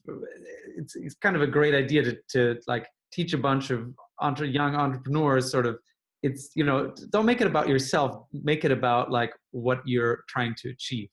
it's, 0.78 0.96
it's 0.96 1.16
kind 1.16 1.36
of 1.36 1.42
a 1.42 1.48
great 1.48 1.74
idea 1.74 2.04
to, 2.04 2.18
to 2.30 2.60
like 2.68 2.88
teach 3.12 3.34
a 3.34 3.38
bunch 3.38 3.72
of 3.72 3.94
entre- 4.20 4.48
young 4.48 4.76
entrepreneurs 4.76 5.52
sort 5.52 5.66
of 5.66 5.78
it's 6.24 6.52
you 6.56 6.64
know 6.64 6.94
don't 7.12 7.26
make 7.26 7.42
it 7.42 7.48
about 7.48 7.68
yourself 7.68 8.26
make 8.32 8.66
it 8.66 8.72
about 8.72 9.12
like 9.12 9.34
what 9.52 9.82
you're 9.86 10.24
trying 10.28 10.54
to 10.56 10.70
achieve. 10.70 11.10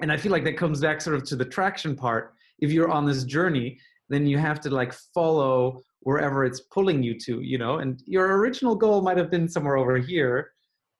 And 0.00 0.12
i 0.12 0.16
feel 0.16 0.32
like 0.32 0.44
that 0.44 0.56
comes 0.56 0.80
back 0.80 1.00
sort 1.00 1.16
of 1.16 1.24
to 1.24 1.36
the 1.36 1.44
traction 1.44 1.96
part 1.96 2.34
if 2.60 2.70
you're 2.72 2.90
on 2.90 3.06
this 3.06 3.24
journey 3.24 3.78
then 4.08 4.26
you 4.26 4.38
have 4.38 4.60
to 4.60 4.70
like 4.70 4.94
follow 5.14 5.80
wherever 6.00 6.44
it's 6.44 6.60
pulling 6.72 7.02
you 7.02 7.18
to 7.18 7.40
you 7.40 7.58
know? 7.58 7.78
And 7.78 8.00
your 8.06 8.38
original 8.38 8.76
goal 8.76 9.02
might 9.02 9.16
have 9.16 9.30
been 9.30 9.48
somewhere 9.48 9.76
over 9.76 9.98
here 9.98 10.50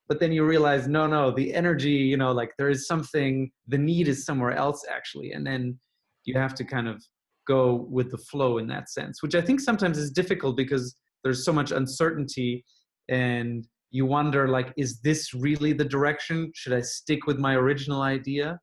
but 0.08 0.20
then 0.20 0.32
you 0.32 0.44
realize 0.44 0.86
no 0.86 1.06
no 1.06 1.30
the 1.30 1.52
energy 1.52 1.90
you 1.90 2.16
know 2.16 2.32
like 2.32 2.52
there 2.58 2.70
is 2.70 2.86
something 2.86 3.50
the 3.66 3.78
need 3.78 4.08
is 4.08 4.24
somewhere 4.24 4.52
else 4.52 4.84
actually. 4.90 5.32
And 5.32 5.46
then 5.46 5.78
you 6.24 6.38
have 6.38 6.54
to 6.54 6.64
kind 6.64 6.88
of 6.88 7.02
go 7.46 7.86
with 7.88 8.10
the 8.10 8.18
flow 8.18 8.58
in 8.58 8.66
that 8.66 8.90
sense 8.90 9.22
which 9.22 9.36
i 9.36 9.40
think 9.40 9.60
sometimes 9.60 9.98
is 9.98 10.10
difficult 10.10 10.56
because 10.56 10.96
there's 11.22 11.44
so 11.44 11.52
much 11.52 11.70
uncertainty 11.70 12.64
and 13.08 13.68
you 13.90 14.06
wonder 14.06 14.48
like 14.48 14.72
is 14.76 15.00
this 15.00 15.32
really 15.34 15.72
the 15.72 15.84
direction? 15.84 16.52
Should 16.54 16.72
i 16.72 16.80
stick 16.80 17.26
with 17.26 17.38
my 17.38 17.54
original 17.54 18.02
idea? 18.02 18.58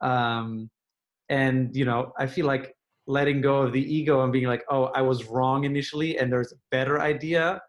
Um, 0.00 0.70
and 1.28 1.74
you 1.76 1.84
know 1.84 2.12
i 2.18 2.26
feel 2.26 2.46
like 2.46 2.74
letting 3.06 3.40
go 3.40 3.62
of 3.62 3.72
the 3.72 3.94
ego 3.94 4.22
and 4.22 4.32
being 4.32 4.46
like 4.46 4.64
oh 4.70 4.84
i 4.94 5.02
was 5.02 5.24
wrong 5.26 5.64
initially 5.64 6.18
and 6.18 6.32
there's 6.32 6.52
a 6.52 6.56
better 6.70 7.00
idea 7.00 7.60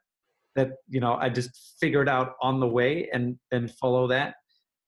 that 0.56 0.72
you 0.88 1.00
know 1.00 1.16
i 1.16 1.30
just 1.30 1.76
figured 1.80 2.10
out 2.10 2.34
on 2.42 2.60
the 2.60 2.68
way 2.68 3.10
and 3.14 3.38
then 3.52 3.68
follow 3.68 4.08
that 4.08 4.36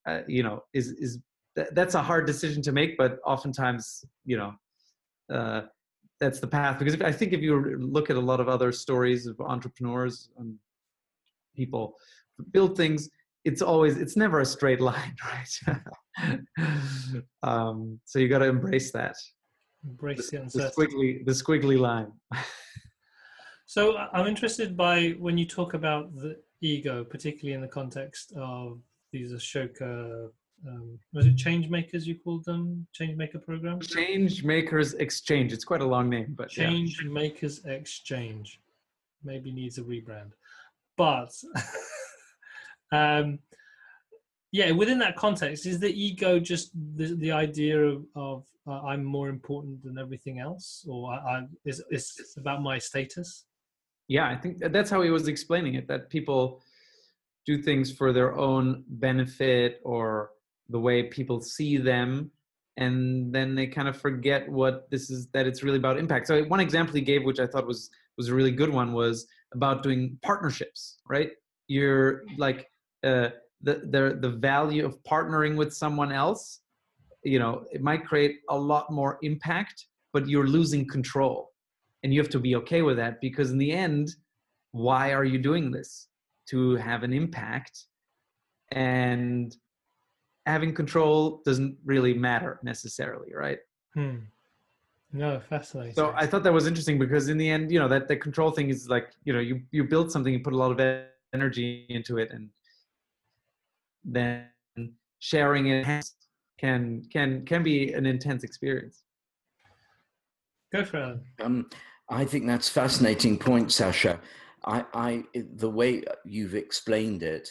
uh, 0.07 0.21
you 0.27 0.43
know 0.43 0.63
is 0.73 0.91
is 0.93 1.19
that's 1.73 1.95
a 1.95 2.01
hard 2.01 2.25
decision 2.25 2.61
to 2.61 2.71
make 2.71 2.97
but 2.97 3.19
oftentimes 3.25 4.05
you 4.25 4.37
know 4.37 4.53
uh, 5.31 5.61
that's 6.19 6.39
the 6.39 6.47
path. 6.47 6.77
Because 6.79 6.93
if, 6.93 7.01
i 7.01 7.11
think 7.11 7.33
if 7.33 7.41
you 7.41 7.77
look 7.79 8.09
at 8.09 8.15
a 8.15 8.19
lot 8.19 8.39
of 8.39 8.47
other 8.47 8.71
stories 8.71 9.25
of 9.25 9.39
entrepreneurs 9.41 10.29
and 10.37 10.55
people 11.55 11.95
build 12.51 12.77
things 12.77 13.09
it's 13.43 13.61
always 13.61 13.97
it's 13.97 14.15
never 14.15 14.39
a 14.39 14.45
straight 14.45 14.81
line 14.81 15.15
right? 15.25 16.39
Um, 17.43 17.99
so 18.05 18.19
you 18.19 18.27
got 18.27 18.39
to 18.39 18.45
embrace 18.45 18.91
that. 18.91 19.15
Embrace 19.83 20.29
the, 20.29 20.39
the, 20.39 20.45
the 20.45 20.71
squiggly 20.71 21.25
the 21.25 21.31
squiggly 21.31 21.79
line. 21.79 22.11
So 23.65 23.95
i'm 24.11 24.27
interested 24.27 24.75
by 24.75 25.15
when 25.17 25.37
you 25.37 25.45
talk 25.45 25.75
about 25.75 26.13
the 26.13 26.35
ego 26.61 27.05
particularly 27.05 27.53
in 27.53 27.61
the 27.61 27.69
context 27.69 28.33
of 28.35 28.81
these 29.13 29.31
ashoka 29.31 30.29
um, 30.67 30.99
was 31.13 31.25
it 31.25 31.37
change 31.37 31.69
makers 31.69 32.05
you 32.05 32.19
called 32.19 32.43
them? 32.45 32.85
Change 32.93 33.15
maker 33.17 33.39
program 33.39 33.79
change 33.79 34.43
makers 34.43 34.93
exchange. 34.95 35.53
It's 35.53 35.63
quite 35.63 35.81
a 35.81 35.85
long 35.85 36.09
name 36.09 36.33
but 36.37 36.49
change 36.49 37.01
yeah. 37.01 37.09
makers 37.09 37.63
exchange. 37.65 38.59
Maybe 39.23 39.53
needs 39.53 39.77
a 39.77 39.83
rebrand. 39.83 40.31
But 40.97 41.31
um, 42.91 43.39
yeah 44.51 44.71
within 44.71 44.99
that 44.99 45.15
context 45.15 45.65
is 45.65 45.79
the 45.79 45.91
ego 45.91 46.39
just 46.39 46.71
the, 46.95 47.15
the 47.15 47.31
idea 47.31 47.79
of, 47.79 48.05
of 48.15 48.43
uh, 48.67 48.81
i'm 48.81 49.03
more 49.03 49.29
important 49.29 49.83
than 49.83 49.97
everything 49.97 50.39
else? 50.39 50.85
Or 50.87 51.13
I, 51.13 51.17
I, 51.17 51.47
is 51.65 51.83
it's 51.89 52.37
about 52.37 52.61
my 52.61 52.77
status? 52.77 53.45
Yeah 54.07 54.27
i 54.27 54.35
think 54.35 54.59
that's 54.59 54.89
how 54.89 55.01
he 55.01 55.09
was 55.09 55.27
explaining 55.27 55.75
it 55.75 55.87
that 55.87 56.09
people 56.09 56.61
do 57.45 57.61
things 57.61 57.91
for 57.91 58.13
their 58.13 58.37
own 58.37 58.83
benefit 58.87 59.81
or 59.83 60.31
the 60.69 60.79
way 60.79 61.03
people 61.03 61.41
see 61.41 61.77
them 61.77 62.31
and 62.77 63.33
then 63.33 63.53
they 63.53 63.67
kind 63.67 63.87
of 63.87 63.99
forget 63.99 64.49
what 64.49 64.89
this 64.89 65.09
is 65.09 65.27
that 65.33 65.45
it's 65.45 65.61
really 65.61 65.77
about 65.77 65.97
impact. 65.97 66.27
So 66.27 66.43
one 66.45 66.59
example 66.59 66.95
he 66.95 67.01
gave 67.01 67.23
which 67.23 67.39
i 67.39 67.47
thought 67.47 67.67
was 67.67 67.89
was 68.17 68.29
a 68.29 68.35
really 68.35 68.51
good 68.51 68.69
one 68.69 68.93
was 68.93 69.27
about 69.53 69.83
doing 69.83 70.17
partnerships 70.21 70.97
right? 71.07 71.31
You're 71.67 72.23
like 72.37 72.70
uh, 73.03 73.29
the, 73.61 73.75
the 73.89 74.17
the 74.21 74.29
value 74.29 74.85
of 74.85 75.01
partnering 75.03 75.55
with 75.55 75.73
someone 75.73 76.11
else 76.11 76.61
you 77.23 77.37
know 77.37 77.65
it 77.71 77.81
might 77.81 78.05
create 78.05 78.39
a 78.49 78.57
lot 78.57 78.91
more 78.91 79.19
impact 79.21 79.85
but 80.13 80.27
you're 80.27 80.47
losing 80.47 80.87
control. 80.87 81.49
And 82.03 82.13
you 82.13 82.19
have 82.19 82.29
to 82.31 82.39
be 82.39 82.55
okay 82.57 82.81
with 82.81 82.97
that 82.97 83.21
because 83.21 83.51
in 83.51 83.57
the 83.57 83.71
end 83.71 84.15
why 84.71 85.13
are 85.13 85.25
you 85.25 85.37
doing 85.37 85.71
this? 85.71 86.07
To 86.49 86.75
have 86.77 87.03
an 87.03 87.13
impact. 87.13 87.85
And 88.71 89.55
having 90.45 90.73
control 90.73 91.41
doesn't 91.45 91.77
really 91.85 92.13
matter 92.13 92.59
necessarily 92.63 93.33
right? 93.35 93.59
Hmm. 93.93 94.19
no 95.11 95.41
fascinating. 95.49 95.93
So 95.93 96.13
i 96.15 96.25
thought 96.25 96.43
that 96.43 96.53
was 96.53 96.65
interesting 96.65 96.97
because 96.97 97.27
in 97.27 97.37
the 97.37 97.49
end 97.49 97.71
you 97.71 97.77
know 97.77 97.89
that 97.89 98.07
the 98.07 98.15
control 98.15 98.49
thing 98.51 98.69
is 98.69 98.87
like 98.87 99.11
you 99.25 99.33
know 99.33 99.39
you 99.39 99.61
you 99.71 99.83
build 99.83 100.09
something 100.11 100.33
you 100.33 100.39
put 100.39 100.53
a 100.53 100.57
lot 100.57 100.71
of 100.71 100.79
energy 101.33 101.85
into 101.89 102.17
it 102.17 102.31
and 102.31 102.49
then 104.03 104.47
sharing 105.19 105.67
it 105.67 106.05
can 106.59 107.03
can 107.11 107.45
can 107.45 107.63
be 107.63 107.93
an 107.93 108.05
intense 108.05 108.43
experience. 108.43 109.03
Go 110.73 110.85
for 110.85 110.97
it. 110.97 111.43
Um, 111.43 111.69
i 112.09 112.25
think 112.25 112.45
that's 112.45 112.69
fascinating 112.69 113.37
point 113.37 113.71
sasha. 113.71 114.19
I 114.65 114.85
i 114.93 115.23
the 115.33 115.69
way 115.69 116.03
you've 116.25 116.55
explained 116.55 117.23
it 117.23 117.49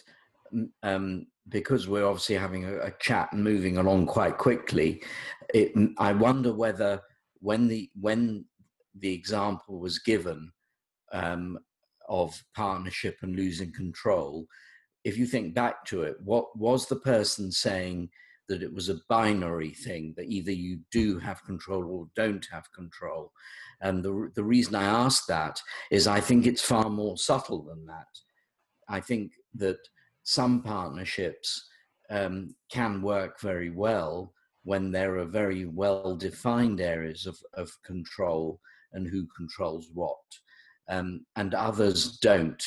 um, 0.82 1.26
because 1.48 1.88
we're 1.88 2.06
obviously 2.06 2.36
having 2.36 2.64
a, 2.64 2.78
a, 2.78 2.90
chat 2.98 3.32
and 3.32 3.42
moving 3.42 3.78
along 3.78 4.06
quite 4.06 4.36
quickly 4.36 5.00
it, 5.54 5.72
i 5.98 6.12
wonder 6.12 6.52
whether 6.52 7.00
when 7.40 7.68
the 7.68 7.88
when 7.94 8.44
the 8.98 9.12
example 9.12 9.78
was 9.78 9.98
given 9.98 10.52
um, 11.12 11.58
of 12.08 12.42
partnership 12.54 13.18
and 13.22 13.36
losing 13.36 13.72
control, 13.72 14.46
if 15.04 15.16
you 15.16 15.26
think 15.26 15.54
back 15.54 15.84
to 15.86 16.02
it, 16.02 16.16
what 16.22 16.56
was 16.56 16.86
the 16.86 16.96
person 16.96 17.50
saying 17.50 18.10
that 18.48 18.62
it 18.62 18.72
was 18.72 18.88
a 18.88 19.00
binary 19.08 19.70
thing 19.70 20.12
that 20.16 20.26
either 20.26 20.50
you 20.52 20.80
do 20.90 21.18
have 21.18 21.44
control 21.44 21.84
or 21.84 22.08
don't 22.16 22.46
have 22.50 22.70
control? 22.72 23.32
And 23.80 24.04
the, 24.04 24.30
the 24.34 24.44
reason 24.44 24.74
I 24.74 24.84
ask 24.84 25.26
that 25.26 25.60
is 25.90 26.06
I 26.06 26.20
think 26.20 26.46
it's 26.46 26.62
far 26.62 26.90
more 26.90 27.16
subtle 27.16 27.62
than 27.62 27.86
that. 27.86 28.08
I 28.88 29.00
think 29.00 29.32
that 29.54 29.78
some 30.24 30.62
partnerships 30.62 31.68
um, 32.10 32.54
can 32.70 33.00
work 33.00 33.40
very 33.40 33.70
well 33.70 34.34
when 34.64 34.90
there 34.90 35.16
are 35.18 35.24
very 35.24 35.64
well 35.64 36.16
defined 36.16 36.80
areas 36.80 37.26
of, 37.26 37.38
of 37.54 37.70
control 37.84 38.60
and 38.92 39.06
who 39.06 39.26
controls 39.36 39.88
what 39.94 40.18
um, 40.88 41.24
and 41.36 41.54
others 41.54 42.18
don't 42.18 42.62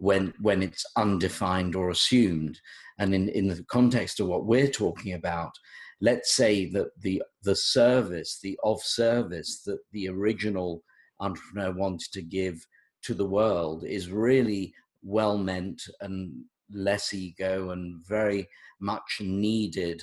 when 0.00 0.32
when 0.40 0.62
it's 0.62 0.84
undefined 0.96 1.76
or 1.76 1.90
assumed. 1.90 2.58
And 2.98 3.14
in, 3.14 3.28
in 3.28 3.48
the 3.48 3.62
context 3.64 4.18
of 4.20 4.26
what 4.26 4.46
we're 4.46 4.68
talking 4.68 5.12
about, 5.12 5.52
let's 6.00 6.34
say 6.34 6.66
that 6.70 6.88
the 7.00 7.22
the 7.42 7.54
service, 7.54 8.38
the 8.42 8.58
of 8.64 8.82
service 8.82 9.62
that 9.66 9.78
the 9.92 10.08
original 10.08 10.82
entrepreneur 11.20 11.72
wanted 11.72 12.10
to 12.12 12.22
give 12.22 12.66
to 13.02 13.14
the 13.14 13.26
world 13.26 13.84
is 13.84 14.10
really 14.10 14.74
well 15.02 15.36
meant 15.36 15.82
and 16.00 16.32
less 16.72 17.12
ego 17.12 17.70
and 17.70 18.02
very 18.06 18.48
much 18.80 19.20
needed 19.20 20.02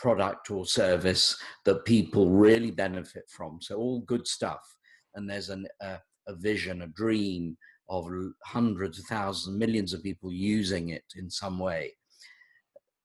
product 0.00 0.50
or 0.50 0.64
service 0.64 1.36
that 1.64 1.84
people 1.84 2.30
really 2.30 2.70
benefit 2.70 3.24
from. 3.28 3.58
So 3.60 3.76
all 3.76 4.00
good 4.00 4.26
stuff. 4.26 4.62
And 5.14 5.28
there's 5.28 5.50
an, 5.50 5.66
uh, 5.80 5.98
a 6.28 6.34
vision, 6.36 6.82
a 6.82 6.86
dream 6.88 7.56
of 7.88 8.08
hundreds 8.44 8.98
of 8.98 9.04
thousands, 9.06 9.56
millions 9.56 9.92
of 9.92 10.02
people 10.02 10.32
using 10.32 10.90
it 10.90 11.04
in 11.16 11.30
some 11.30 11.58
way. 11.58 11.92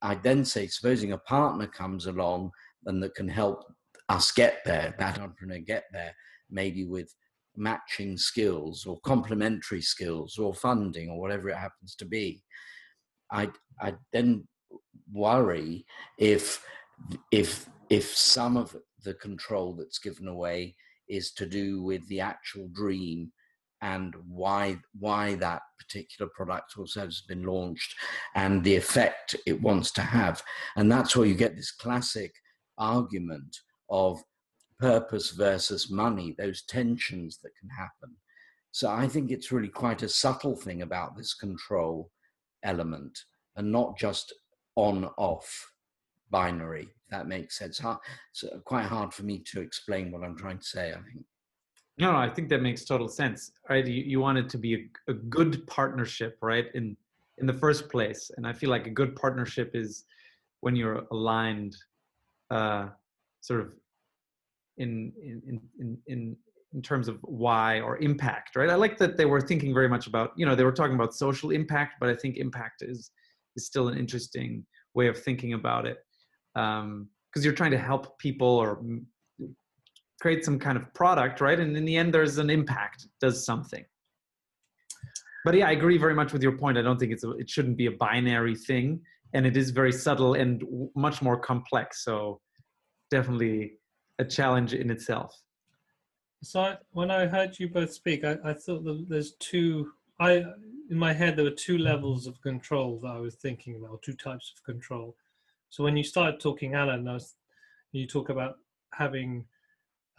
I'd 0.01 0.23
then 0.23 0.43
say, 0.43 0.67
supposing 0.67 1.13
a 1.13 1.17
partner 1.17 1.67
comes 1.67 2.07
along 2.07 2.51
and 2.85 3.01
that 3.01 3.15
can 3.15 3.29
help 3.29 3.63
us 4.09 4.31
get 4.31 4.59
there, 4.65 4.93
that 4.99 5.19
entrepreneur 5.19 5.59
get 5.59 5.85
there, 5.93 6.13
maybe 6.49 6.85
with 6.85 7.13
matching 7.55 8.17
skills 8.17 8.85
or 8.85 8.99
complementary 9.01 9.81
skills 9.81 10.37
or 10.37 10.53
funding 10.53 11.09
or 11.09 11.19
whatever 11.19 11.49
it 11.49 11.57
happens 11.57 11.95
to 11.95 12.05
be. 12.05 12.43
I 13.31 13.49
I 13.79 13.93
then 14.11 14.47
worry 15.11 15.85
if 16.17 16.63
if 17.31 17.69
if 17.89 18.15
some 18.15 18.57
of 18.57 18.75
the 19.03 19.13
control 19.15 19.73
that's 19.73 19.99
given 19.99 20.27
away 20.27 20.75
is 21.07 21.31
to 21.33 21.45
do 21.45 21.81
with 21.81 22.07
the 22.07 22.19
actual 22.19 22.67
dream 22.73 23.31
and 23.83 24.15
why 24.27 24.77
why 24.97 25.35
that 25.35 25.61
particular 25.77 26.31
product 26.33 26.73
or 26.77 26.87
service 26.87 27.17
has 27.17 27.27
been 27.27 27.45
launched 27.45 27.93
and 28.33 28.63
the 28.63 28.75
effect 28.75 29.35
it 29.45 29.61
wants 29.61 29.91
to 29.91 30.01
have 30.01 30.41
and 30.77 30.91
that's 30.91 31.15
where 31.15 31.27
you 31.27 31.35
get 31.35 31.55
this 31.55 31.71
classic 31.71 32.33
argument 32.77 33.55
of 33.89 34.23
purpose 34.79 35.31
versus 35.31 35.91
money 35.91 36.33
those 36.37 36.63
tensions 36.63 37.39
that 37.43 37.51
can 37.59 37.69
happen 37.69 38.15
so 38.71 38.89
i 38.89 39.07
think 39.07 39.29
it's 39.29 39.51
really 39.51 39.67
quite 39.67 40.01
a 40.01 40.09
subtle 40.09 40.55
thing 40.55 40.81
about 40.81 41.15
this 41.15 41.33
control 41.33 42.09
element 42.63 43.19
and 43.57 43.71
not 43.71 43.97
just 43.97 44.33
on 44.75 45.05
off 45.17 45.69
binary 46.31 46.87
that 47.13 47.27
makes 47.27 47.59
sense. 47.59 47.79
It's 48.31 48.43
quite 48.65 48.85
hard 48.85 49.13
for 49.13 49.21
me 49.21 49.43
to 49.51 49.61
explain 49.61 50.11
what 50.11 50.23
I'm 50.23 50.35
trying 50.35 50.57
to 50.57 50.65
say, 50.65 50.89
I 50.89 50.95
think. 50.95 51.23
No, 51.99 52.15
I 52.15 52.29
think 52.29 52.49
that 52.49 52.61
makes 52.61 52.85
total 52.85 53.07
sense. 53.07 53.51
Right? 53.69 53.85
You, 53.85 54.03
you 54.03 54.19
want 54.19 54.37
it 54.37 54.49
to 54.49 54.57
be 54.57 54.75
a, 54.75 55.11
a 55.11 55.13
good 55.13 55.65
partnership, 55.67 56.37
right? 56.41 56.65
In 56.73 56.97
in 57.39 57.47
the 57.47 57.53
first 57.53 57.89
place. 57.89 58.29
And 58.37 58.45
I 58.45 58.53
feel 58.53 58.69
like 58.69 58.87
a 58.87 58.91
good 58.91 59.15
partnership 59.15 59.71
is 59.73 60.05
when 60.61 60.75
you're 60.75 61.03
aligned 61.11 61.75
uh, 62.51 62.87
sort 63.41 63.61
of 63.61 63.75
in 64.77 65.11
in 65.21 65.59
in 65.79 65.97
in 66.07 66.35
in 66.73 66.81
terms 66.81 67.07
of 67.07 67.19
why 67.21 67.79
or 67.81 67.97
impact 67.97 68.55
right 68.55 68.71
i 68.71 68.75
like 68.75 68.97
that 68.97 69.15
they 69.15 69.25
were 69.25 69.39
thinking 69.39 69.71
very 69.73 69.87
much 69.87 70.07
about 70.07 70.31
you 70.35 70.43
know 70.43 70.55
they 70.55 70.63
were 70.63 70.71
talking 70.71 70.95
about 70.95 71.13
social 71.13 71.51
impact 71.51 71.95
but 71.99 72.09
i 72.09 72.15
think 72.15 72.37
impact 72.37 72.81
is 72.81 73.11
is 73.55 73.67
still 73.67 73.87
an 73.89 73.97
interesting 73.97 74.65
way 74.95 75.07
of 75.07 75.15
thinking 75.15 75.53
about 75.53 75.85
it 75.85 75.97
because 76.55 76.81
um, 76.81 77.07
you're 77.35 77.53
trying 77.53 77.69
to 77.71 77.77
help 77.77 78.17
people 78.17 78.47
or 78.47 78.81
create 80.23 80.45
some 80.45 80.57
kind 80.57 80.77
of 80.77 80.85
product, 80.93 81.41
right? 81.41 81.59
And 81.59 81.75
in 81.75 81.83
the 81.83 81.97
end, 81.97 82.13
there's 82.13 82.37
an 82.37 82.49
impact, 82.49 83.07
does 83.19 83.45
something. 83.45 83.83
But 85.43 85.53
yeah, 85.53 85.67
I 85.67 85.71
agree 85.71 85.97
very 85.97 86.15
much 86.15 86.31
with 86.31 86.41
your 86.41 86.57
point. 86.57 86.77
I 86.77 86.81
don't 86.81 86.97
think 86.97 87.11
it's 87.11 87.25
a, 87.25 87.31
it 87.31 87.49
shouldn't 87.49 87.75
be 87.75 87.87
a 87.87 87.91
binary 87.91 88.55
thing, 88.55 89.01
and 89.33 89.45
it 89.45 89.57
is 89.57 89.71
very 89.71 89.91
subtle 89.91 90.35
and 90.35 90.63
much 90.95 91.21
more 91.21 91.37
complex. 91.37 92.05
So 92.05 92.39
definitely 93.11 93.73
a 94.17 94.23
challenge 94.23 94.73
in 94.73 94.89
itself. 94.89 95.35
So 96.41 96.61
I, 96.61 96.77
when 96.91 97.11
I 97.11 97.25
heard 97.25 97.59
you 97.59 97.67
both 97.67 97.91
speak, 97.91 98.23
I, 98.23 98.37
I 98.45 98.53
thought 98.53 98.85
that 98.85 99.05
there's 99.09 99.33
two. 99.39 99.91
I 100.21 100.45
in 100.89 100.97
my 101.07 101.11
head 101.11 101.35
there 101.35 101.43
were 101.43 101.51
two 101.67 101.77
levels 101.77 102.27
of 102.27 102.41
control 102.41 102.99
that 103.03 103.09
I 103.09 103.19
was 103.19 103.35
thinking 103.35 103.75
about, 103.75 104.03
two 104.03 104.15
types 104.15 104.53
of 104.55 104.63
control. 104.63 105.17
So 105.69 105.83
when 105.83 105.97
you 105.97 106.03
started 106.03 106.39
talking, 106.39 106.75
Alan, 106.75 107.03
was, 107.03 107.35
you 107.91 108.07
talk 108.07 108.29
about 108.29 108.53
having 108.93 109.45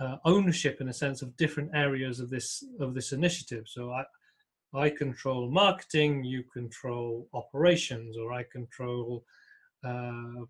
uh, 0.00 0.16
ownership 0.24 0.80
in 0.80 0.88
a 0.88 0.92
sense 0.92 1.22
of 1.22 1.36
different 1.36 1.70
areas 1.74 2.20
of 2.20 2.30
this 2.30 2.64
of 2.80 2.94
this 2.94 3.12
initiative. 3.12 3.64
So 3.66 3.92
I 3.92 4.04
I 4.74 4.90
control 4.90 5.48
marketing, 5.50 6.24
you 6.24 6.42
control 6.52 7.28
operations, 7.32 8.16
or 8.16 8.32
I 8.32 8.44
control 8.50 9.24
uh, 9.84 10.46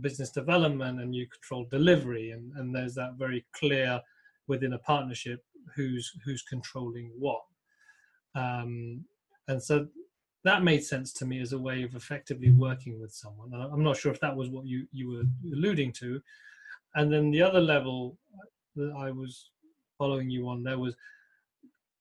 business 0.00 0.30
development, 0.30 1.00
and 1.00 1.14
you 1.14 1.26
control 1.26 1.66
delivery, 1.70 2.32
and, 2.32 2.52
and 2.56 2.74
there's 2.74 2.94
that 2.96 3.14
very 3.14 3.46
clear 3.52 4.00
within 4.46 4.74
a 4.74 4.78
partnership 4.78 5.42
who's 5.74 6.12
who's 6.24 6.42
controlling 6.42 7.10
what. 7.18 7.42
Um, 8.34 9.04
and 9.48 9.62
so 9.62 9.86
that 10.44 10.62
made 10.62 10.84
sense 10.84 11.12
to 11.14 11.24
me 11.24 11.40
as 11.40 11.52
a 11.52 11.58
way 11.58 11.82
of 11.82 11.94
effectively 11.94 12.50
working 12.50 13.00
with 13.00 13.12
someone. 13.12 13.52
I'm 13.54 13.82
not 13.82 13.96
sure 13.96 14.12
if 14.12 14.20
that 14.20 14.36
was 14.36 14.50
what 14.50 14.66
you 14.66 14.86
you 14.92 15.08
were 15.08 15.52
alluding 15.52 15.92
to. 15.94 16.20
And 16.94 17.12
then 17.12 17.30
the 17.30 17.42
other 17.42 17.60
level 17.60 18.18
that 18.76 18.92
I 18.96 19.10
was 19.10 19.50
following 19.98 20.30
you 20.30 20.48
on 20.48 20.62
there 20.62 20.78
was 20.78 20.94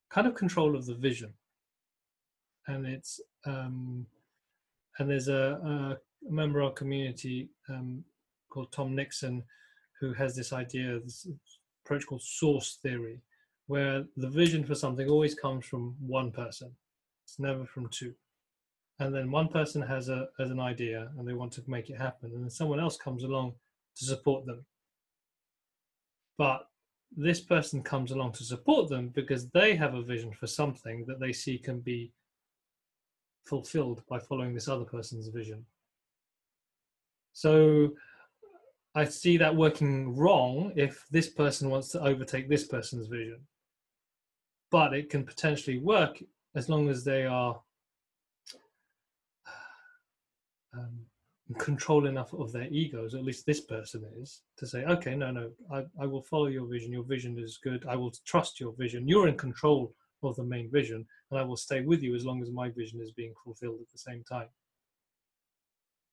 kind 0.10 0.28
of 0.28 0.36
control 0.36 0.76
of 0.76 0.86
the 0.86 0.96
vision 0.96 1.34
and 2.68 2.86
it's 2.86 3.20
um, 3.46 4.06
and 4.98 5.10
there's 5.10 5.28
a, 5.28 5.60
a 5.64 6.32
member 6.32 6.62
of 6.62 6.68
our 6.68 6.74
community 6.74 7.50
um, 7.70 8.04
called 8.50 8.72
Tom 8.72 8.96
Nixon 8.96 9.44
who 10.00 10.14
has 10.14 10.36
this 10.36 10.54
idea, 10.54 11.00
this 11.00 11.28
approach 11.86 12.06
called 12.06 12.22
source 12.22 12.80
theory, 12.82 13.20
where 13.68 14.06
the 14.18 14.30
vision 14.30 14.64
for 14.64 14.76
something 14.76 15.10
always 15.10 15.36
comes 15.36 15.66
from 15.66 15.96
one 16.00 16.32
person. 16.32 16.72
It's 17.26 17.40
never 17.40 17.66
from 17.66 17.88
two. 17.90 18.14
And 19.00 19.14
then 19.14 19.32
one 19.32 19.50
person 19.50 19.82
has 19.82 20.10
a 20.10 20.30
has 20.40 20.52
an 20.52 20.60
idea 20.60 21.12
and 21.18 21.28
they 21.28 21.34
want 21.34 21.52
to 21.54 21.64
make 21.68 21.90
it 21.90 21.98
happen, 21.98 22.32
and 22.34 22.44
then 22.44 22.50
someone 22.50 22.80
else 22.80 22.98
comes 22.98 23.24
along 23.24 23.54
to 23.98 24.06
support 24.06 24.46
them. 24.46 24.66
But 26.38 26.67
this 27.15 27.39
person 27.39 27.82
comes 27.82 28.12
along 28.12 28.34
to 28.34 28.43
support 28.43 28.89
them 28.89 29.10
because 29.10 29.50
they 29.50 29.76
have 29.76 29.93
a 29.93 30.02
vision 30.02 30.32
for 30.34 30.48
something 30.48 31.06
that 31.08 31.19
they 31.19 31.32
see 31.32 31.58
can 31.58 31.80
be 31.80 32.12
fulfilled 33.45 34.04
by 34.10 34.19
following 34.19 34.54
this 34.54 34.67
other 34.67 34.86
person's 34.86 35.28
vision. 35.30 35.65
So 37.34 37.93
I 38.95 39.06
see 39.06 39.38
that 39.38 39.56
working 39.56 40.15
wrong 40.15 40.74
if 40.76 41.06
this 41.12 41.30
person 41.30 41.69
wants 41.69 41.89
to 41.89 42.02
overtake 42.02 42.50
this 42.50 42.65
person's 42.65 43.08
vision. 43.08 43.39
But 44.71 44.93
it 44.93 45.10
can 45.10 45.26
potentially 45.26 45.78
work 45.78 46.21
as 46.56 46.69
long 46.69 46.89
as 46.89 47.04
they 47.04 47.26
are 47.26 47.62
um, 50.74 51.06
control 51.60 52.08
enough 52.08 52.34
of 52.34 52.51
their 52.51 52.67
egos, 52.71 53.13
at 53.13 53.23
least 53.23 53.45
this 53.45 53.62
person 53.62 54.03
is, 54.19 54.41
to 54.58 54.65
say, 54.65 54.84
okay, 54.86 55.15
no, 55.15 55.31
no, 55.31 55.51
I, 55.71 55.84
I 56.01 56.05
will 56.08 56.23
follow 56.23 56.47
your 56.47 56.67
vision. 56.67 56.91
Your 56.91 57.03
vision 57.03 57.38
is 57.38 57.60
good. 57.63 57.86
I 57.88 57.95
will 57.95 58.13
trust 58.25 58.60
your 58.60 58.73
vision. 58.73 59.08
You're 59.08 59.27
in 59.27 59.38
control 59.38 59.93
of 60.23 60.36
the 60.36 60.43
main 60.43 60.71
vision 60.71 61.05
and 61.29 61.39
I 61.39 61.43
will 61.43 61.58
stay 61.58 61.81
with 61.81 62.01
you 62.01 62.15
as 62.15 62.25
long 62.25 62.41
as 62.41 62.49
my 62.51 62.69
vision 62.69 62.99
is 63.01 63.12
being 63.12 63.34
fulfilled 63.43 63.79
at 63.81 63.91
the 63.91 63.97
same 63.97 64.23
time. 64.23 64.47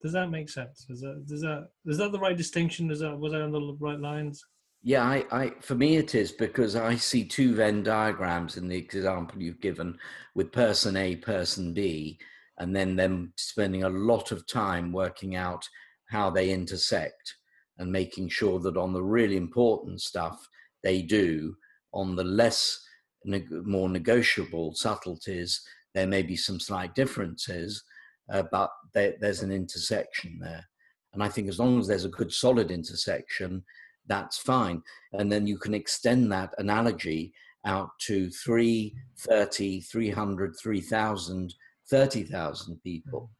Does 0.02 0.12
that 0.12 0.30
make 0.30 0.50
sense? 0.50 0.86
Is 0.90 1.00
that 1.00 1.24
does 1.26 1.42
that 1.42 1.68
is 1.86 1.96
that 1.98 2.10
the 2.10 2.18
right 2.18 2.36
distinction? 2.36 2.90
Is 2.90 3.00
that 3.00 3.16
was 3.16 3.32
I 3.32 3.40
on 3.40 3.52
the 3.52 3.76
right 3.78 4.00
lines? 4.00 4.44
Yeah, 4.82 5.04
I, 5.04 5.24
I 5.30 5.52
for 5.60 5.76
me 5.76 5.96
it 5.96 6.16
is 6.16 6.32
because 6.32 6.74
I 6.74 6.96
see 6.96 7.24
two 7.24 7.54
Venn 7.54 7.84
diagrams 7.84 8.56
in 8.56 8.66
the 8.66 8.76
example 8.76 9.40
you've 9.40 9.60
given 9.60 9.96
with 10.34 10.50
person 10.50 10.96
A, 10.96 11.14
person 11.16 11.72
B, 11.72 12.18
and 12.58 12.74
then 12.74 12.96
them 12.96 13.32
spending 13.36 13.84
a 13.84 13.88
lot 13.88 14.32
of 14.32 14.46
time 14.46 14.92
working 14.92 15.36
out 15.36 15.66
how 16.08 16.30
they 16.30 16.50
intersect 16.50 17.34
and 17.78 17.90
making 17.90 18.28
sure 18.28 18.60
that 18.60 18.76
on 18.76 18.92
the 18.92 19.02
really 19.02 19.36
important 19.36 20.00
stuff 20.00 20.46
they 20.82 21.02
do, 21.02 21.54
on 21.92 22.14
the 22.16 22.24
less 22.24 22.78
more 23.24 23.88
negotiable 23.88 24.74
subtleties, 24.74 25.60
there 25.94 26.06
may 26.06 26.22
be 26.22 26.36
some 26.36 26.60
slight 26.60 26.94
differences, 26.94 27.82
uh, 28.30 28.42
but 28.50 28.70
there, 28.94 29.14
there's 29.20 29.42
an 29.42 29.52
intersection 29.52 30.38
there. 30.40 30.64
And 31.12 31.22
I 31.22 31.28
think 31.28 31.48
as 31.48 31.58
long 31.58 31.78
as 31.78 31.86
there's 31.86 32.06
a 32.06 32.10
good 32.10 32.32
solid 32.32 32.70
intersection, 32.70 33.62
that's 34.06 34.38
fine. 34.38 34.82
And 35.12 35.30
then 35.30 35.46
you 35.46 35.58
can 35.58 35.74
extend 35.74 36.32
that 36.32 36.54
analogy 36.58 37.32
out 37.64 37.90
to 38.06 38.30
3, 38.30 38.94
30, 39.18 39.80
300, 39.80 40.54
3,000, 40.60 41.54
30,000 41.92 42.82
people. 42.82 43.30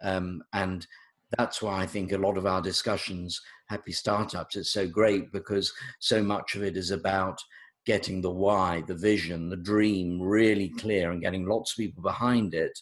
Um, 0.00 0.44
and 0.52 0.86
that's 1.36 1.60
why 1.60 1.82
I 1.82 1.86
think 1.86 2.12
a 2.12 2.18
lot 2.18 2.38
of 2.38 2.46
our 2.46 2.62
discussions, 2.62 3.40
Happy 3.68 3.90
Startups, 3.90 4.54
is 4.54 4.72
so 4.72 4.86
great 4.86 5.32
because 5.32 5.72
so 5.98 6.22
much 6.22 6.54
of 6.54 6.62
it 6.62 6.76
is 6.76 6.92
about 6.92 7.38
getting 7.86 8.22
the 8.22 8.30
why, 8.30 8.84
the 8.86 8.94
vision, 8.94 9.50
the 9.50 9.56
dream 9.56 10.22
really 10.22 10.68
clear 10.78 11.10
and 11.10 11.20
getting 11.20 11.48
lots 11.48 11.72
of 11.72 11.78
people 11.78 12.02
behind 12.02 12.54
it, 12.54 12.78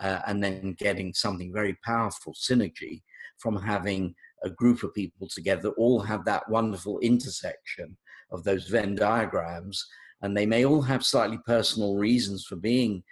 uh, 0.00 0.18
and 0.26 0.42
then 0.42 0.74
getting 0.78 1.14
something 1.14 1.52
very 1.52 1.78
powerful 1.84 2.34
synergy 2.34 3.02
from 3.38 3.56
having 3.56 4.12
a 4.42 4.50
group 4.50 4.82
of 4.82 4.92
people 4.92 5.28
together 5.28 5.70
all 5.70 6.00
have 6.00 6.24
that 6.24 6.48
wonderful 6.48 6.98
intersection 6.98 7.96
of 8.32 8.42
those 8.42 8.66
Venn 8.66 8.96
diagrams, 8.96 9.86
and 10.22 10.36
they 10.36 10.46
may 10.46 10.64
all 10.64 10.82
have 10.82 11.04
slightly 11.04 11.38
personal 11.46 11.96
reasons 11.96 12.44
for 12.44 12.56
being 12.56 13.04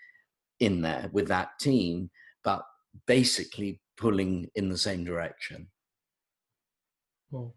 in 0.61 0.81
there 0.83 1.09
with 1.13 1.29
that 1.29 1.59
team, 1.59 2.11
but 2.45 2.63
basically 3.07 3.81
pulling 3.97 4.49
in 4.55 4.69
the 4.69 4.79
same 4.79 5.05
direction. 5.05 5.69
Cool. 7.31 7.55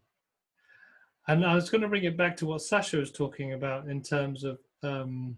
And 1.28 1.44
I 1.44 1.54
was 1.54 1.70
going 1.70 1.82
to 1.82 1.88
bring 1.88 2.04
it 2.04 2.16
back 2.16 2.36
to 2.38 2.46
what 2.46 2.62
Sasha 2.62 2.96
was 2.96 3.12
talking 3.12 3.52
about 3.52 3.88
in 3.88 4.02
terms 4.02 4.42
of 4.42 4.58
um, 4.82 5.36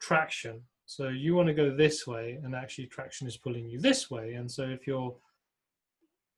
traction. 0.00 0.60
So 0.86 1.08
you 1.08 1.34
want 1.34 1.48
to 1.48 1.54
go 1.54 1.74
this 1.74 2.06
way, 2.06 2.40
and 2.42 2.54
actually 2.54 2.86
traction 2.86 3.28
is 3.28 3.36
pulling 3.36 3.68
you 3.68 3.80
this 3.80 4.10
way. 4.10 4.34
And 4.34 4.50
so 4.50 4.64
if 4.64 4.86
you're 4.86 5.14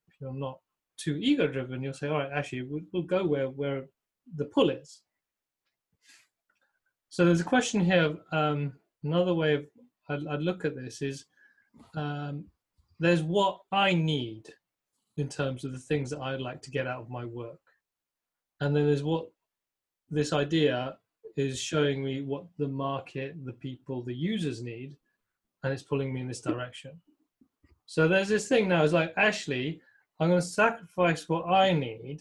if 0.09 0.21
you're 0.21 0.35
not 0.35 0.59
too 0.97 1.17
ego 1.17 1.47
driven, 1.49 1.83
you'll 1.83 1.95
say, 1.95 2.09
all 2.09 2.19
right, 2.19 2.31
actually 2.33 2.63
we'll, 2.63 2.83
we'll 2.93 3.03
go 3.03 3.25
where 3.25 3.49
where 3.49 3.85
the 4.37 4.45
pull 4.45 4.71
is. 4.71 5.03
So 7.09 7.25
there's 7.25 7.41
a 7.41 7.45
question 7.45 7.81
here. 7.81 8.17
Um, 8.33 8.75
another 9.03 9.35
way 9.35 9.55
of 9.55 9.65
I'd, 10.09 10.27
I'd, 10.27 10.43
look 10.43 10.65
at 10.65 10.75
this 10.77 11.03
is 11.03 11.27
um, 11.97 12.45
there's 12.99 13.23
what 13.23 13.61
I 13.73 13.95
need 13.95 14.53
in 15.17 15.29
terms 15.29 15.65
of 15.65 15.73
the 15.73 15.79
things 15.79 16.11
that 16.11 16.21
I'd 16.21 16.41
like 16.41 16.63
to 16.63 16.71
get 16.71 16.87
out 16.87 17.01
of 17.01 17.11
my 17.11 17.25
work 17.25 17.61
and 18.61 18.75
then 18.75 18.87
there's 18.87 19.03
what 19.03 19.27
this 20.11 20.33
idea 20.33 20.97
is 21.37 21.61
showing 21.61 22.05
me 22.05 22.23
what 22.23 22.45
the 22.59 22.69
market, 22.69 23.35
the 23.45 23.53
people, 23.53 24.03
the 24.03 24.15
users 24.15 24.63
need, 24.63 24.95
and 25.63 25.73
it's 25.73 25.83
pulling 25.83 26.13
me 26.15 26.21
in 26.21 26.29
this 26.29 26.41
direction. 26.41 26.93
So 27.87 28.07
there's 28.07 28.29
this 28.29 28.49
thing 28.49 28.69
now. 28.69 28.85
It's 28.85 28.93
like 28.93 29.13
actually, 29.17 29.81
I'm 30.21 30.29
going 30.29 30.41
to 30.41 30.47
sacrifice 30.47 31.29
what 31.29 31.47
I 31.47 31.73
need 31.73 32.21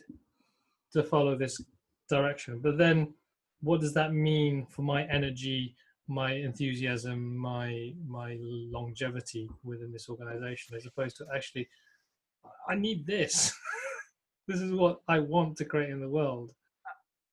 to 0.94 1.04
follow 1.04 1.38
this 1.38 1.62
direction. 2.10 2.60
But 2.60 2.78
then, 2.78 3.14
what 3.62 3.80
does 3.80 3.94
that 3.94 4.14
mean 4.14 4.66
for 4.70 4.82
my 4.82 5.04
energy, 5.04 5.76
my 6.14 6.34
enthusiasm, 6.34 7.36
my 7.38 7.94
my 8.08 8.38
longevity 8.40 9.50
within 9.64 9.92
this 9.92 10.10
organization, 10.10 10.76
as 10.76 10.86
opposed 10.86 11.18
to 11.18 11.26
actually, 11.36 11.68
I 12.70 12.76
need 12.76 13.06
this. 13.06 13.54
this 14.48 14.62
is 14.62 14.72
what 14.72 15.02
I 15.08 15.20
want 15.20 15.58
to 15.58 15.66
create 15.66 15.90
in 15.90 16.00
the 16.00 16.10
world. 16.10 16.52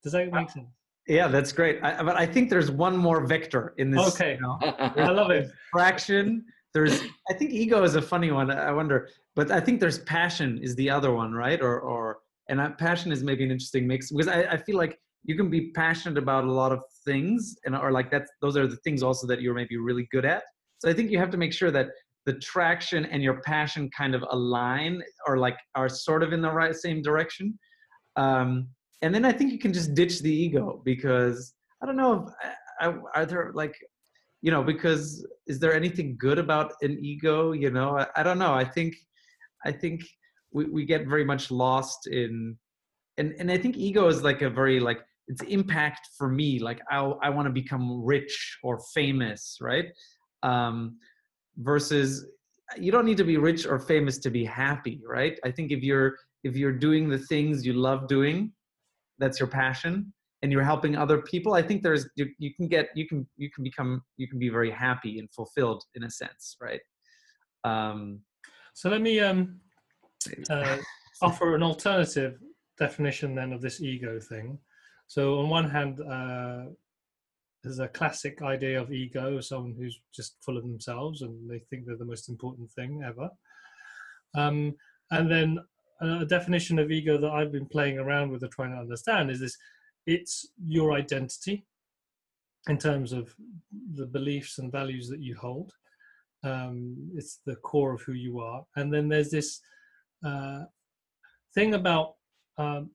Does 0.03 0.13
that 0.13 0.33
make 0.33 0.51
sense? 0.51 0.69
Yeah, 1.07 1.29
that's 1.29 1.53
great. 1.53 1.83
I, 1.83 2.03
but 2.03 2.17
I 2.17 2.27
think 2.27 2.51
there's 2.51 2.71
one 2.71 2.97
more 2.97 3.27
vector 3.27 3.75
in 3.79 3.91
this. 3.91 4.15
Okay, 4.15 4.35
you 4.35 4.41
know, 4.41 4.59
I 4.97 5.11
love 5.11 5.31
it. 5.31 5.51
Fraction. 5.71 6.45
There's, 6.73 7.03
I 7.29 7.35
think 7.35 7.51
ego 7.51 7.83
is 7.83 7.97
a 7.97 8.03
funny 8.03 8.31
one. 8.31 8.49
I 8.53 8.71
wonder, 8.71 9.09
but 9.35 9.51
I 9.51 9.59
think 9.59 9.81
there's 9.81 9.99
passion 9.99 10.61
is 10.63 10.77
the 10.77 10.89
other 10.89 11.13
one, 11.13 11.33
right? 11.33 11.61
Or, 11.61 11.81
or, 11.81 12.19
and 12.49 12.79
passion 12.79 13.11
is 13.11 13.25
maybe 13.25 13.43
an 13.43 13.51
interesting 13.51 13.89
mix 13.89 14.13
because 14.13 14.29
I, 14.29 14.43
I 14.43 14.57
feel 14.57 14.77
like 14.77 15.01
you 15.25 15.37
can 15.37 15.51
be 15.51 15.71
passionate 15.73 16.19
about 16.19 16.45
a 16.45 16.53
lot 16.53 16.73
of 16.73 16.81
things, 17.05 17.57
and 17.65 17.77
or 17.77 17.93
like 17.93 18.11
that's 18.11 18.31
those 18.41 18.57
are 18.57 18.67
the 18.67 18.77
things 18.77 19.03
also 19.03 19.27
that 19.27 19.41
you're 19.41 19.55
maybe 19.55 19.77
really 19.77 20.09
good 20.11 20.25
at. 20.25 20.43
So 20.79 20.89
I 20.89 20.95
think 20.95 21.11
you 21.11 21.19
have 21.19 21.31
to 21.31 21.37
make 21.37 21.53
sure 21.53 21.71
that 21.71 21.89
the 22.27 22.35
traction 22.35 23.05
and 23.07 23.23
your 23.23 23.41
passion 23.43 23.91
kind 23.97 24.15
of 24.15 24.25
align 24.31 25.03
or 25.27 25.39
like 25.39 25.57
are 25.75 25.89
sort 25.89 26.23
of 26.23 26.33
in 26.33 26.41
the 26.41 26.51
right 26.51 26.75
same 26.75 27.03
direction. 27.03 27.59
Um, 28.17 28.69
and 29.03 29.15
then 29.15 29.25
i 29.25 29.33
think 29.33 29.53
you 29.53 29.59
can 29.59 29.73
just 29.73 29.95
ditch 29.95 30.21
the 30.21 30.33
ego 30.33 30.83
because 30.85 31.55
i 31.83 31.87
don't 31.87 31.97
know 31.97 32.27
if 32.27 32.55
I, 32.81 32.95
are 33.15 33.27
there 33.27 33.51
like 33.55 33.75
you 34.43 34.51
know 34.51 34.63
because 34.63 35.27
is 35.47 35.59
there 35.59 35.75
anything 35.75 36.17
good 36.19 36.39
about 36.39 36.73
an 36.81 36.99
ego 37.01 37.53
you 37.53 37.71
know? 37.71 37.99
I, 37.99 38.07
I 38.17 38.23
don't 38.23 38.39
know. 38.39 38.55
I 38.55 38.65
think 38.65 38.95
i 39.65 39.73
think 39.73 40.01
we, 40.53 40.65
we 40.65 40.85
get 40.85 41.07
very 41.07 41.25
much 41.25 41.51
lost 41.51 42.07
in 42.07 42.57
and 43.19 43.35
and 43.39 43.51
I 43.51 43.59
think 43.59 43.77
ego 43.77 44.09
is 44.09 44.23
like 44.23 44.41
a 44.43 44.49
very 44.49 44.81
like 44.81 45.01
it's 45.31 45.43
impact 45.43 46.09
for 46.19 46.29
me. 46.29 46.59
Like 46.59 46.81
I 46.91 46.99
I 46.99 47.31
want 47.31 47.47
to 47.47 47.53
become 47.53 48.05
rich 48.05 48.59
or 48.63 48.81
famous, 48.93 49.57
right? 49.61 49.87
Um, 50.43 50.99
versus 51.59 52.27
you 52.77 52.91
don't 52.93 53.05
need 53.05 53.17
to 53.17 53.25
be 53.25 53.37
rich 53.37 53.67
or 53.67 53.79
famous 53.79 54.19
to 54.19 54.31
be 54.31 54.45
happy, 54.45 55.01
right? 55.07 55.39
I 55.45 55.51
think 55.53 55.71
if 55.71 55.83
you're 55.83 56.17
if 56.43 56.57
you're 56.57 56.79
doing 56.87 57.09
the 57.09 57.19
things 57.19 57.65
you 57.65 57.75
love 57.75 58.09
doing, 58.09 58.53
that's 59.19 59.39
your 59.39 59.49
passion, 59.49 60.13
and 60.43 60.51
you're 60.51 60.65
helping 60.65 60.97
other 60.97 61.23
people. 61.23 61.55
I 61.55 61.63
think 61.63 61.83
there's 61.83 62.09
you, 62.17 62.27
you 62.39 62.53
can 62.55 62.67
get 62.67 62.89
you 62.97 63.07
can 63.07 63.27
you 63.37 63.51
can 63.55 63.63
become 63.63 64.03
you 64.17 64.29
can 64.29 64.41
be 64.41 64.49
very 64.49 64.71
happy 64.71 65.21
and 65.21 65.33
fulfilled 65.33 65.85
in 65.95 66.03
a 66.03 66.11
sense, 66.11 66.57
right? 66.61 66.81
Um, 67.63 68.21
so 68.75 68.91
let 68.91 69.01
me 69.01 69.21
um, 69.21 69.61
uh, 70.51 70.77
offer 71.23 71.55
an 71.55 71.63
alternative 71.63 72.39
definition 72.79 73.37
then 73.37 73.53
of 73.53 73.61
this 73.61 73.81
ego 73.81 74.19
thing. 74.19 74.59
So 75.11 75.41
on 75.41 75.49
one 75.49 75.69
hand, 75.69 76.01
uh, 76.01 76.67
there's 77.65 77.81
a 77.81 77.89
classic 77.89 78.43
idea 78.43 78.81
of 78.81 78.93
ego, 78.93 79.41
someone 79.41 79.75
who's 79.77 80.01
just 80.15 80.37
full 80.41 80.57
of 80.57 80.63
themselves 80.63 81.23
and 81.23 81.51
they 81.51 81.59
think 81.59 81.85
they're 81.85 81.97
the 81.97 82.05
most 82.05 82.29
important 82.29 82.71
thing 82.71 83.03
ever. 83.05 83.29
Um, 84.37 84.77
and 85.11 85.29
then 85.29 85.59
a 86.01 86.25
definition 86.25 86.79
of 86.79 86.93
ego 86.93 87.19
that 87.19 87.33
I've 87.33 87.51
been 87.51 87.67
playing 87.67 87.99
around 87.99 88.31
with 88.31 88.45
or 88.45 88.49
trying 88.49 88.71
to 88.71 88.79
understand 88.79 89.33
is 89.33 89.41
this: 89.41 89.57
it's 90.07 90.47
your 90.65 90.93
identity 90.93 91.67
in 92.69 92.79
terms 92.79 93.13
of 93.13 93.35
the 93.97 94.07
beliefs 94.07 94.59
and 94.59 94.71
values 94.71 95.09
that 95.09 95.19
you 95.21 95.35
hold. 95.35 95.73
Um, 96.45 97.11
it's 97.17 97.41
the 97.45 97.57
core 97.57 97.95
of 97.95 98.03
who 98.03 98.13
you 98.13 98.39
are, 98.39 98.65
and 98.77 98.95
then 98.95 99.09
there's 99.09 99.33
this 99.33 99.61
uh, 100.25 100.67
thing 101.53 101.75
about 101.75 102.15
um, 102.59 102.93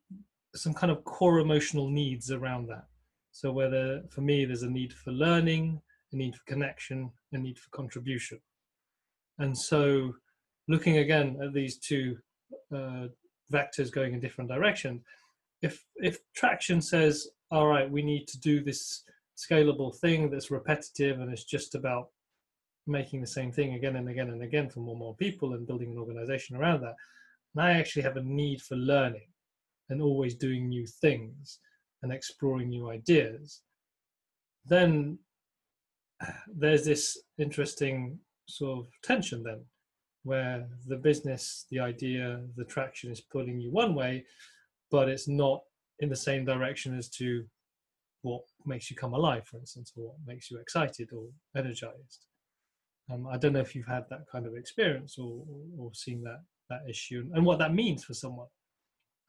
some 0.55 0.73
kind 0.73 0.91
of 0.91 1.03
core 1.03 1.39
emotional 1.39 1.89
needs 1.89 2.31
around 2.31 2.67
that. 2.67 2.85
So 3.31 3.51
whether 3.51 4.01
for 4.09 4.21
me 4.21 4.45
there's 4.45 4.63
a 4.63 4.69
need 4.69 4.93
for 4.93 5.11
learning, 5.11 5.81
a 6.13 6.15
need 6.15 6.35
for 6.35 6.43
connection, 6.45 7.11
a 7.33 7.37
need 7.37 7.59
for 7.59 7.69
contribution. 7.71 8.39
And 9.39 9.57
so 9.57 10.13
looking 10.67 10.97
again 10.97 11.37
at 11.43 11.53
these 11.53 11.77
two 11.77 12.17
uh, 12.73 13.07
vectors 13.51 13.91
going 13.91 14.13
in 14.13 14.19
different 14.19 14.49
directions, 14.49 15.01
if 15.61 15.85
if 15.97 16.19
traction 16.33 16.81
says, 16.81 17.27
all 17.51 17.67
right, 17.67 17.89
we 17.89 18.01
need 18.01 18.27
to 18.27 18.39
do 18.39 18.63
this 18.63 19.03
scalable 19.37 19.95
thing 19.97 20.29
that's 20.29 20.51
repetitive 20.51 21.19
and 21.19 21.29
it's 21.31 21.43
just 21.43 21.75
about 21.75 22.09
making 22.87 23.19
the 23.19 23.27
same 23.27 23.51
thing 23.51 23.73
again 23.73 23.95
and 23.97 24.07
again 24.07 24.29
and 24.29 24.43
again 24.43 24.69
for 24.69 24.79
more 24.79 24.93
and 24.93 24.99
more 24.99 25.15
people 25.15 25.53
and 25.53 25.67
building 25.67 25.91
an 25.91 25.97
organization 25.97 26.55
around 26.55 26.81
that. 26.81 26.95
And 27.53 27.65
I 27.65 27.71
actually 27.73 28.03
have 28.03 28.17
a 28.17 28.23
need 28.23 28.61
for 28.61 28.75
learning 28.75 29.27
and 29.89 30.01
always 30.01 30.35
doing 30.35 30.67
new 30.67 30.85
things 30.85 31.59
and 32.03 32.11
exploring 32.11 32.69
new 32.69 32.89
ideas, 32.89 33.61
then 34.65 35.17
there's 36.47 36.85
this 36.85 37.17
interesting 37.37 38.19
sort 38.47 38.79
of 38.79 38.87
tension 39.03 39.43
then 39.43 39.63
where 40.23 40.67
the 40.87 40.95
business, 40.95 41.65
the 41.69 41.79
idea, 41.79 42.41
the 42.55 42.65
traction 42.65 43.11
is 43.11 43.21
pulling 43.21 43.59
you 43.59 43.71
one 43.71 43.93
way, 43.93 44.25
but 44.89 45.07
it's 45.07 45.27
not 45.27 45.61
in 45.99 46.09
the 46.09 46.15
same 46.15 46.43
direction 46.43 46.97
as 46.97 47.09
to 47.09 47.45
what 48.23 48.41
makes 48.65 48.89
you 48.89 48.95
come 48.95 49.13
alive, 49.13 49.45
for 49.45 49.57
instance, 49.57 49.93
or 49.95 50.07
what 50.07 50.17
makes 50.25 50.49
you 50.49 50.57
excited 50.59 51.09
or 51.13 51.27
energized. 51.55 52.25
Um, 53.11 53.27
I 53.27 53.37
don't 53.37 53.53
know 53.53 53.59
if 53.59 53.75
you've 53.75 53.85
had 53.85 54.05
that 54.09 54.25
kind 54.31 54.47
of 54.47 54.55
experience 54.55 55.19
or, 55.19 55.43
or, 55.47 55.85
or 55.85 55.93
seen 55.93 56.23
that 56.23 56.41
that 56.69 56.81
issue 56.89 57.29
and 57.33 57.45
what 57.45 57.59
that 57.59 57.75
means 57.75 58.03
for 58.03 58.15
someone 58.15 58.47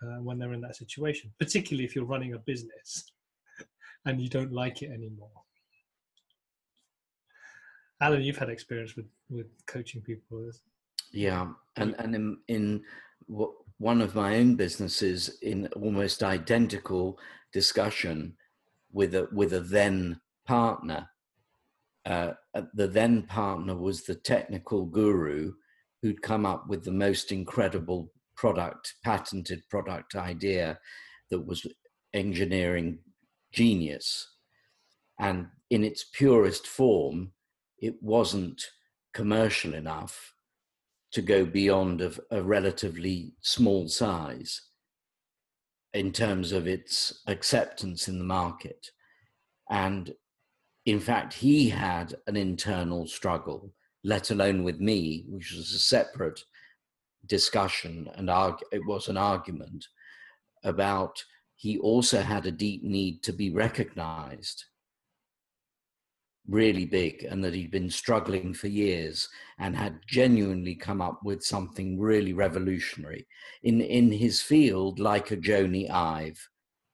uh, 0.03 0.21
when 0.23 0.39
they're 0.39 0.53
in 0.53 0.61
that 0.61 0.77
situation, 0.77 1.33
particularly 1.39 1.85
if 1.85 1.95
you're 1.95 2.05
running 2.05 2.35
a 2.35 2.39
business 2.39 3.13
and 4.07 4.21
you 4.21 4.29
don't 4.29 4.53
like 4.53 4.83
it 4.83 4.91
anymore. 4.91 5.31
Alan, 8.01 8.23
you've 8.23 8.37
had 8.37 8.51
experience 8.51 8.95
with 8.95 9.07
with 9.31 9.47
coaching 9.67 10.03
people. 10.03 10.51
Yeah, 11.13 11.49
and 11.77 11.95
and 11.99 12.15
in, 12.15 12.39
in 12.49 12.83
one 13.79 14.01
of 14.01 14.15
my 14.15 14.37
own 14.37 14.55
businesses, 14.55 15.39
in 15.43 15.67
almost 15.69 16.23
identical 16.23 17.19
discussion 17.53 18.37
with 18.93 19.15
a 19.15 19.29
with 19.33 19.53
a 19.53 19.61
then 19.61 20.21
partner. 20.47 21.09
Uh, 22.05 22.33
the 22.75 22.87
then 22.87 23.23
partner 23.23 23.75
was 23.75 24.05
the 24.05 24.15
technical 24.15 24.85
guru 24.85 25.53
who'd 26.03 26.23
come 26.23 26.47
up 26.47 26.69
with 26.69 26.85
the 26.85 26.93
most 26.93 27.33
incredible 27.33 28.13
product, 28.37 28.95
patented 29.05 29.63
product 29.69 30.15
idea 30.15 30.79
that 31.31 31.47
was 31.47 31.67
engineering 32.13 32.99
genius. 33.53 34.29
And 35.19 35.47
in 35.71 35.83
its 35.83 36.05
purest 36.05 36.67
form, 36.67 37.33
it 37.79 37.95
wasn't 38.01 38.63
commercial 39.15 39.75
enough 39.75 40.35
to 41.13 41.23
go 41.23 41.45
beyond 41.45 42.03
a, 42.03 42.13
a 42.31 42.43
relatively 42.43 43.35
small 43.41 43.89
size 43.89 44.61
in 45.95 46.13
terms 46.13 46.53
of 46.53 46.67
its 46.67 47.23
acceptance 47.27 48.09
in 48.09 48.19
the 48.19 48.25
market. 48.25 48.91
And 49.71 50.13
in 50.85 51.01
fact, 51.01 51.33
he 51.35 51.71
had 51.71 52.15
an 52.27 52.37
internal 52.37 53.07
struggle, 53.07 53.73
let 54.05 54.31
alone 54.31 54.63
with 54.63 54.79
me, 54.79 55.25
which 55.29 55.53
was 55.53 55.73
a 55.73 55.79
separate 55.79 56.41
discussion 57.27 58.09
and 58.15 58.31
it 58.73 58.85
was 58.87 59.09
an 59.09 59.17
argument 59.17 59.85
about 60.65 61.23
he 61.57 61.79
also 61.79 62.21
had 62.21 62.47
a 62.47 62.51
deep 62.51 62.83
need 62.83 63.23
to 63.23 63.33
be 63.33 63.51
recognized 63.51 64.65
really 66.49 66.85
big 66.85 67.25
and 67.25 67.43
that 67.43 67.55
he'd 67.55 67.71
been 67.71 67.91
struggling 67.91 68.55
for 68.55 68.69
years 68.69 69.29
and 69.59 69.77
had 69.77 69.99
genuinely 70.07 70.75
come 70.75 71.01
up 71.01 71.21
with 71.25 71.43
something 71.43 71.99
really 71.99 72.33
revolutionary 72.33 73.27
in 73.65 73.81
in 73.81 74.13
his 74.13 74.41
field 74.41 75.01
like 75.01 75.31
a 75.31 75.37
Jony 75.37 75.91
Ive 75.91 76.49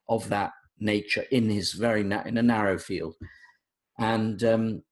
of 0.09 0.29
that 0.31 0.53
nature 0.79 1.25
in 1.31 1.51
his 1.51 1.73
very 1.73 2.03
na- 2.03 2.23
in 2.25 2.39
a 2.39 2.43
narrow 2.43 2.79
field. 2.79 3.15
And 3.99 4.43
um, 4.43 4.83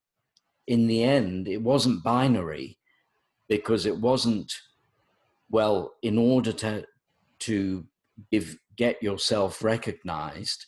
in 0.66 0.86
the 0.86 1.04
end 1.04 1.48
it 1.48 1.62
wasn't 1.62 2.04
binary 2.04 2.78
because 3.48 3.86
it 3.86 3.98
wasn't 3.98 4.52
well, 5.50 5.94
in 6.02 6.16
order 6.18 6.52
to 6.52 6.84
to 7.40 7.84
give, 8.30 8.56
get 8.76 9.02
yourself 9.02 9.64
recognized 9.64 10.66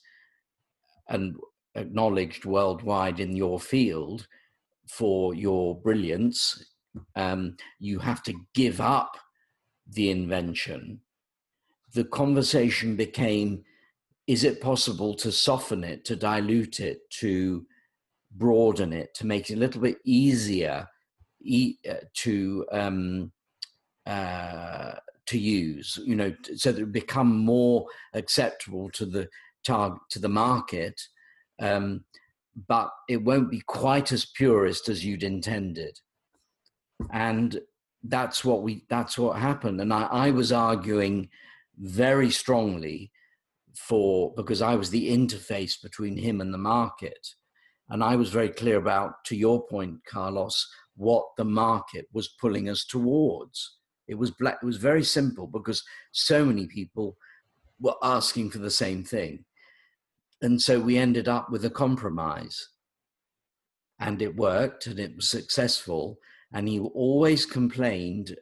and 1.08 1.36
acknowledged 1.74 2.44
worldwide 2.46 3.20
in 3.20 3.36
your 3.36 3.60
field 3.60 4.26
for 4.88 5.34
your 5.34 5.78
brilliance, 5.80 6.64
um, 7.14 7.56
you 7.78 7.98
have 7.98 8.22
to 8.22 8.34
give 8.54 8.80
up 8.80 9.16
the 9.86 10.10
invention. 10.10 11.00
The 11.92 12.04
conversation 12.04 12.96
became 12.96 13.64
is 14.26 14.44
it 14.44 14.60
possible 14.60 15.14
to 15.14 15.32
soften 15.32 15.82
it, 15.84 16.04
to 16.04 16.16
dilute 16.16 16.80
it, 16.80 17.00
to 17.10 17.66
broaden 18.36 18.92
it, 18.92 19.12
to 19.14 19.26
make 19.26 19.50
it 19.50 19.54
a 19.54 19.58
little 19.58 19.80
bit 19.80 19.98
easier 20.04 20.86
e- 21.42 21.76
uh, 21.90 21.94
to 22.14 22.64
um, 22.72 23.32
uh, 24.06 24.92
to 25.26 25.38
use, 25.38 25.98
you 26.04 26.16
know, 26.16 26.34
so 26.56 26.72
that 26.72 26.82
it 26.82 26.92
become 26.92 27.44
more 27.44 27.86
acceptable 28.14 28.90
to 28.90 29.06
the 29.06 29.28
target 29.64 30.00
to 30.10 30.18
the 30.18 30.28
market, 30.28 31.00
um, 31.60 32.04
but 32.68 32.90
it 33.08 33.22
won't 33.22 33.50
be 33.50 33.62
quite 33.66 34.12
as 34.12 34.24
purist 34.24 34.88
as 34.88 35.04
you'd 35.04 35.22
intended, 35.22 36.00
and 37.10 37.60
that's 38.04 38.44
what 38.44 38.62
we 38.62 38.84
that's 38.88 39.16
what 39.16 39.38
happened. 39.38 39.80
And 39.80 39.92
I, 39.92 40.02
I 40.04 40.30
was 40.30 40.52
arguing 40.52 41.28
very 41.78 42.30
strongly 42.30 43.10
for 43.74 44.32
because 44.34 44.62
I 44.62 44.74
was 44.74 44.90
the 44.90 45.10
interface 45.10 45.80
between 45.80 46.16
him 46.16 46.40
and 46.40 46.52
the 46.52 46.58
market. 46.58 47.28
And 47.88 48.02
I 48.02 48.16
was 48.16 48.30
very 48.30 48.48
clear 48.48 48.76
about, 48.78 49.24
to 49.26 49.36
your 49.36 49.66
point, 49.66 49.98
Carlos, 50.06 50.66
what 50.96 51.26
the 51.36 51.44
market 51.44 52.06
was 52.12 52.28
pulling 52.40 52.68
us 52.68 52.84
towards. 52.84 53.76
It 54.08 54.16
was 54.16 54.30
black. 54.30 54.58
It 54.62 54.66
was 54.66 54.76
very 54.76 55.04
simple 55.04 55.46
because 55.46 55.82
so 56.12 56.44
many 56.44 56.66
people 56.66 57.16
were 57.80 57.94
asking 58.02 58.50
for 58.50 58.58
the 58.58 58.70
same 58.70 59.04
thing, 59.04 59.44
and 60.40 60.60
so 60.60 60.80
we 60.80 60.98
ended 60.98 61.28
up 61.28 61.50
with 61.50 61.64
a 61.64 61.70
compromise, 61.70 62.68
and 63.98 64.20
it 64.22 64.36
worked, 64.36 64.86
and 64.86 64.98
it 64.98 65.16
was 65.16 65.28
successful. 65.28 66.18
And 66.54 66.68
he 66.68 66.80
always 66.80 67.46
complained 67.46 68.36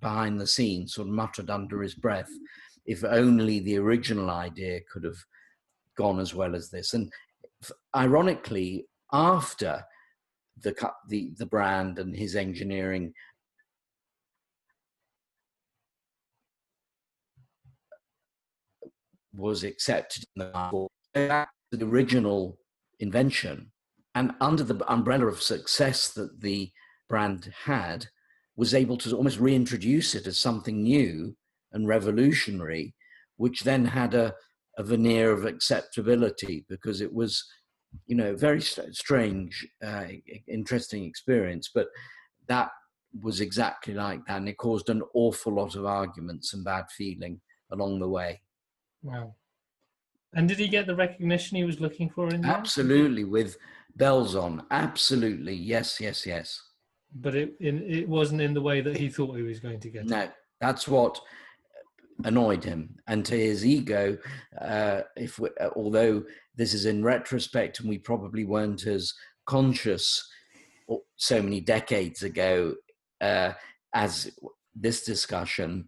behind 0.00 0.38
the 0.38 0.46
scenes, 0.46 0.94
sort 0.94 1.08
of 1.08 1.14
muttered 1.14 1.48
under 1.48 1.80
his 1.80 1.94
breath, 1.94 2.28
if 2.84 3.02
only 3.04 3.58
the 3.60 3.78
original 3.78 4.28
idea 4.28 4.80
could 4.92 5.04
have 5.04 5.16
gone 5.96 6.20
as 6.20 6.34
well 6.34 6.54
as 6.54 6.68
this. 6.70 6.92
And 6.92 7.10
ironically, 7.96 8.86
after 9.12 9.82
the 10.60 10.74
the 11.08 11.32
the 11.38 11.46
brand 11.46 11.98
and 11.98 12.14
his 12.14 12.36
engineering 12.36 13.14
was 19.36 19.64
accepted 19.64 20.24
in 20.36 20.40
the. 20.40 20.88
The 21.70 21.84
original 21.84 22.58
invention, 23.00 23.72
and 24.14 24.32
under 24.40 24.62
the 24.62 24.80
umbrella 24.92 25.26
of 25.26 25.42
success 25.42 26.10
that 26.10 26.40
the 26.40 26.70
brand 27.08 27.52
had, 27.64 28.06
was 28.56 28.74
able 28.74 28.96
to 28.98 29.16
almost 29.16 29.40
reintroduce 29.40 30.14
it 30.14 30.26
as 30.28 30.38
something 30.38 30.82
new 30.82 31.36
and 31.72 31.88
revolutionary, 31.88 32.94
which 33.36 33.62
then 33.62 33.84
had 33.84 34.14
a, 34.14 34.34
a 34.78 34.84
veneer 34.84 35.32
of 35.32 35.44
acceptability 35.44 36.64
because 36.68 37.00
it 37.00 37.12
was, 37.12 37.44
you 38.06 38.14
know, 38.14 38.36
very 38.36 38.60
strange, 38.60 39.66
uh, 39.84 40.04
interesting 40.46 41.04
experience. 41.04 41.70
But 41.74 41.88
that 42.46 42.70
was 43.20 43.40
exactly 43.40 43.94
like 43.94 44.24
that, 44.26 44.36
and 44.36 44.48
it 44.48 44.58
caused 44.58 44.90
an 44.90 45.02
awful 45.14 45.54
lot 45.54 45.74
of 45.74 45.86
arguments 45.86 46.54
and 46.54 46.64
bad 46.64 46.84
feeling 46.96 47.40
along 47.72 47.98
the 47.98 48.08
way. 48.08 48.40
Wow. 49.04 49.34
And 50.34 50.48
did 50.48 50.58
he 50.58 50.66
get 50.66 50.86
the 50.86 50.96
recognition 50.96 51.56
he 51.56 51.64
was 51.64 51.78
looking 51.78 52.10
for 52.10 52.28
in 52.28 52.40
that? 52.40 52.56
Absolutely, 52.58 53.22
with 53.22 53.56
bells 53.94 54.34
on. 54.34 54.64
Absolutely, 54.70 55.54
yes, 55.54 56.00
yes, 56.00 56.26
yes. 56.26 56.60
But 57.14 57.36
it 57.36 57.54
in, 57.60 57.82
it 57.88 58.08
wasn't 58.08 58.40
in 58.40 58.54
the 58.54 58.62
way 58.62 58.80
that 58.80 58.96
he 58.96 59.08
thought 59.08 59.36
he 59.36 59.42
was 59.42 59.60
going 59.60 59.78
to 59.80 59.90
get. 59.90 60.06
No, 60.06 60.22
it. 60.22 60.32
that's 60.60 60.88
what 60.88 61.20
annoyed 62.24 62.64
him, 62.64 62.96
and 63.06 63.24
to 63.26 63.38
his 63.38 63.64
ego. 63.64 64.18
Uh, 64.60 65.02
if 65.16 65.38
we, 65.38 65.50
although 65.76 66.24
this 66.56 66.74
is 66.74 66.86
in 66.86 67.04
retrospect, 67.04 67.78
and 67.78 67.88
we 67.88 67.98
probably 67.98 68.44
weren't 68.44 68.86
as 68.86 69.12
conscious 69.46 70.28
so 71.16 71.40
many 71.40 71.60
decades 71.60 72.24
ago 72.24 72.74
uh, 73.20 73.52
as 73.94 74.30
this 74.74 75.04
discussion, 75.04 75.86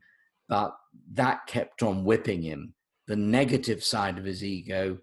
but 0.48 0.72
that 1.12 1.46
kept 1.48 1.82
on 1.82 2.04
whipping 2.04 2.42
him 2.42 2.74
the 3.06 3.16
negative 3.16 3.82
side 3.82 4.18
of 4.18 4.24
his 4.24 4.42
ego 4.42 4.98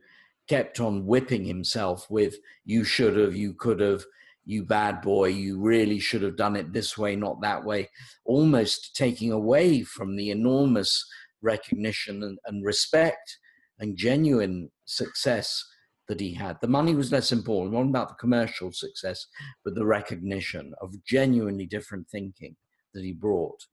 kept 0.48 0.80
on 0.80 1.06
whipping 1.06 1.46
himself 1.46 2.10
with 2.10 2.36
you 2.66 2.84
should 2.84 3.16
have 3.16 3.36
you 3.36 3.54
could 3.54 3.80
have 3.80 4.04
you 4.46 4.64
bad 4.64 5.02
boy 5.02 5.28
you 5.28 5.60
really 5.62 6.00
should 6.00 6.22
have 6.22 6.36
done 6.36 6.56
it 6.56 6.74
this 6.74 6.98
way 6.98 7.16
not 7.16 7.42
that 7.42 7.64
way 7.64 7.90
almost 8.26 8.94
taking 8.96 9.32
away 9.32 9.82
from 9.84 10.16
the 10.16 10.30
enormous 10.32 11.06
recognition 11.42 12.24
and, 12.24 12.38
and 12.46 12.66
respect 12.66 13.38
and 13.80 13.98
genuine 13.98 14.70
success 14.86 15.66
that 16.10 16.20
he 16.20 16.34
had. 16.34 16.58
The 16.62 16.68
money 16.68 16.94
was 16.96 17.12
less 17.12 17.32
important 17.32 17.74
not 17.74 17.88
about 17.88 18.10
the 18.10 18.16
commercial 18.16 18.72
success 18.74 19.26
but 19.64 19.76
the 19.76 19.86
recognition 19.86 20.74
of 20.82 20.94
genuinely 21.06 21.66
different 21.66 22.10
thinking 22.10 22.58
that 22.94 23.04
he 23.04 23.14
brought. 23.14 23.66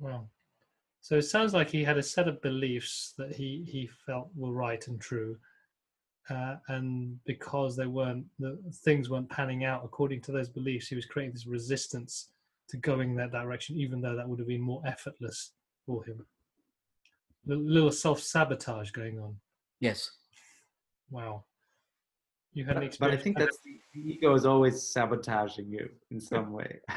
Wow 0.00 0.28
so 1.02 1.16
it 1.16 1.22
sounds 1.22 1.52
like 1.52 1.68
he 1.68 1.82
had 1.82 1.98
a 1.98 2.02
set 2.02 2.28
of 2.28 2.40
beliefs 2.42 3.12
that 3.18 3.34
he 3.34 3.64
he 3.68 3.90
felt 4.06 4.30
were 4.36 4.52
right 4.52 4.86
and 4.86 5.00
true, 5.00 5.36
uh, 6.30 6.56
and 6.68 7.18
because 7.26 7.76
they 7.76 7.86
weren't 7.86 8.24
the 8.38 8.56
things 8.84 9.10
weren't 9.10 9.28
panning 9.28 9.64
out 9.64 9.82
according 9.84 10.20
to 10.22 10.32
those 10.32 10.48
beliefs, 10.48 10.86
he 10.86 10.94
was 10.94 11.04
creating 11.04 11.32
this 11.32 11.46
resistance 11.46 12.28
to 12.68 12.76
going 12.76 13.16
that 13.16 13.32
direction, 13.32 13.76
even 13.76 14.00
though 14.00 14.14
that 14.14 14.28
would 14.28 14.38
have 14.38 14.46
been 14.46 14.60
more 14.60 14.80
effortless 14.86 15.50
for 15.84 16.04
him. 16.04 16.24
A 17.50 17.54
little 17.54 17.90
self 17.90 18.20
sabotage 18.20 18.92
going 18.92 19.18
on. 19.18 19.36
Yes. 19.80 20.12
Wow. 21.10 21.42
You 22.54 22.64
had 22.64 22.74
but, 22.74 22.82
an 22.82 22.86
experience. 22.86 23.16
but 23.16 23.20
I 23.20 23.22
think 23.22 23.38
that's 23.38 23.58
the, 23.64 23.80
the 23.92 24.12
ego 24.12 24.34
is 24.34 24.46
always 24.46 24.80
sabotaging 24.80 25.68
you 25.68 25.88
in 26.12 26.20
some 26.20 26.52
way. 26.52 26.78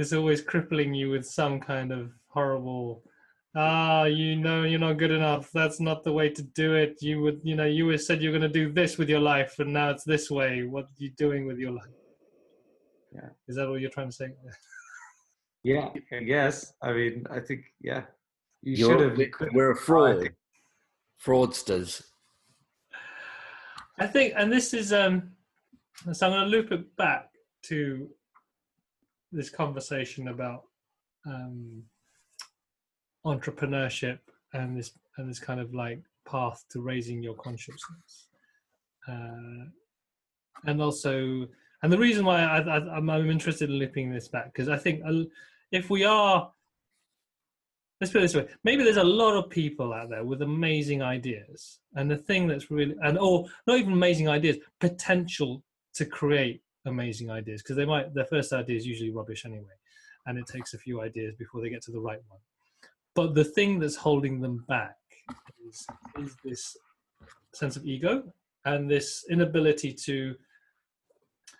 is 0.00 0.12
always 0.12 0.40
crippling 0.40 0.94
you 0.94 1.10
with 1.10 1.26
some 1.26 1.60
kind 1.60 1.92
of 1.92 2.10
horrible 2.28 3.02
ah 3.56 4.04
you 4.04 4.36
know 4.36 4.62
you're 4.62 4.78
not 4.78 4.98
good 4.98 5.10
enough. 5.10 5.50
That's 5.52 5.80
not 5.80 6.04
the 6.04 6.12
way 6.12 6.28
to 6.28 6.42
do 6.42 6.74
it. 6.74 6.98
You 7.00 7.20
would 7.22 7.40
you 7.42 7.56
know 7.56 7.64
you 7.66 7.86
were 7.86 7.98
said 7.98 8.22
you're 8.22 8.32
going 8.32 8.50
to 8.52 8.60
do 8.60 8.72
this 8.72 8.96
with 8.96 9.08
your 9.08 9.20
life 9.20 9.58
and 9.58 9.72
now 9.72 9.90
it's 9.90 10.04
this 10.04 10.30
way. 10.30 10.62
What 10.62 10.84
are 10.84 10.98
you 10.98 11.10
doing 11.10 11.46
with 11.46 11.58
your 11.58 11.72
life? 11.72 11.96
Yeah. 13.12 13.30
Is 13.48 13.56
that 13.56 13.68
what 13.68 13.80
you're 13.80 13.90
trying 13.90 14.10
to 14.10 14.16
say? 14.16 14.30
Yeah 15.62 15.90
i 16.10 16.20
guess. 16.20 16.72
I 16.80 16.92
mean 16.92 17.26
i 17.30 17.38
think 17.38 17.64
yeah. 17.82 18.04
You 18.62 18.76
should 18.76 19.00
have 19.00 19.18
we're 19.52 19.72
a 19.72 19.76
fraud. 19.76 20.30
Fraudsters. 21.22 22.02
I 23.98 24.06
think 24.06 24.32
and 24.38 24.50
this 24.50 24.72
is 24.72 24.90
um 24.94 25.32
so 26.12 26.26
i'm 26.26 26.32
going 26.32 26.44
to 26.44 26.56
loop 26.56 26.72
it 26.72 26.96
back 26.96 27.28
to 27.64 28.08
this 29.32 29.50
conversation 29.50 30.28
about 30.28 30.64
um, 31.26 31.82
entrepreneurship 33.24 34.18
and 34.52 34.76
this 34.76 34.92
and 35.18 35.28
this 35.28 35.38
kind 35.38 35.60
of 35.60 35.74
like 35.74 36.00
path 36.26 36.64
to 36.70 36.80
raising 36.80 37.22
your 37.22 37.34
consciousness, 37.34 38.28
uh, 39.08 39.64
and 40.64 40.82
also 40.82 41.46
and 41.82 41.92
the 41.92 41.98
reason 41.98 42.24
why 42.24 42.42
I, 42.42 42.96
am 42.96 43.10
interested 43.30 43.70
in 43.70 43.76
looping 43.76 44.10
this 44.10 44.28
back 44.28 44.52
because 44.52 44.68
I 44.68 44.76
think 44.76 45.02
if 45.72 45.90
we 45.90 46.04
are 46.04 46.50
let's 48.00 48.12
put 48.12 48.18
it 48.18 48.22
this 48.22 48.34
way 48.34 48.48
maybe 48.64 48.82
there's 48.82 48.96
a 48.96 49.04
lot 49.04 49.36
of 49.36 49.50
people 49.50 49.92
out 49.92 50.10
there 50.10 50.24
with 50.24 50.42
amazing 50.42 51.02
ideas 51.02 51.80
and 51.94 52.10
the 52.10 52.16
thing 52.16 52.46
that's 52.46 52.70
really 52.70 52.94
and 53.02 53.18
or 53.18 53.46
not 53.66 53.78
even 53.78 53.92
amazing 53.92 54.28
ideas 54.28 54.58
potential 54.80 55.62
to 55.94 56.04
create 56.04 56.62
amazing 56.86 57.30
ideas 57.30 57.62
because 57.62 57.76
they 57.76 57.84
might 57.84 58.14
their 58.14 58.24
first 58.24 58.52
idea 58.52 58.76
is 58.76 58.86
usually 58.86 59.10
rubbish 59.10 59.44
anyway 59.44 59.76
and 60.26 60.38
it 60.38 60.46
takes 60.46 60.74
a 60.74 60.78
few 60.78 61.00
ideas 61.00 61.34
before 61.34 61.60
they 61.60 61.70
get 61.70 61.82
to 61.82 61.90
the 61.90 62.00
right 62.00 62.20
one. 62.28 62.40
But 63.14 63.34
the 63.34 63.44
thing 63.44 63.78
that's 63.78 63.96
holding 63.96 64.40
them 64.40 64.64
back 64.68 64.96
is, 65.68 65.86
is 66.18 66.36
this 66.44 66.76
sense 67.54 67.76
of 67.76 67.84
ego 67.84 68.22
and 68.64 68.90
this 68.90 69.24
inability 69.30 69.92
to 69.92 70.34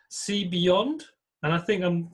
see 0.08 0.44
beyond. 0.44 1.04
And 1.42 1.54
i 1.54 1.58
think 1.58 1.82
i'm 1.82 2.10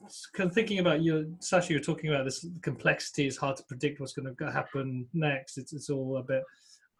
thinking 0.51 0.79
about 0.79 1.01
you 1.01 1.35
sasha 1.39 1.73
you're 1.73 1.81
talking 1.81 2.09
about 2.09 2.23
this 2.23 2.45
complexity 2.61 3.27
it's 3.27 3.35
hard 3.35 3.57
to 3.57 3.63
predict 3.63 3.99
what's 3.99 4.13
going 4.13 4.33
to 4.33 4.51
happen 4.51 5.05
next. 5.13 5.57
It's, 5.57 5.73
it's 5.73 5.89
all 5.89 6.17
a 6.17 6.23
bit 6.23 6.43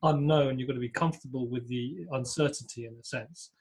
unknown. 0.04 0.60
You've 0.60 0.68
got 0.68 0.76
to 0.76 0.80
be 0.80 0.90
comfortable 0.90 1.48
with 1.48 1.68
the 1.68 2.06
uncertainty 2.12 2.86
in 2.86 2.94
a 3.00 3.04
sense. 3.04 3.52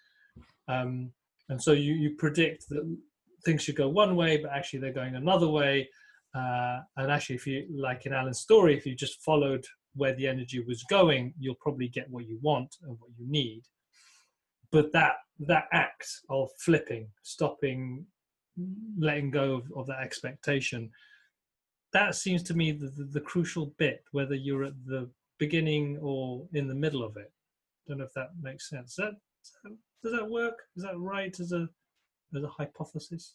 Um, 0.69 1.13
and 1.49 1.63
so 1.63 1.73
you, 1.73 1.95
you 1.95 2.11
predict 2.17 2.69
that 2.69 2.97
things 3.45 3.63
should 3.63 3.77
go 3.77 3.89
one 3.89 4.17
way 4.17 4.37
but 4.37 4.51
actually 4.51 4.81
they're 4.81 4.93
going 4.93 5.17
another 5.17 5.49
way. 5.49 5.89
Uh, 6.35 6.81
and 6.99 7.11
actually 7.11 7.37
if 7.37 7.47
you 7.47 7.67
like 7.75 8.05
in 8.05 8.13
alan's 8.13 8.41
story 8.41 8.77
if 8.77 8.85
you 8.85 8.95
just 8.95 9.23
followed 9.23 9.65
where 9.95 10.15
the 10.17 10.27
energy 10.27 10.63
was 10.67 10.85
going 10.91 11.33
you'll 11.39 11.55
probably 11.61 11.89
get 11.89 12.11
what 12.11 12.27
you 12.27 12.39
want 12.43 12.77
and 12.83 12.97
what 12.99 13.11
you 13.19 13.27
need. 13.29 13.63
But 14.73 14.93
that 14.93 15.15
that 15.41 15.65
act 15.73 16.09
of 16.29 16.51
flipping 16.59 17.09
stopping 17.23 18.07
letting 18.99 19.31
go 19.31 19.55
of, 19.55 19.65
of 19.77 19.87
that 19.87 20.01
expectation 20.01 20.91
that 21.93 22.15
seems 22.15 22.43
to 22.43 22.55
me 22.55 22.73
the, 22.73 22.89
the, 22.89 23.05
the, 23.05 23.21
crucial 23.21 23.73
bit 23.79 24.03
whether 24.13 24.35
you're 24.35 24.65
at 24.65 24.75
the 24.87 25.09
beginning 25.39 25.99
or 26.03 26.47
in 26.53 26.69
the 26.69 26.75
middle 26.75 27.03
of 27.03 27.17
it. 27.17 27.33
Don't 27.89 27.99
know 27.99 28.05
if 28.05 28.15
that 28.15 28.31
makes 28.41 28.69
sense. 28.69 28.97
That, 28.97 29.13
does 30.07 30.19
that 30.19 30.31
work? 30.31 30.63
Is 30.77 30.85
that 30.85 30.99
right 30.99 31.39
as 31.41 31.53
a 31.53 31.69
as 32.35 32.43
a 32.43 32.49
hypothesis? 32.49 33.35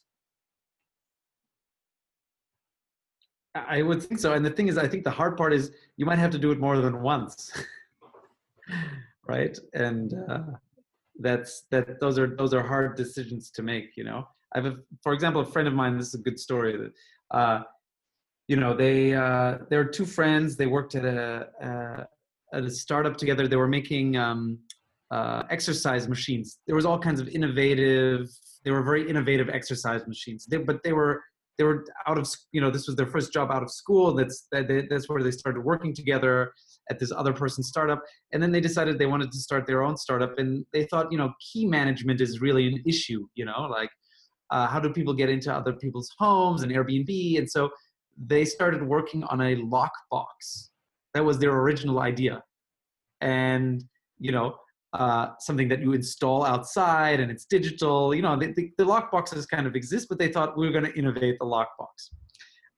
I 3.53 3.81
would 3.81 4.01
think 4.01 4.19
so. 4.21 4.33
And 4.33 4.45
the 4.45 4.49
thing 4.49 4.69
is, 4.69 4.77
I 4.77 4.87
think 4.87 5.03
the 5.03 5.11
hard 5.11 5.35
part 5.35 5.51
is 5.51 5.71
you 5.97 6.05
might 6.05 6.19
have 6.19 6.31
to 6.31 6.37
do 6.37 6.51
it 6.51 6.59
more 6.59 6.77
than 6.77 7.01
once, 7.01 7.51
right? 9.27 9.57
And 9.73 10.13
uh, 10.29 10.43
that's 11.19 11.63
that. 11.71 11.99
Those 11.99 12.17
are 12.17 12.33
those 12.37 12.53
are 12.53 12.63
hard 12.63 12.95
decisions 12.95 13.51
to 13.51 13.61
make. 13.61 13.97
You 13.97 14.05
know, 14.05 14.27
I 14.53 14.59
have, 14.59 14.65
a, 14.67 14.77
for 15.03 15.11
example, 15.11 15.41
a 15.41 15.45
friend 15.45 15.67
of 15.67 15.73
mine. 15.73 15.97
This 15.97 16.07
is 16.07 16.13
a 16.13 16.23
good 16.23 16.39
story. 16.39 16.77
That 16.77 17.37
uh, 17.37 17.63
you 18.47 18.55
know, 18.55 18.73
they 18.73 19.13
uh, 19.13 19.57
they 19.69 19.75
were 19.75 19.85
two 19.85 20.05
friends. 20.05 20.55
They 20.55 20.67
worked 20.67 20.95
at 20.95 21.03
a, 21.03 21.49
uh, 21.61 22.03
at 22.57 22.63
a 22.63 22.69
startup 22.69 23.17
together. 23.17 23.49
They 23.49 23.57
were 23.57 23.67
making 23.67 24.15
um, 24.15 24.59
uh, 25.11 25.43
exercise 25.49 26.07
machines. 26.07 26.59
There 26.65 26.75
was 26.75 26.85
all 26.85 26.97
kinds 26.97 27.19
of 27.19 27.27
innovative. 27.27 28.29
They 28.63 28.71
were 28.71 28.81
very 28.81 29.07
innovative 29.09 29.49
exercise 29.49 30.07
machines. 30.07 30.45
They, 30.45 30.57
but 30.57 30.81
they 30.83 30.93
were 30.93 31.21
they 31.57 31.65
were 31.65 31.85
out 32.07 32.17
of 32.17 32.27
you 32.53 32.61
know 32.61 32.71
this 32.71 32.87
was 32.87 32.95
their 32.95 33.07
first 33.07 33.33
job 33.33 33.51
out 33.51 33.61
of 33.61 33.69
school. 33.69 34.13
That's 34.13 34.47
that 34.51 34.67
they, 34.67 34.87
that's 34.89 35.09
where 35.09 35.21
they 35.21 35.31
started 35.31 35.61
working 35.61 35.93
together 35.93 36.53
at 36.89 36.97
this 36.97 37.11
other 37.11 37.33
person's 37.33 37.67
startup. 37.67 38.01
And 38.31 38.41
then 38.41 38.51
they 38.51 38.61
decided 38.61 38.97
they 38.97 39.05
wanted 39.05 39.31
to 39.31 39.37
start 39.37 39.67
their 39.67 39.83
own 39.83 39.97
startup. 39.97 40.39
And 40.39 40.65
they 40.71 40.85
thought 40.85 41.11
you 41.11 41.17
know 41.17 41.33
key 41.51 41.65
management 41.65 42.21
is 42.21 42.39
really 42.41 42.67
an 42.67 42.81
issue. 42.87 43.27
You 43.35 43.45
know 43.45 43.67
like 43.69 43.89
uh, 44.49 44.67
how 44.67 44.79
do 44.79 44.91
people 44.91 45.13
get 45.13 45.29
into 45.29 45.53
other 45.53 45.73
people's 45.73 46.09
homes 46.17 46.63
and 46.63 46.71
Airbnb? 46.71 47.37
And 47.37 47.49
so 47.49 47.69
they 48.17 48.45
started 48.45 48.81
working 48.81 49.23
on 49.25 49.41
a 49.41 49.55
lockbox. 49.57 50.69
That 51.13 51.25
was 51.25 51.37
their 51.37 51.51
original 51.51 51.99
idea. 51.99 52.43
And 53.19 53.83
you 54.17 54.31
know 54.31 54.55
uh, 54.93 55.29
something 55.39 55.67
that 55.69 55.81
you 55.81 55.93
install 55.93 56.43
outside 56.45 57.19
and 57.19 57.31
it's 57.31 57.45
digital. 57.45 58.13
You 58.13 58.21
know, 58.21 58.37
the, 58.37 58.53
the, 58.53 58.71
the 58.77 58.83
lockboxes 58.83 59.47
kind 59.47 59.65
of 59.65 59.75
exist, 59.75 60.07
but 60.09 60.19
they 60.19 60.27
thought 60.27 60.57
we 60.57 60.65
were 60.65 60.73
going 60.73 60.91
to 60.91 60.97
innovate 60.97 61.37
the 61.39 61.45
lockbox. 61.45 62.09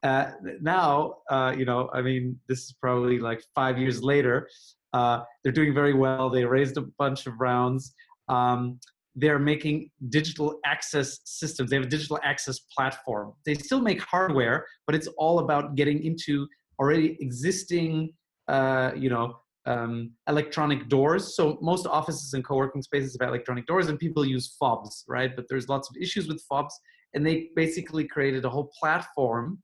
uh, 0.03 0.31
now, 0.61 1.15
uh, 1.31 1.53
you 1.57 1.65
know, 1.65 1.89
I 1.93 2.01
mean, 2.01 2.37
this 2.47 2.59
is 2.59 2.75
probably 2.79 3.19
like 3.19 3.41
five 3.55 3.77
years 3.77 4.03
later. 4.03 4.49
Uh, 4.91 5.21
they're 5.43 5.53
doing 5.53 5.73
very 5.73 5.93
well. 5.93 6.29
They 6.29 6.45
raised 6.45 6.77
a 6.77 6.85
bunch 6.99 7.25
of 7.25 7.33
rounds. 7.39 7.93
Um, 8.29 8.79
they're 9.15 9.39
making 9.39 9.89
digital 10.09 10.59
access 10.65 11.19
systems. 11.23 11.69
They 11.69 11.75
have 11.77 11.85
a 11.85 11.89
digital 11.89 12.19
access 12.23 12.59
platform. 12.75 13.33
They 13.45 13.53
still 13.53 13.81
make 13.81 14.01
hardware, 14.01 14.65
but 14.85 14.95
it's 14.95 15.07
all 15.17 15.39
about 15.39 15.75
getting 15.75 16.03
into 16.03 16.47
already 16.79 17.17
existing, 17.19 18.13
uh, 18.47 18.91
you 18.95 19.09
know, 19.09 19.37
um, 19.65 20.11
electronic 20.27 20.89
doors. 20.89 21.35
So 21.35 21.57
most 21.61 21.87
offices 21.87 22.33
and 22.33 22.43
co-working 22.43 22.81
spaces 22.81 23.17
have 23.19 23.29
electronic 23.29 23.65
doors, 23.65 23.87
and 23.89 23.97
people 23.97 24.25
use 24.25 24.55
fobs, 24.59 25.03
right? 25.07 25.35
But 25.35 25.45
there's 25.49 25.69
lots 25.69 25.89
of 25.89 25.95
issues 25.97 26.27
with 26.27 26.41
fobs, 26.49 26.77
and 27.13 27.25
they 27.25 27.49
basically 27.55 28.05
created 28.05 28.45
a 28.45 28.49
whole 28.49 28.71
platform 28.79 29.61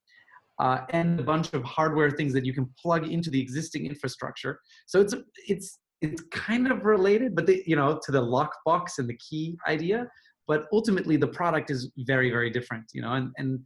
uh, 0.59 0.81
and 0.89 1.19
a 1.19 1.23
bunch 1.23 1.53
of 1.53 1.63
hardware 1.63 2.11
things 2.11 2.33
that 2.33 2.45
you 2.45 2.53
can 2.53 2.69
plug 2.81 3.07
into 3.07 3.29
the 3.29 3.41
existing 3.41 3.85
infrastructure. 3.85 4.59
So 4.85 5.01
it's 5.01 5.15
it's 5.47 5.79
it's 6.01 6.21
kind 6.31 6.71
of 6.71 6.85
related, 6.85 7.35
but 7.35 7.45
they, 7.45 7.63
you 7.65 7.75
know, 7.75 7.99
to 8.03 8.11
the 8.11 8.21
lockbox 8.21 8.99
and 8.99 9.09
the 9.09 9.17
key 9.17 9.57
idea. 9.67 10.07
But 10.47 10.65
ultimately, 10.71 11.17
the 11.17 11.27
product 11.27 11.71
is 11.71 11.91
very 11.99 12.29
very 12.29 12.49
different, 12.49 12.85
you 12.93 13.01
know. 13.01 13.13
And 13.13 13.31
and 13.37 13.59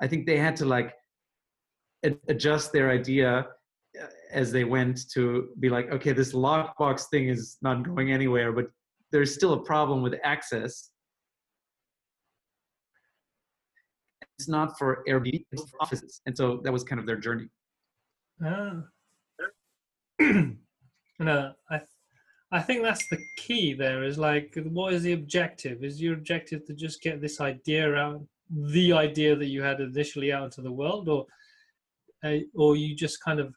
I 0.00 0.06
think 0.06 0.26
they 0.26 0.38
had 0.38 0.56
to 0.56 0.66
like 0.66 0.92
adjust 2.28 2.72
their 2.72 2.90
idea 2.90 3.46
as 4.32 4.52
they 4.52 4.64
went 4.64 5.10
to 5.12 5.48
be 5.58 5.68
like, 5.68 5.90
okay, 5.90 6.12
this 6.12 6.32
lockbox 6.32 7.04
thing 7.10 7.28
is 7.28 7.56
not 7.62 7.82
going 7.82 8.12
anywhere, 8.12 8.52
but 8.52 8.66
there's 9.12 9.34
still 9.34 9.54
a 9.54 9.62
problem 9.62 10.02
with 10.02 10.14
access 10.22 10.90
it's 14.40 14.48
not 14.48 14.78
for 14.78 15.04
Airbnb, 15.06 15.44
it's 15.52 15.68
for 15.68 15.82
offices. 15.82 16.22
And 16.24 16.34
so 16.34 16.60
that 16.64 16.72
was 16.72 16.82
kind 16.82 16.98
of 16.98 17.06
their 17.06 17.18
journey. 17.18 17.48
Ah. 18.42 18.84
no, 21.18 21.52
I, 21.70 21.80
I 22.50 22.60
think 22.60 22.82
that's 22.82 23.06
the 23.10 23.18
key 23.36 23.74
there 23.74 24.02
is 24.02 24.16
like, 24.18 24.56
what 24.70 24.94
is 24.94 25.02
the 25.02 25.12
objective? 25.12 25.84
Is 25.84 26.00
your 26.00 26.14
objective 26.14 26.64
to 26.66 26.74
just 26.74 27.02
get 27.02 27.20
this 27.20 27.38
idea 27.40 27.94
out, 27.94 28.22
the 28.50 28.94
idea 28.94 29.36
that 29.36 29.48
you 29.48 29.60
had 29.60 29.80
initially 29.80 30.32
out 30.32 30.44
into 30.44 30.62
the 30.62 30.72
world, 30.72 31.10
or, 31.10 31.26
uh, 32.24 32.38
or 32.54 32.76
you 32.76 32.96
just 32.96 33.22
kind 33.22 33.40
of 33.40 33.54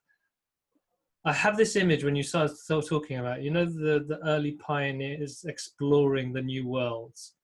I 1.25 1.31
have 1.31 1.55
this 1.55 1.75
image 1.77 2.03
when 2.03 2.15
you 2.15 2.23
start, 2.23 2.51
start 2.51 2.85
talking 2.87 3.19
about, 3.19 3.41
you 3.41 3.49
know, 3.49 3.65
the, 3.65 4.05
the 4.07 4.19
early 4.25 4.53
pioneers 4.53 5.45
exploring 5.47 6.33
the 6.33 6.41
new 6.41 6.67
worlds. 6.67 7.35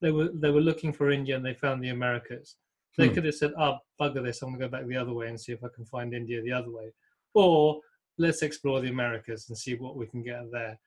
They 0.00 0.10
were 0.10 0.30
they 0.32 0.50
were 0.50 0.62
looking 0.62 0.92
for 0.92 1.10
India 1.10 1.36
and 1.36 1.44
they 1.44 1.54
found 1.54 1.82
the 1.82 1.90
Americas. 1.90 2.56
They 2.96 3.08
hmm. 3.08 3.14
could 3.14 3.24
have 3.26 3.34
said, 3.34 3.52
"Oh, 3.58 3.78
bugger 4.00 4.24
this! 4.24 4.40
I'm 4.40 4.50
gonna 4.50 4.64
go 4.64 4.68
back 4.68 4.86
the 4.86 4.96
other 4.96 5.12
way 5.12 5.28
and 5.28 5.38
see 5.38 5.52
if 5.52 5.62
I 5.62 5.68
can 5.74 5.84
find 5.84 6.14
India 6.14 6.42
the 6.42 6.52
other 6.52 6.70
way," 6.70 6.90
or 7.34 7.80
let's 8.16 8.42
explore 8.42 8.80
the 8.80 8.88
Americas 8.88 9.48
and 9.48 9.58
see 9.58 9.74
what 9.74 9.96
we 9.96 10.06
can 10.06 10.22
get 10.22 10.50
there, 10.50 10.80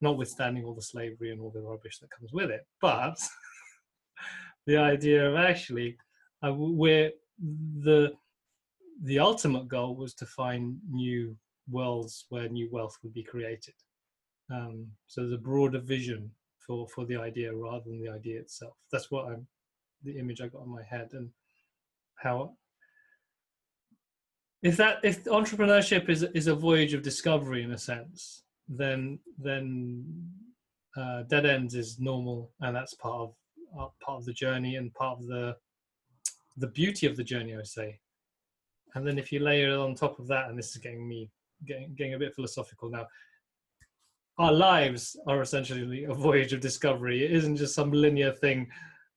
notwithstanding 0.00 0.64
all 0.64 0.74
the 0.74 0.82
slavery 0.82 1.30
and 1.30 1.40
all 1.40 1.50
the 1.50 1.60
rubbish 1.60 1.98
that 2.00 2.10
comes 2.10 2.32
with 2.32 2.50
it. 2.50 2.66
But 2.80 3.16
the 4.66 4.76
idea 4.76 5.30
of 5.30 5.36
actually, 5.36 5.96
uh, 6.42 6.52
where 6.52 7.12
the 7.38 8.14
the 9.02 9.20
ultimate 9.20 9.68
goal 9.68 9.94
was 9.94 10.12
to 10.14 10.26
find 10.26 10.78
new 10.90 11.36
worlds 11.70 12.26
where 12.28 12.48
new 12.48 12.68
wealth 12.70 12.96
would 13.02 13.12
be 13.12 13.22
created. 13.22 13.74
Um, 14.50 14.86
so 15.06 15.22
there's 15.22 15.32
a 15.32 15.38
broader 15.38 15.80
vision 15.80 16.30
for 16.64 16.86
for 16.88 17.04
the 17.04 17.16
idea 17.16 17.54
rather 17.54 17.84
than 17.86 18.00
the 18.00 18.10
idea 18.10 18.40
itself. 18.40 18.76
That's 18.92 19.10
what 19.10 19.26
I'm 19.26 19.46
the 20.04 20.18
image 20.18 20.40
I 20.40 20.48
got 20.48 20.64
in 20.64 20.70
my 20.70 20.82
head 20.82 21.10
and 21.12 21.30
how 22.16 22.56
if 24.62 24.76
that 24.76 24.98
if 25.02 25.24
entrepreneurship 25.24 26.08
is 26.08 26.22
is 26.34 26.46
a 26.46 26.54
voyage 26.54 26.94
of 26.94 27.02
discovery 27.02 27.62
in 27.62 27.72
a 27.72 27.78
sense 27.78 28.42
then 28.68 29.18
then 29.38 30.04
uh, 30.96 31.22
dead 31.24 31.46
ends 31.46 31.74
is 31.74 32.00
normal 32.00 32.50
and 32.60 32.74
that's 32.74 32.94
part 32.94 33.20
of 33.20 33.34
uh, 33.78 33.88
part 34.00 34.18
of 34.18 34.24
the 34.24 34.32
journey 34.32 34.76
and 34.76 34.94
part 34.94 35.18
of 35.18 35.26
the 35.26 35.56
the 36.56 36.68
beauty 36.68 37.06
of 37.06 37.16
the 37.16 37.24
journey 37.24 37.54
i 37.54 37.62
say 37.62 37.98
and 38.94 39.06
then 39.06 39.18
if 39.18 39.30
you 39.30 39.40
layer 39.40 39.70
it 39.70 39.78
on 39.78 39.94
top 39.94 40.18
of 40.18 40.26
that 40.26 40.48
and 40.48 40.58
this 40.58 40.70
is 40.70 40.78
getting 40.78 41.06
me 41.06 41.30
getting, 41.64 41.94
getting 41.94 42.14
a 42.14 42.18
bit 42.18 42.34
philosophical 42.34 42.90
now. 42.90 43.06
Our 44.38 44.52
lives 44.52 45.16
are 45.26 45.40
essentially 45.40 46.04
a 46.04 46.14
voyage 46.14 46.52
of 46.52 46.60
discovery. 46.60 47.24
It 47.24 47.32
isn't 47.32 47.56
just 47.56 47.74
some 47.74 47.92
linear 47.92 48.32
thing. 48.32 48.68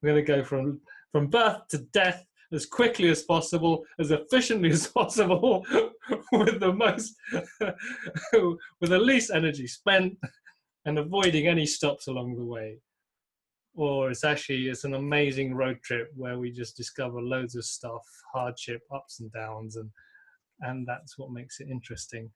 We're 0.02 0.14
going 0.14 0.26
to 0.26 0.32
go 0.32 0.44
from 0.44 0.80
from 1.12 1.28
birth 1.28 1.68
to 1.70 1.80
death 1.92 2.24
as 2.52 2.66
quickly 2.66 3.10
as 3.10 3.24
possible, 3.24 3.84
as 4.00 4.12
efficiently 4.12 4.70
as 4.72 4.88
possible, 4.88 5.66
with 6.32 6.60
the 6.60 6.74
most, 6.74 7.16
with 7.62 8.90
the 8.90 9.00
least 9.00 9.32
energy 9.34 9.68
spent, 9.68 10.18
and 10.86 10.98
avoiding 10.98 11.48
any 11.48 11.66
stops 11.66 12.08
along 12.08 12.36
the 12.36 12.46
way. 12.46 12.78
Or 13.76 14.10
it's 14.10 14.24
actually 14.24 14.68
it's 14.68 14.84
an 14.84 14.96
amazing 14.96 15.54
road 15.54 15.82
trip 15.84 16.10
where 16.16 16.40
we 16.40 16.52
just 16.52 16.76
discover 16.76 17.22
loads 17.22 17.56
of 17.56 17.66
stuff, 17.66 18.06
hardship, 18.34 18.82
ups 18.94 19.20
and 19.20 19.32
downs, 19.32 19.76
and 19.76 19.90
and 20.62 20.88
that's 20.88 21.18
what 21.18 21.32
makes 21.32 21.60
it 21.60 21.68
interesting. 21.70 22.30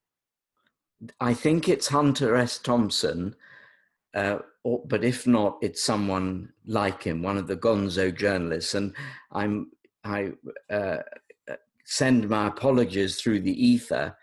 I 1.20 1.34
think 1.34 1.68
it's 1.68 1.88
Hunter 1.88 2.36
S. 2.36 2.58
Thompson, 2.58 3.36
uh, 4.16 4.40
or, 4.64 4.82
but 4.86 5.04
if 5.04 5.28
not, 5.28 5.58
it's 5.62 5.84
someone 5.84 6.54
like 6.66 7.04
him, 7.04 7.22
one 7.22 7.38
of 7.38 7.48
the 7.48 7.58
Gonzo 7.58 8.16
journalists. 8.16 8.74
And 8.76 8.96
I'm 9.32 9.72
I 10.04 10.32
uh, 10.70 10.98
uh, 11.50 11.56
send 11.86 12.30
my 12.30 12.48
apologies 12.48 13.20
through 13.20 13.42
the 13.42 13.66
ether 13.66 14.16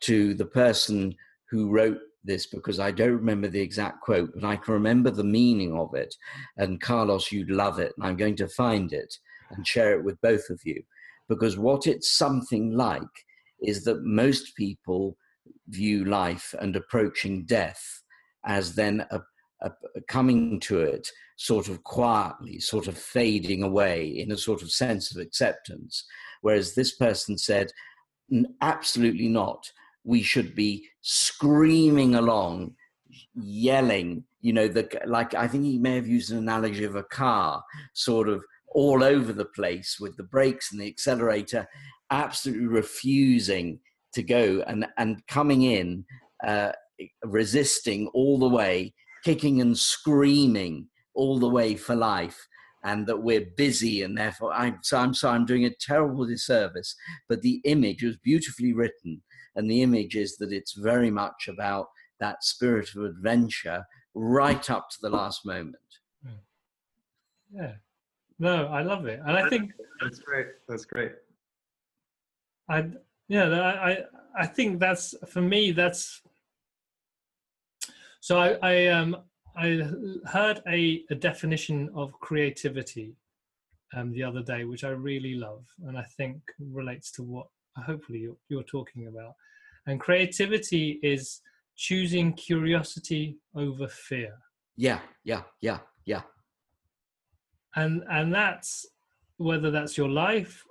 to 0.00 0.34
the 0.34 0.44
person 0.44 1.14
who 1.50 1.70
wrote 1.70 1.98
this 2.24 2.46
because 2.46 2.78
I 2.78 2.90
don't 2.90 3.12
remember 3.12 3.48
the 3.48 3.60
exact 3.60 4.00
quote, 4.00 4.32
but 4.34 4.44
I 4.44 4.56
can 4.56 4.74
remember 4.74 5.10
the 5.10 5.24
meaning 5.24 5.76
of 5.76 5.94
it. 5.94 6.14
And 6.56 6.80
Carlos, 6.80 7.32
you'd 7.32 7.50
love 7.50 7.78
it. 7.78 7.92
And 7.96 8.06
I'm 8.06 8.16
going 8.16 8.36
to 8.36 8.48
find 8.48 8.92
it 8.92 9.16
and 9.50 9.66
share 9.66 9.98
it 9.98 10.04
with 10.04 10.20
both 10.20 10.48
of 10.50 10.60
you 10.64 10.82
because 11.28 11.58
what 11.58 11.86
it's 11.86 12.12
something 12.12 12.72
like 12.76 13.00
is 13.62 13.84
that 13.84 14.04
most 14.04 14.54
people 14.56 15.16
view 15.68 16.04
life 16.04 16.54
and 16.60 16.76
approaching 16.76 17.44
death 17.44 18.02
as 18.44 18.74
then 18.74 19.06
a, 19.10 19.20
a, 19.62 19.70
coming 20.08 20.60
to 20.60 20.80
it 20.80 21.08
sort 21.36 21.68
of 21.68 21.82
quietly, 21.84 22.60
sort 22.60 22.86
of 22.88 22.96
fading 22.96 23.62
away 23.62 24.06
in 24.06 24.32
a 24.32 24.36
sort 24.36 24.62
of 24.62 24.70
sense 24.70 25.14
of 25.14 25.20
acceptance. 25.20 26.04
Whereas 26.40 26.74
this 26.74 26.94
person 26.96 27.38
said, 27.38 27.70
absolutely 28.60 29.28
not. 29.28 29.70
We 30.04 30.22
should 30.22 30.54
be 30.54 30.88
screaming 31.00 32.14
along, 32.14 32.74
yelling, 33.34 34.24
you 34.40 34.52
know, 34.52 34.68
the, 34.68 34.88
like 35.06 35.34
I 35.34 35.46
think 35.46 35.64
he 35.64 35.78
may 35.78 35.94
have 35.94 36.06
used 36.06 36.32
an 36.32 36.38
analogy 36.38 36.84
of 36.84 36.96
a 36.96 37.04
car, 37.04 37.62
sort 37.92 38.28
of 38.28 38.44
all 38.74 39.02
over 39.02 39.32
the 39.32 39.44
place 39.44 39.98
with 40.00 40.16
the 40.16 40.22
brakes 40.24 40.72
and 40.72 40.80
the 40.80 40.88
accelerator, 40.88 41.66
absolutely 42.10 42.66
refusing 42.66 43.80
to 44.14 44.22
go 44.22 44.62
and, 44.66 44.86
and 44.98 45.26
coming 45.26 45.62
in, 45.62 46.04
uh, 46.46 46.72
resisting 47.24 48.08
all 48.08 48.38
the 48.38 48.48
way, 48.48 48.94
kicking 49.24 49.60
and 49.60 49.76
screaming 49.76 50.88
all 51.14 51.38
the 51.38 51.48
way 51.48 51.76
for 51.76 51.94
life 51.94 52.46
and 52.84 53.06
that 53.06 53.22
we're 53.22 53.46
busy 53.56 54.02
and 54.02 54.16
therefore 54.16 54.52
I'm 54.52 54.78
so 54.82 54.98
I'm 54.98 55.14
sorry 55.14 55.36
I'm 55.36 55.46
doing 55.46 55.64
a 55.64 55.74
terrible 55.80 56.26
disservice. 56.26 56.94
But 57.28 57.42
the 57.42 57.60
image 57.64 58.02
was 58.02 58.16
beautifully 58.18 58.72
written, 58.72 59.22
and 59.54 59.70
the 59.70 59.82
image 59.82 60.16
is 60.16 60.36
that 60.38 60.52
it's 60.52 60.72
very 60.72 61.10
much 61.10 61.48
about 61.48 61.86
that 62.20 62.44
spirit 62.44 62.90
of 62.96 63.04
adventure 63.04 63.84
right 64.14 64.70
up 64.70 64.90
to 64.90 64.96
the 65.00 65.10
last 65.10 65.46
moment. 65.46 65.76
Yeah. 67.54 67.74
No, 68.42 68.66
I 68.66 68.82
love 68.82 69.06
it. 69.06 69.20
And 69.24 69.36
I 69.36 69.48
think 69.48 69.70
that's 70.00 70.18
great. 70.18 70.48
That's 70.68 70.84
great. 70.84 71.12
I 72.68 72.90
yeah, 73.28 73.44
I 73.48 73.98
I 74.36 74.46
think 74.46 74.80
that's 74.80 75.14
for 75.28 75.40
me 75.40 75.70
that's 75.70 76.20
so 78.18 78.40
I, 78.40 78.58
I 78.60 78.86
um 78.88 79.16
I 79.56 79.88
heard 80.26 80.60
a, 80.66 81.04
a 81.08 81.14
definition 81.14 81.88
of 81.94 82.18
creativity 82.18 83.14
um, 83.94 84.10
the 84.10 84.24
other 84.24 84.42
day, 84.42 84.64
which 84.64 84.82
I 84.82 84.88
really 84.88 85.34
love, 85.34 85.64
and 85.86 85.96
I 85.96 86.06
think 86.16 86.40
relates 86.58 87.12
to 87.12 87.22
what 87.22 87.46
hopefully 87.76 88.18
you're, 88.18 88.38
you're 88.48 88.64
talking 88.64 89.06
about. 89.06 89.34
And 89.86 90.00
creativity 90.00 90.98
is 91.04 91.42
choosing 91.76 92.32
curiosity 92.32 93.38
over 93.54 93.86
fear. 93.86 94.34
Yeah, 94.76 94.98
yeah, 95.22 95.42
yeah, 95.60 95.78
yeah. 96.06 96.22
And 97.74 98.04
and 98.10 98.32
that's 98.32 98.86
whether 99.36 99.70
that's 99.70 99.96
your 99.96 100.08
life 100.08 100.64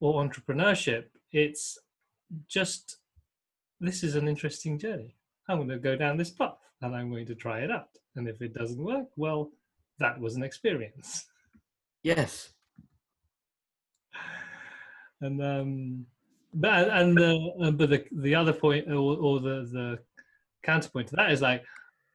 or 0.00 0.22
entrepreneurship. 0.22 1.04
It's 1.32 1.78
just 2.48 2.98
this 3.80 4.02
is 4.02 4.16
an 4.16 4.28
interesting 4.28 4.78
journey. 4.78 5.16
I'm 5.48 5.58
going 5.58 5.68
to 5.68 5.78
go 5.78 5.96
down 5.96 6.16
this 6.16 6.30
path 6.30 6.58
and 6.82 6.94
I'm 6.94 7.10
going 7.10 7.26
to 7.26 7.34
try 7.34 7.60
it 7.60 7.70
out. 7.70 7.88
And 8.16 8.28
if 8.28 8.40
it 8.42 8.54
doesn't 8.54 8.82
work, 8.82 9.06
well, 9.16 9.50
that 9.98 10.18
was 10.18 10.36
an 10.36 10.42
experience. 10.42 11.26
Yes. 12.02 12.50
and 15.20 15.42
um, 15.42 16.06
but 16.54 16.88
and 16.90 17.16
the 17.16 17.52
uh, 17.62 17.70
but 17.70 17.90
the 17.90 18.04
the 18.12 18.34
other 18.34 18.52
point 18.52 18.88
or, 18.88 19.16
or 19.16 19.40
the 19.40 19.68
the 19.70 19.98
counterpoint 20.62 21.08
to 21.08 21.16
that 21.16 21.30
is 21.30 21.42
like 21.42 21.62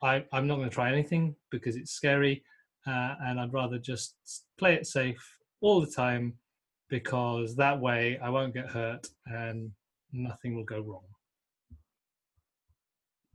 I 0.02 0.26
I'm 0.32 0.48
not 0.48 0.56
going 0.58 0.70
to 0.70 0.74
try 0.74 0.92
anything 0.92 1.36
because 1.52 1.76
it's 1.76 1.92
scary, 1.92 2.44
uh, 2.88 3.16
and 3.26 3.40
I'd 3.40 3.54
rather 3.54 3.78
just 3.78 4.16
play 4.58 4.74
it 4.74 4.88
safe 4.88 5.22
all 5.62 5.82
the 5.82 5.92
time 5.92 6.34
because 6.90 7.56
that 7.56 7.80
way 7.80 8.20
I 8.22 8.30
won't 8.30 8.54
get 8.54 8.68
hurt 8.68 9.08
and 9.26 9.72
nothing 10.12 10.56
will 10.56 10.64
go 10.64 10.82
wrong. 10.82 11.04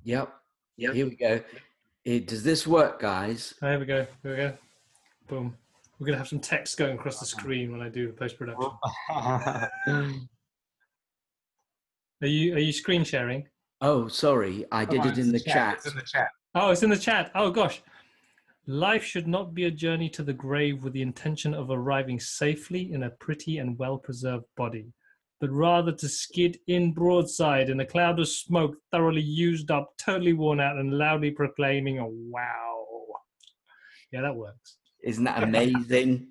Yep. 0.05 0.33
Yep. 0.77 0.95
Here 0.95 1.07
we 1.07 1.17
go. 1.17 1.41
It, 2.05 2.29
does 2.29 2.45
this 2.45 2.67
work, 2.67 3.01
guys? 3.01 3.55
There 3.61 3.79
we 3.79 3.87
go. 3.87 4.07
Here 4.23 4.31
we 4.31 4.37
go. 4.37 4.53
Boom. 5.29 5.57
We're 5.99 6.07
gonna 6.07 6.19
have 6.19 6.29
some 6.29 6.41
text 6.41 6.77
going 6.77 6.97
across 6.99 7.19
the 7.19 7.27
screen 7.27 7.73
when 7.73 7.81
I 7.81 7.89
do 7.89 8.07
the 8.07 8.13
post 8.13 8.39
production. 8.39 8.71
are 9.09 9.71
you 12.21 12.55
are 12.55 12.59
you 12.59 12.73
screen 12.73 13.03
sharing? 13.03 13.49
Oh, 13.81 14.07
sorry, 14.07 14.67
I 14.71 14.85
did 14.85 15.05
it 15.07 15.19
in 15.19 15.33
the, 15.33 15.41
chat. 15.41 15.79
It's 15.79 15.87
in 15.87 15.97
the 15.97 16.03
chat. 16.03 16.29
Oh, 16.55 16.71
it's 16.71 16.83
in 16.83 16.91
the 16.91 16.99
chat. 16.99 17.31
Oh 17.35 17.51
gosh. 17.51 17.83
Life 18.69 19.05
should 19.05 19.29
not 19.29 19.55
be 19.55 19.65
a 19.65 19.71
journey 19.71 20.09
to 20.11 20.25
the 20.25 20.33
grave 20.33 20.83
with 20.83 20.93
the 20.93 21.03
intention 21.03 21.55
of 21.55 21.71
arriving 21.71 22.19
safely 22.19 22.93
in 22.93 23.05
a 23.05 23.11
pretty 23.11 23.59
and 23.59 23.79
well 23.79 23.97
preserved 23.97 24.47
body, 24.57 24.93
but 25.41 25.53
rather 25.53 25.93
to 25.93 26.09
skid 26.09 26.59
in 26.67 26.93
broadside 26.93 27.71
in 27.71 27.79
a 27.79 27.87
cloud 27.87 28.19
of 28.19 28.29
smoke, 28.29 28.77
thoroughly 28.91 29.23
used 29.23 29.71
up, 29.71 29.93
totally 30.05 30.33
worn 30.33 30.59
out, 30.59 30.79
and 30.79 30.99
loudly 30.99 31.31
proclaiming, 31.31 32.01
oh, 32.01 32.11
wow. 32.11 32.87
Yeah, 34.11 34.23
that 34.23 34.35
works. 34.35 34.79
Isn't 35.05 35.25
that 35.25 35.43
amazing? 35.45 36.27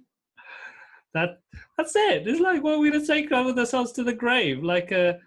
that 1.14 1.40
That's 1.78 1.96
it. 1.96 2.28
It's 2.28 2.42
like, 2.42 2.62
well, 2.62 2.82
we're 2.82 2.92
going 2.92 3.02
to 3.02 3.08
take 3.08 3.30
with 3.30 3.58
ourselves 3.58 3.94
to 3.94 4.04
the 4.04 4.14
grave, 4.14 4.62
like 4.62 4.92
a, 4.92 5.20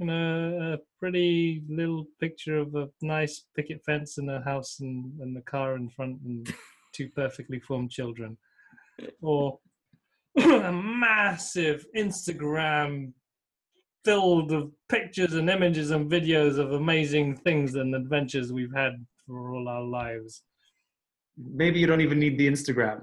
you 0.00 0.06
know, 0.06 0.74
a 0.74 0.78
pretty 0.98 1.62
little 1.68 2.06
picture 2.20 2.56
of 2.56 2.74
a 2.74 2.88
nice 3.02 3.44
picket 3.54 3.84
fence 3.84 4.16
and 4.16 4.30
a 4.30 4.40
house 4.40 4.80
and, 4.80 5.12
and 5.20 5.36
the 5.36 5.42
car 5.42 5.76
in 5.76 5.90
front 5.90 6.18
and 6.24 6.52
two 6.94 7.10
perfectly 7.10 7.60
formed 7.60 7.90
children. 7.90 8.38
Or 9.20 9.58
a 10.38 10.72
massive 10.72 11.84
Instagram 11.94 13.12
filled 14.02 14.52
of 14.52 14.72
pictures 14.88 15.34
and 15.34 15.50
images 15.50 15.90
and 15.90 16.10
videos 16.10 16.58
of 16.58 16.72
amazing 16.72 17.36
things 17.36 17.74
and 17.74 17.94
adventures 17.94 18.54
we've 18.54 18.74
had 18.74 19.04
for 19.26 19.52
all 19.52 19.68
our 19.68 19.82
lives. 19.82 20.42
Maybe 21.36 21.78
you 21.78 21.86
don't 21.86 22.00
even 22.00 22.18
need 22.18 22.38
the 22.38 22.48
Instagram. 22.48 23.02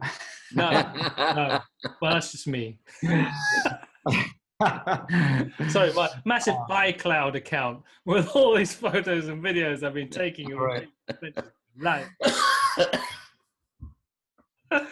No, 0.55 0.71
no. 1.17 1.59
Well, 2.01 2.13
that's 2.13 2.31
just 2.31 2.47
me. 2.47 2.79
Sorry, 5.69 5.93
my 5.93 6.09
massive 6.25 6.55
iCloud 6.69 7.35
account 7.35 7.83
with 8.05 8.35
all 8.35 8.55
these 8.55 8.73
photos 8.73 9.27
and 9.27 9.43
videos 9.43 9.83
I've 9.83 9.93
been 9.93 10.09
taking. 10.09 10.55
Right. 10.55 10.87
Right. 11.77 12.07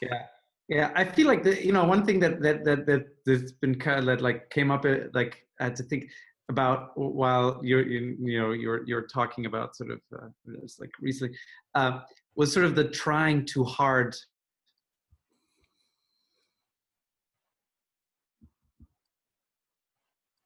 yeah 0.00 0.22
yeah 0.68 0.90
i 0.94 1.04
feel 1.04 1.26
like 1.26 1.42
the 1.42 1.64
you 1.64 1.72
know 1.72 1.84
one 1.84 2.04
thing 2.04 2.18
that 2.20 2.40
that 2.40 2.64
that, 2.64 2.86
that 2.86 3.06
that's 3.26 3.52
been 3.52 3.74
kind 3.74 3.98
of 3.98 4.06
that 4.06 4.20
like 4.20 4.48
came 4.50 4.70
up 4.70 4.84
uh, 4.84 4.96
like 5.12 5.46
i 5.60 5.64
had 5.64 5.76
to 5.76 5.82
think 5.82 6.08
about 6.48 6.96
while 6.96 7.60
you're 7.62 7.86
you, 7.86 8.16
you 8.20 8.40
know 8.40 8.52
you're 8.52 8.86
you're 8.86 9.06
talking 9.06 9.46
about 9.46 9.76
sort 9.76 9.90
of 9.90 10.00
uh, 10.18 10.28
like 10.78 10.90
recently 11.00 11.36
uh, 11.74 12.00
was 12.36 12.52
sort 12.52 12.64
of 12.64 12.74
the 12.74 12.84
trying 12.84 13.44
too 13.44 13.64
hard 13.64 14.14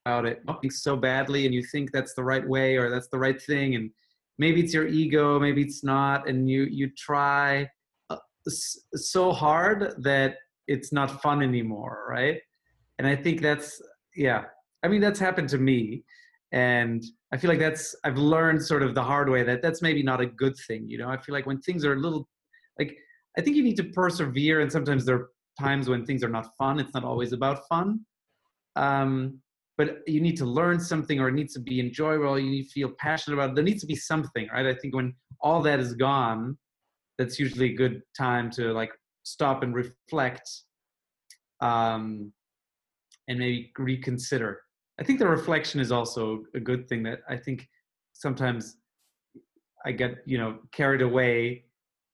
about 0.04 0.26
it 0.26 0.42
so 0.70 0.96
badly 0.96 1.46
and 1.46 1.54
you 1.54 1.62
think 1.62 1.92
that's 1.92 2.14
the 2.14 2.24
right 2.24 2.46
way 2.46 2.76
or 2.76 2.90
that's 2.90 3.08
the 3.08 3.18
right 3.18 3.40
thing 3.40 3.76
and 3.76 3.90
maybe 4.38 4.60
it's 4.60 4.74
your 4.74 4.88
ego 4.88 5.38
maybe 5.38 5.62
it's 5.62 5.84
not 5.84 6.28
and 6.28 6.50
you 6.50 6.64
you 6.64 6.90
try 6.96 7.68
uh, 8.10 8.16
so 8.48 9.32
hard 9.32 9.94
that 9.98 10.36
it's 10.66 10.92
not 10.92 11.22
fun 11.22 11.42
anymore 11.42 12.04
right? 12.08 12.40
And 12.98 13.06
i 13.06 13.16
think 13.16 13.40
that's 13.40 13.80
yeah 14.14 14.44
i 14.82 14.88
mean 14.88 15.00
that's 15.00 15.18
happened 15.18 15.48
to 15.50 15.58
me 15.58 16.04
and 16.52 17.02
i 17.32 17.36
feel 17.36 17.48
like 17.48 17.58
that's 17.58 17.96
i've 18.04 18.18
learned 18.18 18.62
sort 18.62 18.82
of 18.82 18.94
the 18.94 19.02
hard 19.02 19.28
way 19.28 19.42
that 19.42 19.62
that's 19.62 19.82
maybe 19.82 20.02
not 20.02 20.20
a 20.20 20.26
good 20.26 20.56
thing 20.68 20.88
you 20.88 20.98
know? 20.98 21.08
I 21.08 21.16
feel 21.16 21.34
like 21.34 21.46
when 21.46 21.60
things 21.60 21.84
are 21.84 21.94
a 21.94 22.00
little 22.00 22.28
like 22.78 22.96
i 23.38 23.40
think 23.40 23.56
you 23.56 23.62
need 23.62 23.76
to 23.76 23.84
persevere 23.84 24.60
and 24.60 24.70
sometimes 24.70 25.04
there 25.04 25.16
are 25.16 25.28
times 25.60 25.88
when 25.88 26.04
things 26.04 26.22
are 26.22 26.28
not 26.28 26.46
fun 26.56 26.78
it's 26.80 26.94
not 26.94 27.04
always 27.04 27.32
about 27.32 27.66
fun. 27.68 28.00
Um 28.76 29.41
but 29.78 29.98
you 30.06 30.20
need 30.20 30.36
to 30.36 30.44
learn 30.44 30.78
something 30.78 31.18
or 31.20 31.28
it 31.28 31.34
needs 31.34 31.54
to 31.54 31.60
be 31.60 31.80
enjoyable 31.80 32.38
you 32.38 32.50
need 32.50 32.64
to 32.64 32.70
feel 32.70 32.90
passionate 32.98 33.36
about 33.36 33.50
it. 33.50 33.54
There 33.54 33.64
needs 33.64 33.80
to 33.80 33.86
be 33.86 33.96
something 33.96 34.48
right? 34.52 34.66
I 34.66 34.74
think 34.74 34.94
when 34.94 35.14
all 35.40 35.62
that 35.62 35.80
is 35.80 35.94
gone 35.94 36.56
that's 37.18 37.38
usually 37.38 37.72
a 37.72 37.76
good 37.76 38.02
time 38.16 38.50
to 38.50 38.72
like 38.72 38.90
stop 39.22 39.62
and 39.62 39.74
reflect 39.74 40.48
um, 41.60 42.32
and 43.28 43.38
maybe 43.38 43.72
reconsider. 43.78 44.60
I 44.98 45.04
think 45.04 45.18
the 45.18 45.28
reflection 45.28 45.80
is 45.80 45.92
also 45.92 46.44
a 46.54 46.60
good 46.60 46.88
thing 46.88 47.02
that 47.04 47.20
i 47.28 47.36
think 47.36 47.68
sometimes 48.12 48.76
i 49.84 49.90
get 49.90 50.18
you 50.26 50.38
know 50.38 50.58
carried 50.70 51.02
away 51.02 51.64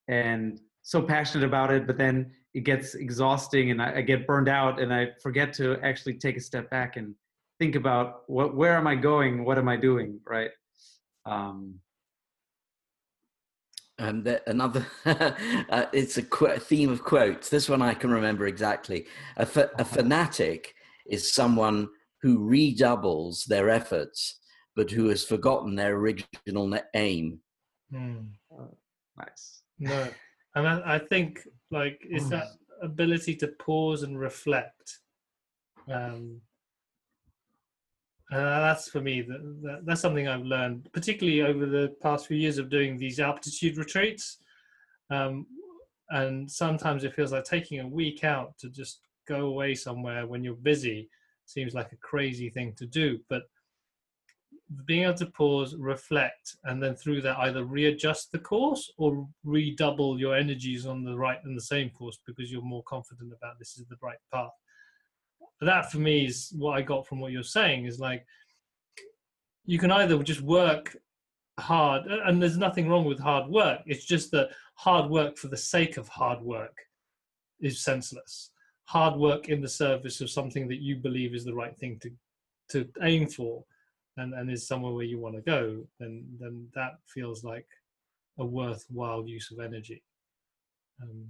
and 0.08 0.60
so 0.82 1.02
passionate 1.02 1.44
about 1.44 1.70
it 1.70 1.86
but 1.86 1.98
then 1.98 2.30
it 2.54 2.60
gets 2.60 2.94
exhausting 2.94 3.70
and 3.70 3.82
I, 3.82 3.96
I 3.96 4.00
get 4.00 4.26
burned 4.26 4.48
out 4.48 4.80
and 4.80 4.94
i 4.94 5.08
forget 5.22 5.52
to 5.54 5.76
actually 5.82 6.14
take 6.14 6.36
a 6.36 6.40
step 6.40 6.70
back 6.70 6.96
and 6.96 7.14
think 7.58 7.74
about 7.74 8.22
what 8.26 8.54
where 8.54 8.76
am 8.76 8.86
i 8.86 8.94
going? 8.94 9.44
What 9.44 9.58
am 9.58 9.68
i 9.68 9.76
doing? 9.76 10.20
Right? 10.26 10.50
Um 11.26 11.80
and 13.98 14.40
another 14.46 14.86
uh, 15.06 15.86
it's 15.92 16.18
a, 16.18 16.22
qu- 16.22 16.58
theme 16.58 16.90
of 16.90 17.02
quotes. 17.02 17.48
This 17.48 17.68
one 17.68 17.82
i 17.82 17.94
can 17.94 18.10
remember 18.10 18.46
exactly. 18.46 19.06
A, 19.36 19.44
fa- 19.46 19.70
a 19.78 19.84
fanatic 19.84 20.74
is 21.06 21.32
someone 21.32 21.88
who 22.22 22.44
redoubles 22.44 23.44
their 23.44 23.68
efforts 23.70 24.38
but 24.76 24.90
who 24.92 25.08
has 25.08 25.24
forgotten 25.24 25.74
their 25.74 25.96
original 25.96 26.78
aim. 26.94 27.40
Mm. 27.92 28.28
uh, 28.56 28.66
nice. 29.16 29.62
No. 29.80 30.08
And 30.54 30.68
I, 30.68 30.94
I 30.94 30.98
think 31.00 31.40
like 31.72 32.00
is 32.08 32.28
that 32.30 32.46
ability 32.82 33.34
to 33.34 33.48
pause 33.48 34.04
and 34.04 34.18
reflect 34.18 34.98
um 35.92 36.40
uh, 38.30 38.60
that's 38.60 38.88
for 38.88 39.00
me. 39.00 39.22
That, 39.22 39.60
that, 39.62 39.86
that's 39.86 40.00
something 40.00 40.28
I've 40.28 40.44
learned, 40.44 40.88
particularly 40.92 41.42
over 41.42 41.66
the 41.66 41.94
past 42.02 42.26
few 42.26 42.36
years 42.36 42.58
of 42.58 42.68
doing 42.68 42.98
these 42.98 43.20
altitude 43.20 43.78
retreats. 43.78 44.38
Um, 45.10 45.46
and 46.10 46.50
sometimes 46.50 47.04
it 47.04 47.14
feels 47.14 47.32
like 47.32 47.44
taking 47.44 47.80
a 47.80 47.88
week 47.88 48.24
out 48.24 48.56
to 48.58 48.68
just 48.68 49.00
go 49.26 49.46
away 49.46 49.74
somewhere 49.74 50.26
when 50.26 50.42
you're 50.44 50.54
busy 50.54 51.08
seems 51.46 51.74
like 51.74 51.92
a 51.92 51.96
crazy 51.96 52.50
thing 52.50 52.74
to 52.76 52.86
do. 52.86 53.18
But 53.30 53.44
being 54.84 55.04
able 55.04 55.14
to 55.14 55.26
pause, 55.26 55.74
reflect, 55.78 56.56
and 56.64 56.82
then 56.82 56.94
through 56.94 57.22
that 57.22 57.38
either 57.38 57.64
readjust 57.64 58.30
the 58.32 58.38
course 58.38 58.92
or 58.98 59.26
redouble 59.44 60.20
your 60.20 60.36
energies 60.36 60.84
on 60.84 61.02
the 61.02 61.16
right 61.16 61.38
and 61.44 61.56
the 61.56 61.62
same 61.62 61.88
course 61.90 62.18
because 62.26 62.52
you're 62.52 62.60
more 62.60 62.82
confident 62.82 63.32
about 63.32 63.58
this 63.58 63.78
is 63.78 63.86
the 63.86 63.96
right 64.02 64.18
path 64.32 64.50
that 65.66 65.90
for 65.90 65.98
me 65.98 66.26
is 66.26 66.52
what 66.56 66.72
I 66.78 66.82
got 66.82 67.06
from 67.06 67.20
what 67.20 67.32
you're 67.32 67.42
saying 67.42 67.84
is 67.84 67.98
like 67.98 68.24
you 69.64 69.78
can 69.78 69.90
either 69.90 70.22
just 70.22 70.40
work 70.40 70.96
hard 71.58 72.06
and 72.06 72.40
there's 72.40 72.56
nothing 72.56 72.88
wrong 72.88 73.04
with 73.04 73.18
hard 73.18 73.48
work. 73.50 73.80
It's 73.86 74.04
just 74.04 74.30
that 74.30 74.50
hard 74.74 75.10
work 75.10 75.36
for 75.36 75.48
the 75.48 75.56
sake 75.56 75.96
of 75.96 76.08
hard 76.08 76.40
work 76.40 76.76
is 77.60 77.82
senseless. 77.82 78.50
Hard 78.84 79.18
work 79.18 79.48
in 79.48 79.60
the 79.60 79.68
service 79.68 80.20
of 80.20 80.30
something 80.30 80.68
that 80.68 80.80
you 80.80 80.96
believe 80.96 81.34
is 81.34 81.44
the 81.44 81.54
right 81.54 81.76
thing 81.76 81.98
to 82.02 82.10
to 82.70 82.88
aim 83.02 83.26
for 83.26 83.64
and 84.16 84.34
and 84.34 84.50
is 84.50 84.66
somewhere 84.66 84.92
where 84.92 85.04
you 85.04 85.18
want 85.18 85.34
to 85.34 85.40
go 85.40 85.86
then 85.98 86.24
then 86.38 86.68
that 86.74 86.98
feels 87.06 87.42
like 87.42 87.66
a 88.38 88.44
worthwhile 88.44 89.26
use 89.26 89.50
of 89.50 89.58
energy. 89.58 90.02
Um, 91.02 91.26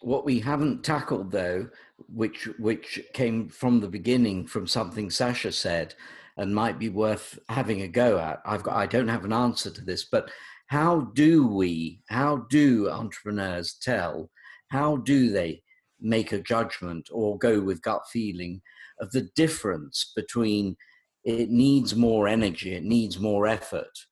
what 0.00 0.24
we 0.24 0.40
haven't 0.40 0.82
tackled 0.82 1.30
though 1.30 1.68
which 2.08 2.48
which 2.58 3.00
came 3.12 3.48
from 3.48 3.80
the 3.80 3.88
beginning 3.88 4.46
from 4.46 4.66
something 4.66 5.10
sasha 5.10 5.52
said 5.52 5.94
and 6.36 6.54
might 6.54 6.78
be 6.78 6.88
worth 6.88 7.38
having 7.48 7.82
a 7.82 7.88
go 7.88 8.18
at. 8.18 8.40
I've 8.44 8.62
got 8.62 8.76
i 8.76 8.86
don't 8.86 9.08
have 9.08 9.24
an 9.24 9.32
answer 9.32 9.70
to 9.70 9.84
this 9.84 10.04
but 10.04 10.30
how 10.68 11.00
do 11.14 11.46
we 11.46 12.00
how 12.08 12.46
do 12.48 12.88
entrepreneurs 12.90 13.74
tell 13.74 14.30
how 14.68 14.96
do 14.96 15.30
they 15.30 15.62
make 16.00 16.32
a 16.32 16.40
judgment 16.40 17.08
or 17.12 17.36
go 17.38 17.60
with 17.60 17.82
gut 17.82 18.02
feeling 18.10 18.62
of 19.00 19.10
the 19.10 19.28
difference 19.34 20.12
between 20.16 20.76
it 21.24 21.50
needs 21.50 21.94
more 21.94 22.26
energy 22.26 22.74
it 22.74 22.84
needs 22.84 23.18
more 23.18 23.46
effort 23.46 24.06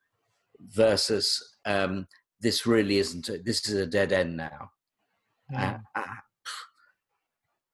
versus 0.60 1.56
um, 1.64 2.06
this 2.40 2.66
really 2.66 2.98
isn't 2.98 3.30
this 3.44 3.68
is 3.68 3.74
a 3.74 3.86
dead 3.86 4.12
end 4.12 4.36
now 4.36 4.70
yeah. 5.50 5.78
Uh, 5.94 6.02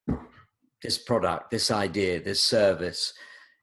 uh, 0.09 0.17
this 0.83 0.99
product, 0.99 1.51
this 1.51 1.71
idea, 1.71 2.23
this 2.23 2.43
service, 2.43 3.15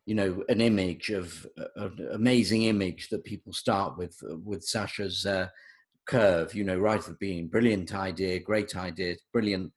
you 0.05 0.16
know, 0.16 0.43
an 0.49 0.59
image 0.59 1.09
of 1.12 1.45
an 1.76 2.09
amazing 2.14 2.64
image 2.64 3.09
that 3.09 3.24
people 3.24 3.53
start 3.53 3.97
with 3.97 4.18
with 4.43 4.64
Sasha's 4.64 5.26
uh, 5.26 5.47
curve, 6.07 6.55
you 6.55 6.64
know, 6.64 6.78
right 6.80 6.99
at 6.99 7.05
the 7.05 7.18
beginning, 7.20 7.47
brilliant 7.47 7.93
idea, 7.93 8.39
great 8.39 8.76
idea, 8.76 9.16
brilliant 9.32 9.72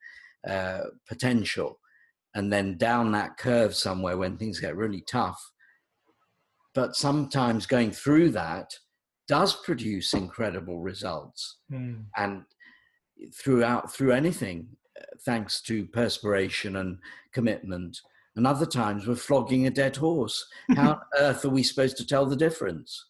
uh, 0.49 0.80
potential, 1.07 1.78
and 2.35 2.51
then 2.51 2.78
down 2.78 3.12
that 3.12 3.37
curve 3.37 3.74
somewhere 3.74 4.16
when 4.16 4.39
things 4.39 4.59
get 4.59 4.76
really 4.76 5.05
tough. 5.07 5.41
But 6.74 6.97
sometimes 6.97 7.66
going 7.66 7.93
through 7.93 8.30
that 8.30 8.70
does 9.28 9.55
produce 9.64 10.14
incredible 10.14 10.80
results, 10.80 11.59
Mm. 11.70 12.07
and 12.16 12.45
throughout 13.34 13.92
through 13.92 14.12
anything, 14.12 14.68
uh, 14.98 15.04
thanks 15.24 15.60
to 15.62 15.86
perspiration 15.86 16.76
and 16.76 16.98
commitment. 17.32 18.00
And 18.36 18.46
other 18.46 18.66
times 18.66 19.06
we're 19.06 19.14
flogging 19.14 19.66
a 19.66 19.70
dead 19.70 19.96
horse. 19.96 20.46
How 20.76 20.92
on 20.92 21.00
earth 21.18 21.44
are 21.44 21.50
we 21.50 21.62
supposed 21.62 21.96
to 21.98 22.06
tell 22.06 22.26
the 22.26 22.36
difference? 22.36 23.06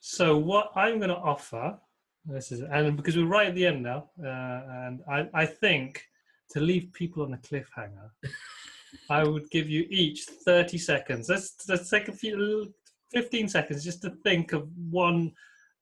So 0.00 0.38
what 0.38 0.70
I'm 0.76 0.98
going 0.98 1.10
to 1.10 1.16
offer, 1.16 1.76
this 2.24 2.52
is, 2.52 2.60
and 2.60 2.96
because 2.96 3.16
we're 3.16 3.26
right 3.26 3.48
at 3.48 3.54
the 3.54 3.66
end 3.66 3.82
now, 3.82 4.08
uh, 4.22 4.62
and 4.86 5.00
I, 5.10 5.28
I 5.34 5.46
think 5.46 6.04
to 6.50 6.60
leave 6.60 6.92
people 6.92 7.24
on 7.24 7.34
a 7.34 7.38
cliffhanger, 7.38 8.10
I 9.10 9.24
would 9.24 9.50
give 9.50 9.68
you 9.68 9.84
each 9.90 10.24
30 10.44 10.78
seconds. 10.78 11.28
Let's, 11.28 11.56
let's 11.68 11.90
take 11.90 12.08
a 12.08 12.12
few, 12.12 12.72
15 13.12 13.48
seconds 13.48 13.84
just 13.84 14.00
to 14.02 14.10
think 14.22 14.52
of 14.52 14.68
one, 14.90 15.32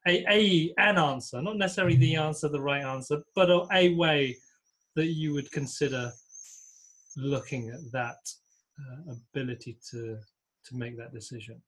a, 0.06 0.24
a 0.30 0.74
an 0.78 0.98
answer, 0.98 1.40
not 1.40 1.56
necessarily 1.56 1.96
the 1.96 2.16
answer, 2.16 2.48
the 2.48 2.60
right 2.60 2.84
answer, 2.84 3.22
but 3.34 3.50
a, 3.50 3.66
a 3.72 3.94
way 3.94 4.36
that 4.96 5.06
you 5.06 5.32
would 5.32 5.50
consider 5.50 6.12
looking 7.16 7.70
at 7.70 7.80
that 7.92 8.18
uh, 8.80 9.12
ability 9.12 9.78
to 9.90 10.18
to 10.64 10.76
make 10.76 10.96
that 10.96 11.12
decision. 11.12 11.60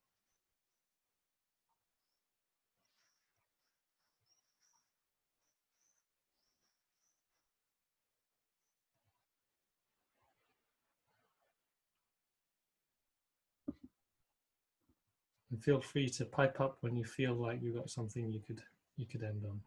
And 15.51 15.63
feel 15.63 15.81
free 15.81 16.09
to 16.11 16.25
pipe 16.25 16.61
up 16.61 16.79
when 16.81 16.97
you 16.97 17.05
feel 17.05 17.35
like 17.35 17.63
you've 17.63 17.77
got 17.77 17.91
something 17.91 18.31
you 18.31 18.41
could 18.41 18.63
you 18.97 19.07
could 19.07 19.23
end 19.23 19.45
on. 19.49 19.61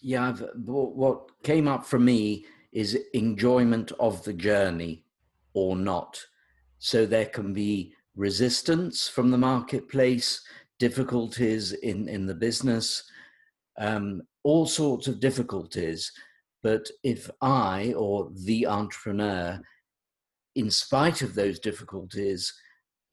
Yeah, 0.00 0.28
I've, 0.28 0.44
what 0.66 1.30
came 1.42 1.66
up 1.66 1.84
for 1.84 1.98
me 1.98 2.44
is 2.72 2.98
enjoyment 3.14 3.90
of 3.98 4.22
the 4.24 4.34
journey 4.34 5.04
or 5.54 5.76
not. 5.76 6.22
So 6.78 7.06
there 7.06 7.26
can 7.26 7.54
be 7.54 7.94
resistance 8.14 9.08
from 9.08 9.30
the 9.30 9.38
marketplace, 9.38 10.44
difficulties 10.78 11.72
in, 11.72 12.08
in 12.08 12.26
the 12.26 12.34
business, 12.34 13.04
um, 13.78 14.22
all 14.42 14.66
sorts 14.66 15.06
of 15.08 15.20
difficulties. 15.20 16.12
But 16.62 16.86
if 17.02 17.30
I 17.40 17.94
or 17.96 18.30
the 18.44 18.66
entrepreneur, 18.66 19.60
in 20.54 20.70
spite 20.70 21.22
of 21.22 21.34
those 21.34 21.58
difficulties, 21.58 22.52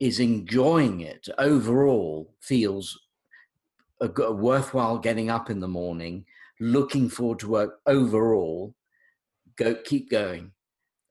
is 0.02 0.18
enjoying 0.18 1.00
it 1.00 1.28
overall, 1.38 2.34
feels 2.40 2.98
a, 4.00 4.08
g- 4.08 4.14
worthwhile 4.30 4.98
getting 4.98 5.30
up 5.30 5.48
in 5.48 5.60
the 5.60 5.68
morning, 5.68 6.24
looking 6.58 7.08
forward 7.08 7.38
to 7.38 7.48
work 7.48 7.78
overall, 7.86 8.74
go 9.54 9.76
keep 9.76 10.10
going. 10.10 10.50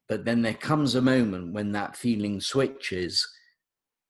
But 0.10 0.26
then 0.26 0.42
there 0.42 0.56
comes 0.56 0.96
a 0.96 1.02
moment 1.02 1.54
when 1.54 1.72
that 1.72 1.96
feeling 1.96 2.42
switches, 2.42 3.26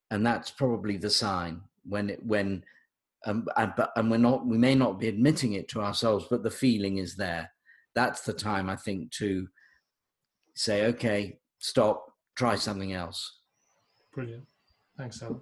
and 0.09 0.25
that's 0.25 0.49
probably 0.49 0.97
the 0.97 1.11
sign 1.11 1.61
when 1.87 2.09
it 2.09 2.25
when 2.25 2.65
um, 3.27 3.47
and, 3.57 3.71
and 3.95 4.09
we're 4.09 4.17
not 4.17 4.47
we 4.47 4.57
may 4.57 4.73
not 4.73 4.99
be 4.99 5.09
admitting 5.09 5.53
it 5.53 5.67
to 5.67 5.81
ourselves, 5.81 6.25
but 6.27 6.41
the 6.41 6.49
feeling 6.49 6.97
is 6.97 7.15
there. 7.15 7.51
That's 7.93 8.21
the 8.21 8.33
time 8.33 8.67
I 8.67 8.77
think 8.77 9.11
to 9.11 9.47
say, 10.55 10.85
okay, 10.85 11.37
stop, 11.59 12.03
try 12.35 12.55
something 12.55 12.93
else. 12.93 13.41
Brilliant. 14.11 14.47
Thanks, 14.97 15.21
Alan. 15.21 15.41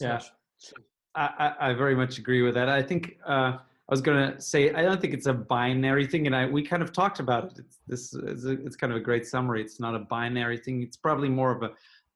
Yeah. 0.00 0.20
I, 1.14 1.54
I, 1.60 1.70
I 1.70 1.74
very 1.74 1.94
much 1.94 2.18
agree 2.18 2.42
with 2.42 2.54
that. 2.54 2.68
I 2.68 2.82
think 2.82 3.18
uh, 3.26 3.56
I 3.90 3.92
was 3.92 4.00
going 4.00 4.32
to 4.32 4.40
say 4.40 4.72
I 4.72 4.82
don't 4.82 5.00
think 5.00 5.14
it's 5.14 5.26
a 5.26 5.32
binary 5.32 6.06
thing, 6.06 6.26
and 6.26 6.36
I 6.36 6.46
we 6.46 6.62
kind 6.62 6.82
of 6.82 6.92
talked 6.92 7.18
about 7.20 7.44
it. 7.46 7.58
It's, 7.58 7.78
this 7.86 8.14
is 8.14 8.46
a, 8.46 8.52
it's 8.64 8.76
kind 8.76 8.92
of 8.92 8.96
a 8.96 9.00
great 9.00 9.26
summary. 9.26 9.60
It's 9.60 9.80
not 9.80 9.94
a 9.94 10.00
binary 10.00 10.58
thing. 10.58 10.82
It's 10.82 10.96
probably 10.96 11.28
more 11.28 11.50
of 11.50 11.62
a 11.62 11.70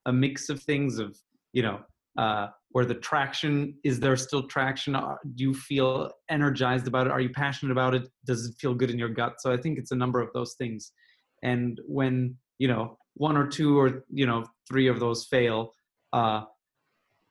a 0.06 0.12
mix 0.12 0.48
of 0.48 0.62
things 0.62 0.98
of 0.98 1.16
you 1.52 1.62
know 1.62 1.80
uh, 2.18 2.48
where 2.70 2.84
the 2.84 2.94
traction 2.94 3.74
is 3.82 3.98
there 3.98 4.16
still 4.16 4.46
traction? 4.46 4.94
Are- 4.94 5.20
Do 5.34 5.44
you 5.44 5.54
feel 5.54 6.12
energized 6.28 6.86
about 6.86 7.06
it? 7.06 7.12
Are 7.12 7.20
you 7.20 7.30
passionate 7.30 7.72
about 7.72 7.94
it? 7.94 8.08
Does 8.24 8.46
it 8.46 8.54
feel 8.58 8.74
good 8.74 8.90
in 8.90 8.98
your 8.98 9.08
gut? 9.08 9.40
So 9.40 9.52
I 9.52 9.56
think 9.56 9.78
it's 9.78 9.90
a 9.90 9.96
number 9.96 10.20
of 10.20 10.32
those 10.32 10.54
things. 10.54 10.92
And 11.42 11.80
when 11.86 12.36
you 12.58 12.68
know 12.68 12.98
one 13.14 13.36
or 13.36 13.46
two 13.46 13.78
or 13.78 14.04
you 14.10 14.26
know 14.26 14.44
three 14.68 14.88
of 14.88 15.00
those 15.00 15.24
fail, 15.26 15.72
uh, 16.12 16.42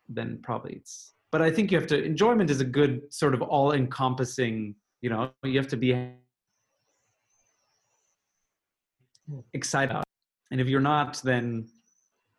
then 0.10 0.40
probably 0.44 0.74
it's 0.74 1.14
but 1.32 1.42
i 1.42 1.50
think 1.50 1.72
you 1.72 1.78
have 1.78 1.88
to 1.88 2.02
enjoyment 2.04 2.50
is 2.50 2.62
a 2.62 2.66
good 2.66 3.02
sort 3.12 3.34
of 3.34 3.42
all 3.42 3.74
encompassing 3.74 4.76
you 5.02 5.10
know 5.10 5.32
you 5.44 5.58
have 5.58 5.68
to 5.68 5.78
be 5.78 5.92
excited. 9.54 10.04
And 10.52 10.62
if 10.62 10.68
you're 10.68 10.82
not 10.82 11.22
then 11.24 11.68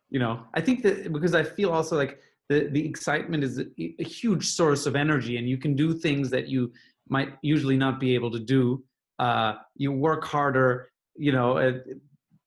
you 0.09 0.19
know 0.19 0.43
i 0.53 0.61
think 0.61 0.83
that 0.83 1.11
because 1.11 1.33
i 1.35 1.43
feel 1.43 1.71
also 1.71 1.97
like 1.97 2.19
the 2.47 2.69
the 2.71 2.85
excitement 2.87 3.43
is 3.43 3.59
a, 3.59 3.65
a 3.99 4.03
huge 4.03 4.45
source 4.59 4.85
of 4.85 4.95
energy 4.95 5.37
and 5.37 5.49
you 5.49 5.57
can 5.57 5.75
do 5.75 5.93
things 5.93 6.29
that 6.29 6.47
you 6.47 6.71
might 7.09 7.29
usually 7.41 7.77
not 7.77 7.99
be 7.99 8.15
able 8.15 8.31
to 8.31 8.39
do. 8.39 8.83
Uh 9.19 9.53
you 9.75 9.91
work 9.91 10.23
harder 10.23 10.89
you 11.17 11.31
know 11.31 11.57
uh, 11.57 11.73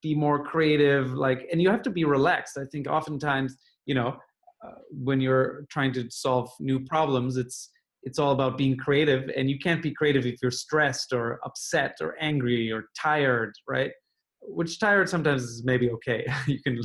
be 0.03 0.15
more 0.15 0.45
creative 0.45 1.13
like 1.13 1.47
and 1.51 1.61
you 1.61 1.71
have 1.71 1.83
to 1.83 1.91
be 1.91 2.05
relaxed. 2.05 2.59
I 2.59 2.65
think 2.71 2.87
oftentimes 2.87 3.57
you 3.87 3.95
know 3.95 4.17
uh, 4.65 4.79
when 4.91 5.21
you're 5.21 5.67
trying 5.71 5.93
to 5.93 6.11
solve 6.11 6.51
new 6.61 6.85
problems 6.85 7.37
it's 7.37 7.71
it's 8.03 8.19
all 8.19 8.33
about 8.33 8.57
being 8.57 8.77
creative 8.77 9.29
and 9.37 9.51
you 9.51 9.59
can't 9.59 9.83
be 9.83 9.93
creative 9.93 10.25
if 10.25 10.37
you're 10.41 10.51
stressed 10.51 11.13
or 11.13 11.41
upset 11.45 11.97
or 12.01 12.15
angry 12.21 12.71
or 12.71 12.85
tired 13.01 13.53
right? 13.69 13.91
Which 14.41 14.79
tired 14.79 15.09
sometimes 15.09 15.43
is 15.43 15.65
maybe 15.65 15.91
okay. 15.91 16.27
You 16.47 16.63
can 16.63 16.81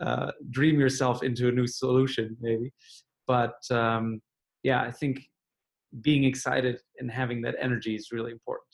uh, 0.00 0.30
dream 0.50 0.78
yourself 0.78 1.22
into 1.22 1.48
a 1.48 1.52
new 1.52 1.66
solution 1.66 2.36
maybe. 2.40 2.72
But 3.26 3.54
um, 3.70 4.20
yeah 4.64 4.82
i 4.82 4.90
think 4.90 5.20
being 6.00 6.24
excited 6.24 6.80
and 6.98 7.10
having 7.10 7.42
that 7.42 7.54
energy 7.60 7.94
is 7.94 8.08
really 8.10 8.32
important. 8.32 8.66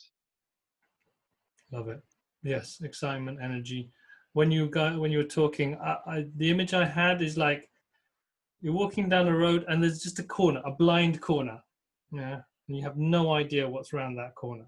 Love 1.72 1.88
it. 1.88 2.00
Yes, 2.42 2.80
excitement, 2.82 3.38
energy. 3.42 3.90
When 4.32 4.50
you 4.50 4.68
go, 4.68 4.98
when 4.98 5.10
you 5.10 5.18
were 5.18 5.24
talking, 5.24 5.76
I, 5.76 5.96
I, 6.06 6.26
the 6.36 6.50
image 6.50 6.72
I 6.72 6.86
had 6.86 7.20
is 7.20 7.36
like 7.36 7.68
you're 8.60 8.72
walking 8.72 9.08
down 9.08 9.26
the 9.26 9.34
road 9.34 9.64
and 9.68 9.82
there's 9.82 10.02
just 10.02 10.18
a 10.18 10.22
corner, 10.22 10.62
a 10.64 10.70
blind 10.70 11.20
corner, 11.20 11.60
yeah, 12.12 12.40
and 12.68 12.76
you 12.76 12.82
have 12.82 12.96
no 12.96 13.32
idea 13.32 13.68
what's 13.68 13.92
around 13.92 14.14
that 14.16 14.34
corner. 14.34 14.66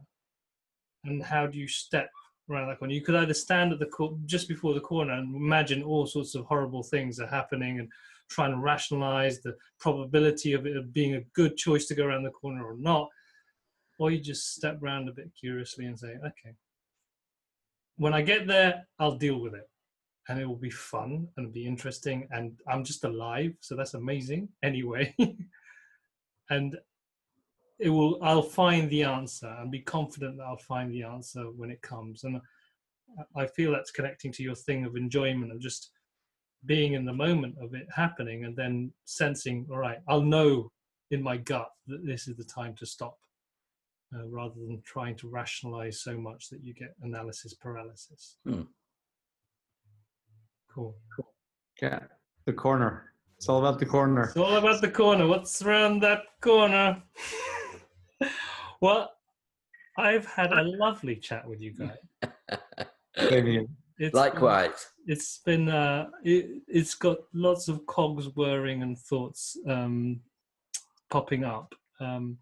And 1.05 1.23
how 1.23 1.47
do 1.47 1.59
you 1.59 1.69
step 1.69 2.11
around 2.51 2.69
that 2.69 2.79
corner? 2.79 2.95
You 2.95 3.03
could 3.03 3.15
either 3.15 3.35
stand 3.35 3.73
at 3.73 3.79
the 3.79 3.87
cor- 3.87 4.19
just 4.27 4.49
before 4.49 4.75
the 4.75 4.81
corner 4.81 5.15
and 5.15 5.35
imagine 5.35 5.83
all 5.83 6.07
sorts 6.07 6.35
of 6.35 6.45
horrible 6.45 6.83
things 6.83 7.21
are 7.21 7.27
happening 7.27 7.79
and 7.79 7.89
try 8.29 8.47
and 8.47 8.63
rationalize 8.63 9.41
the 9.41 9.57
probability 9.79 10.53
of 10.53 10.67
it 10.67 10.93
being 10.93 11.15
a 11.15 11.25
good 11.35 11.57
choice 11.57 11.87
to 11.87 11.95
go 11.95 12.05
around 12.05 12.23
the 12.23 12.31
corner 12.31 12.65
or 12.65 12.77
not, 12.77 13.09
or 13.99 14.11
you 14.11 14.19
just 14.19 14.55
step 14.55 14.83
around 14.83 15.09
a 15.09 15.13
bit 15.13 15.31
curiously 15.39 15.87
and 15.87 15.99
say, 15.99 16.15
okay, 16.25 16.55
when 18.03 18.15
I 18.15 18.21
get 18.21 18.49
there, 18.49 18.85
I'll 18.99 19.17
deal 19.17 19.39
with 19.39 19.55
it. 19.55 19.69
And 20.29 20.41
it 20.41 20.47
will 20.47 20.57
be 20.57 20.71
fun 20.71 21.29
and 21.37 21.53
be 21.53 21.67
interesting. 21.67 22.27
And 22.33 22.59
I'm 22.69 22.83
just 22.83 23.05
alive. 23.05 23.55
So 23.61 23.77
that's 23.77 23.95
amazing 23.95 24.49
anyway. 24.65 25.15
and 26.51 26.77
it 27.79 27.91
will, 27.91 28.19
I'll 28.21 28.43
find 28.43 28.91
the 28.91 29.05
answer 29.05 29.55
and 29.61 29.71
be 29.71 29.81
confident 29.81 30.37
that 30.39 30.45
I'll 30.45 30.57
find 30.57 30.93
the 30.93 31.05
answer 31.05 31.45
when 31.45 31.71
it 31.71 31.81
comes. 31.83 32.25
And 32.25 32.41
I 33.37 33.47
feel 33.47 33.71
that's 33.71 33.93
connecting 33.93 34.33
to 34.33 34.43
your 34.43 34.57
thing 34.57 34.85
of 34.85 34.97
enjoyment 34.97 35.53
of 35.53 35.61
just 35.61 35.91
being 36.67 36.95
in 36.95 37.05
the 37.05 37.13
moment 37.13 37.55
of 37.61 37.75
it 37.75 37.87
happening 37.95 38.45
and 38.45 38.57
then 38.57 38.93
sensing, 39.05 39.67
all 39.71 39.79
right, 39.79 39.99
I'll 40.09 40.23
know 40.23 40.73
in 41.13 41.23
my 41.23 41.37
gut 41.37 41.71
that 41.87 42.05
this 42.05 42.27
is 42.27 42.37
the 42.37 42.45
time 42.45 42.75
to 42.77 42.87
stop 42.87 43.17
uh, 44.15 44.27
rather 44.29 44.55
than 44.55 44.83
trying 44.85 45.17
to 45.17 45.29
rationalize 45.29 46.01
so 46.01 46.17
much 46.19 46.49
that 46.51 46.63
you 46.63 46.75
get 46.75 46.95
analysis 47.03 47.55
paralysis. 47.55 48.37
Hmm. 48.45 48.63
Cool. 50.75 50.97
yeah 51.83 51.99
the 52.47 52.53
corner 52.55 53.13
it's 53.43 53.49
all 53.49 53.59
about 53.59 53.79
the 53.81 53.85
corner 53.87 54.23
It's 54.23 54.37
all 54.37 54.55
about 54.55 54.81
the 54.81 54.89
corner. 54.89 55.27
What's 55.27 55.61
around 55.63 56.01
that 56.03 56.23
corner? 56.41 57.03
well, 58.81 59.11
I've 59.99 60.27
had 60.27 60.53
a 60.53 60.63
lovely 60.63 61.17
chat 61.17 61.49
with 61.49 61.61
you 61.61 61.73
guys. 61.73 61.97
It's 63.99 64.15
Likewise. 64.15 64.91
it's 65.09 65.39
been 65.45 65.69
uh, 65.69 66.07
it, 66.23 66.63
it's 66.69 66.95
got 66.95 67.19
lots 67.35 67.67
of 67.67 67.85
cogs 67.87 68.27
whirring 68.37 68.83
and 68.83 68.97
thoughts 68.97 69.57
um, 69.69 70.21
popping 71.11 71.43
up. 71.43 71.75
Um, 71.99 72.39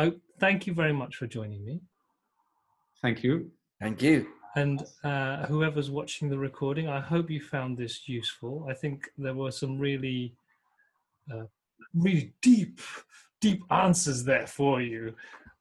I 0.00 0.12
thank 0.38 0.66
you 0.66 0.72
very 0.72 0.94
much 0.94 1.16
for 1.16 1.26
joining 1.26 1.62
me, 1.62 1.82
Thank 3.02 3.22
you. 3.22 3.50
Thank 3.82 4.00
you. 4.00 4.28
and 4.56 4.82
uh, 5.04 5.44
whoever's 5.46 5.90
watching 5.90 6.30
the 6.30 6.38
recording, 6.38 6.88
I 6.88 7.00
hope 7.00 7.30
you 7.30 7.40
found 7.40 7.76
this 7.76 8.08
useful. 8.08 8.66
I 8.66 8.72
think 8.72 9.10
there 9.18 9.34
were 9.34 9.50
some 9.50 9.78
really, 9.78 10.34
uh, 11.30 11.44
really 11.92 12.32
deep, 12.40 12.80
deep 13.42 13.62
answers 13.70 14.24
there 14.24 14.46
for 14.46 14.80
you, 14.80 15.14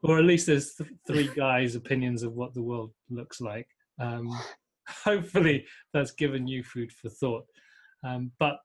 or 0.04 0.20
at 0.20 0.24
least 0.24 0.48
there's 0.48 0.74
th- 0.76 0.90
three 1.06 1.28
guys' 1.36 1.76
opinions 1.76 2.24
of 2.24 2.32
what 2.34 2.54
the 2.54 2.64
world 2.64 2.92
looks 3.10 3.42
like. 3.42 3.68
Um, 4.00 4.30
hopefully, 5.04 5.66
that's 5.92 6.12
given 6.12 6.48
you 6.48 6.64
food 6.64 6.94
for 6.94 7.10
thought. 7.10 7.46
Um, 8.06 8.32
but 8.40 8.60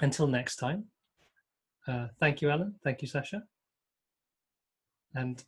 until 0.00 0.28
next 0.28 0.56
time, 0.56 0.84
uh, 1.88 2.06
thank 2.20 2.40
you, 2.40 2.50
Alan. 2.50 2.76
Thank 2.84 3.02
you, 3.02 3.08
Sasha. 3.08 3.42
And 5.14 5.42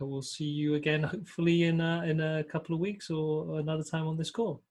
I 0.00 0.04
will 0.04 0.22
see 0.22 0.44
you 0.44 0.74
again, 0.74 1.02
hopefully 1.02 1.64
in 1.64 1.80
a, 1.80 2.02
in 2.04 2.20
a 2.20 2.44
couple 2.44 2.74
of 2.74 2.80
weeks 2.80 3.10
or 3.10 3.58
another 3.58 3.82
time 3.82 4.06
on 4.06 4.16
this 4.16 4.30
call. 4.30 4.62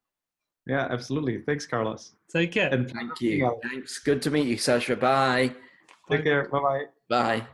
Yeah, 0.66 0.88
absolutely. 0.90 1.42
Thanks, 1.42 1.66
Carlos. 1.66 2.14
Take 2.32 2.52
care. 2.52 2.72
And 2.72 2.90
Thank 2.92 3.22
you. 3.22 3.60
Thanks. 3.64 4.00
Good 4.00 4.22
to 4.24 4.32
meet 4.32 4.48
you, 4.48 4.58
Sasha. 4.58 4.96
Bye. 4.96 5.56
take 6.10 6.24
care. 6.24 6.48
Bye 6.50 6.60
bye. 6.60 6.84
Bye. 7.10 7.48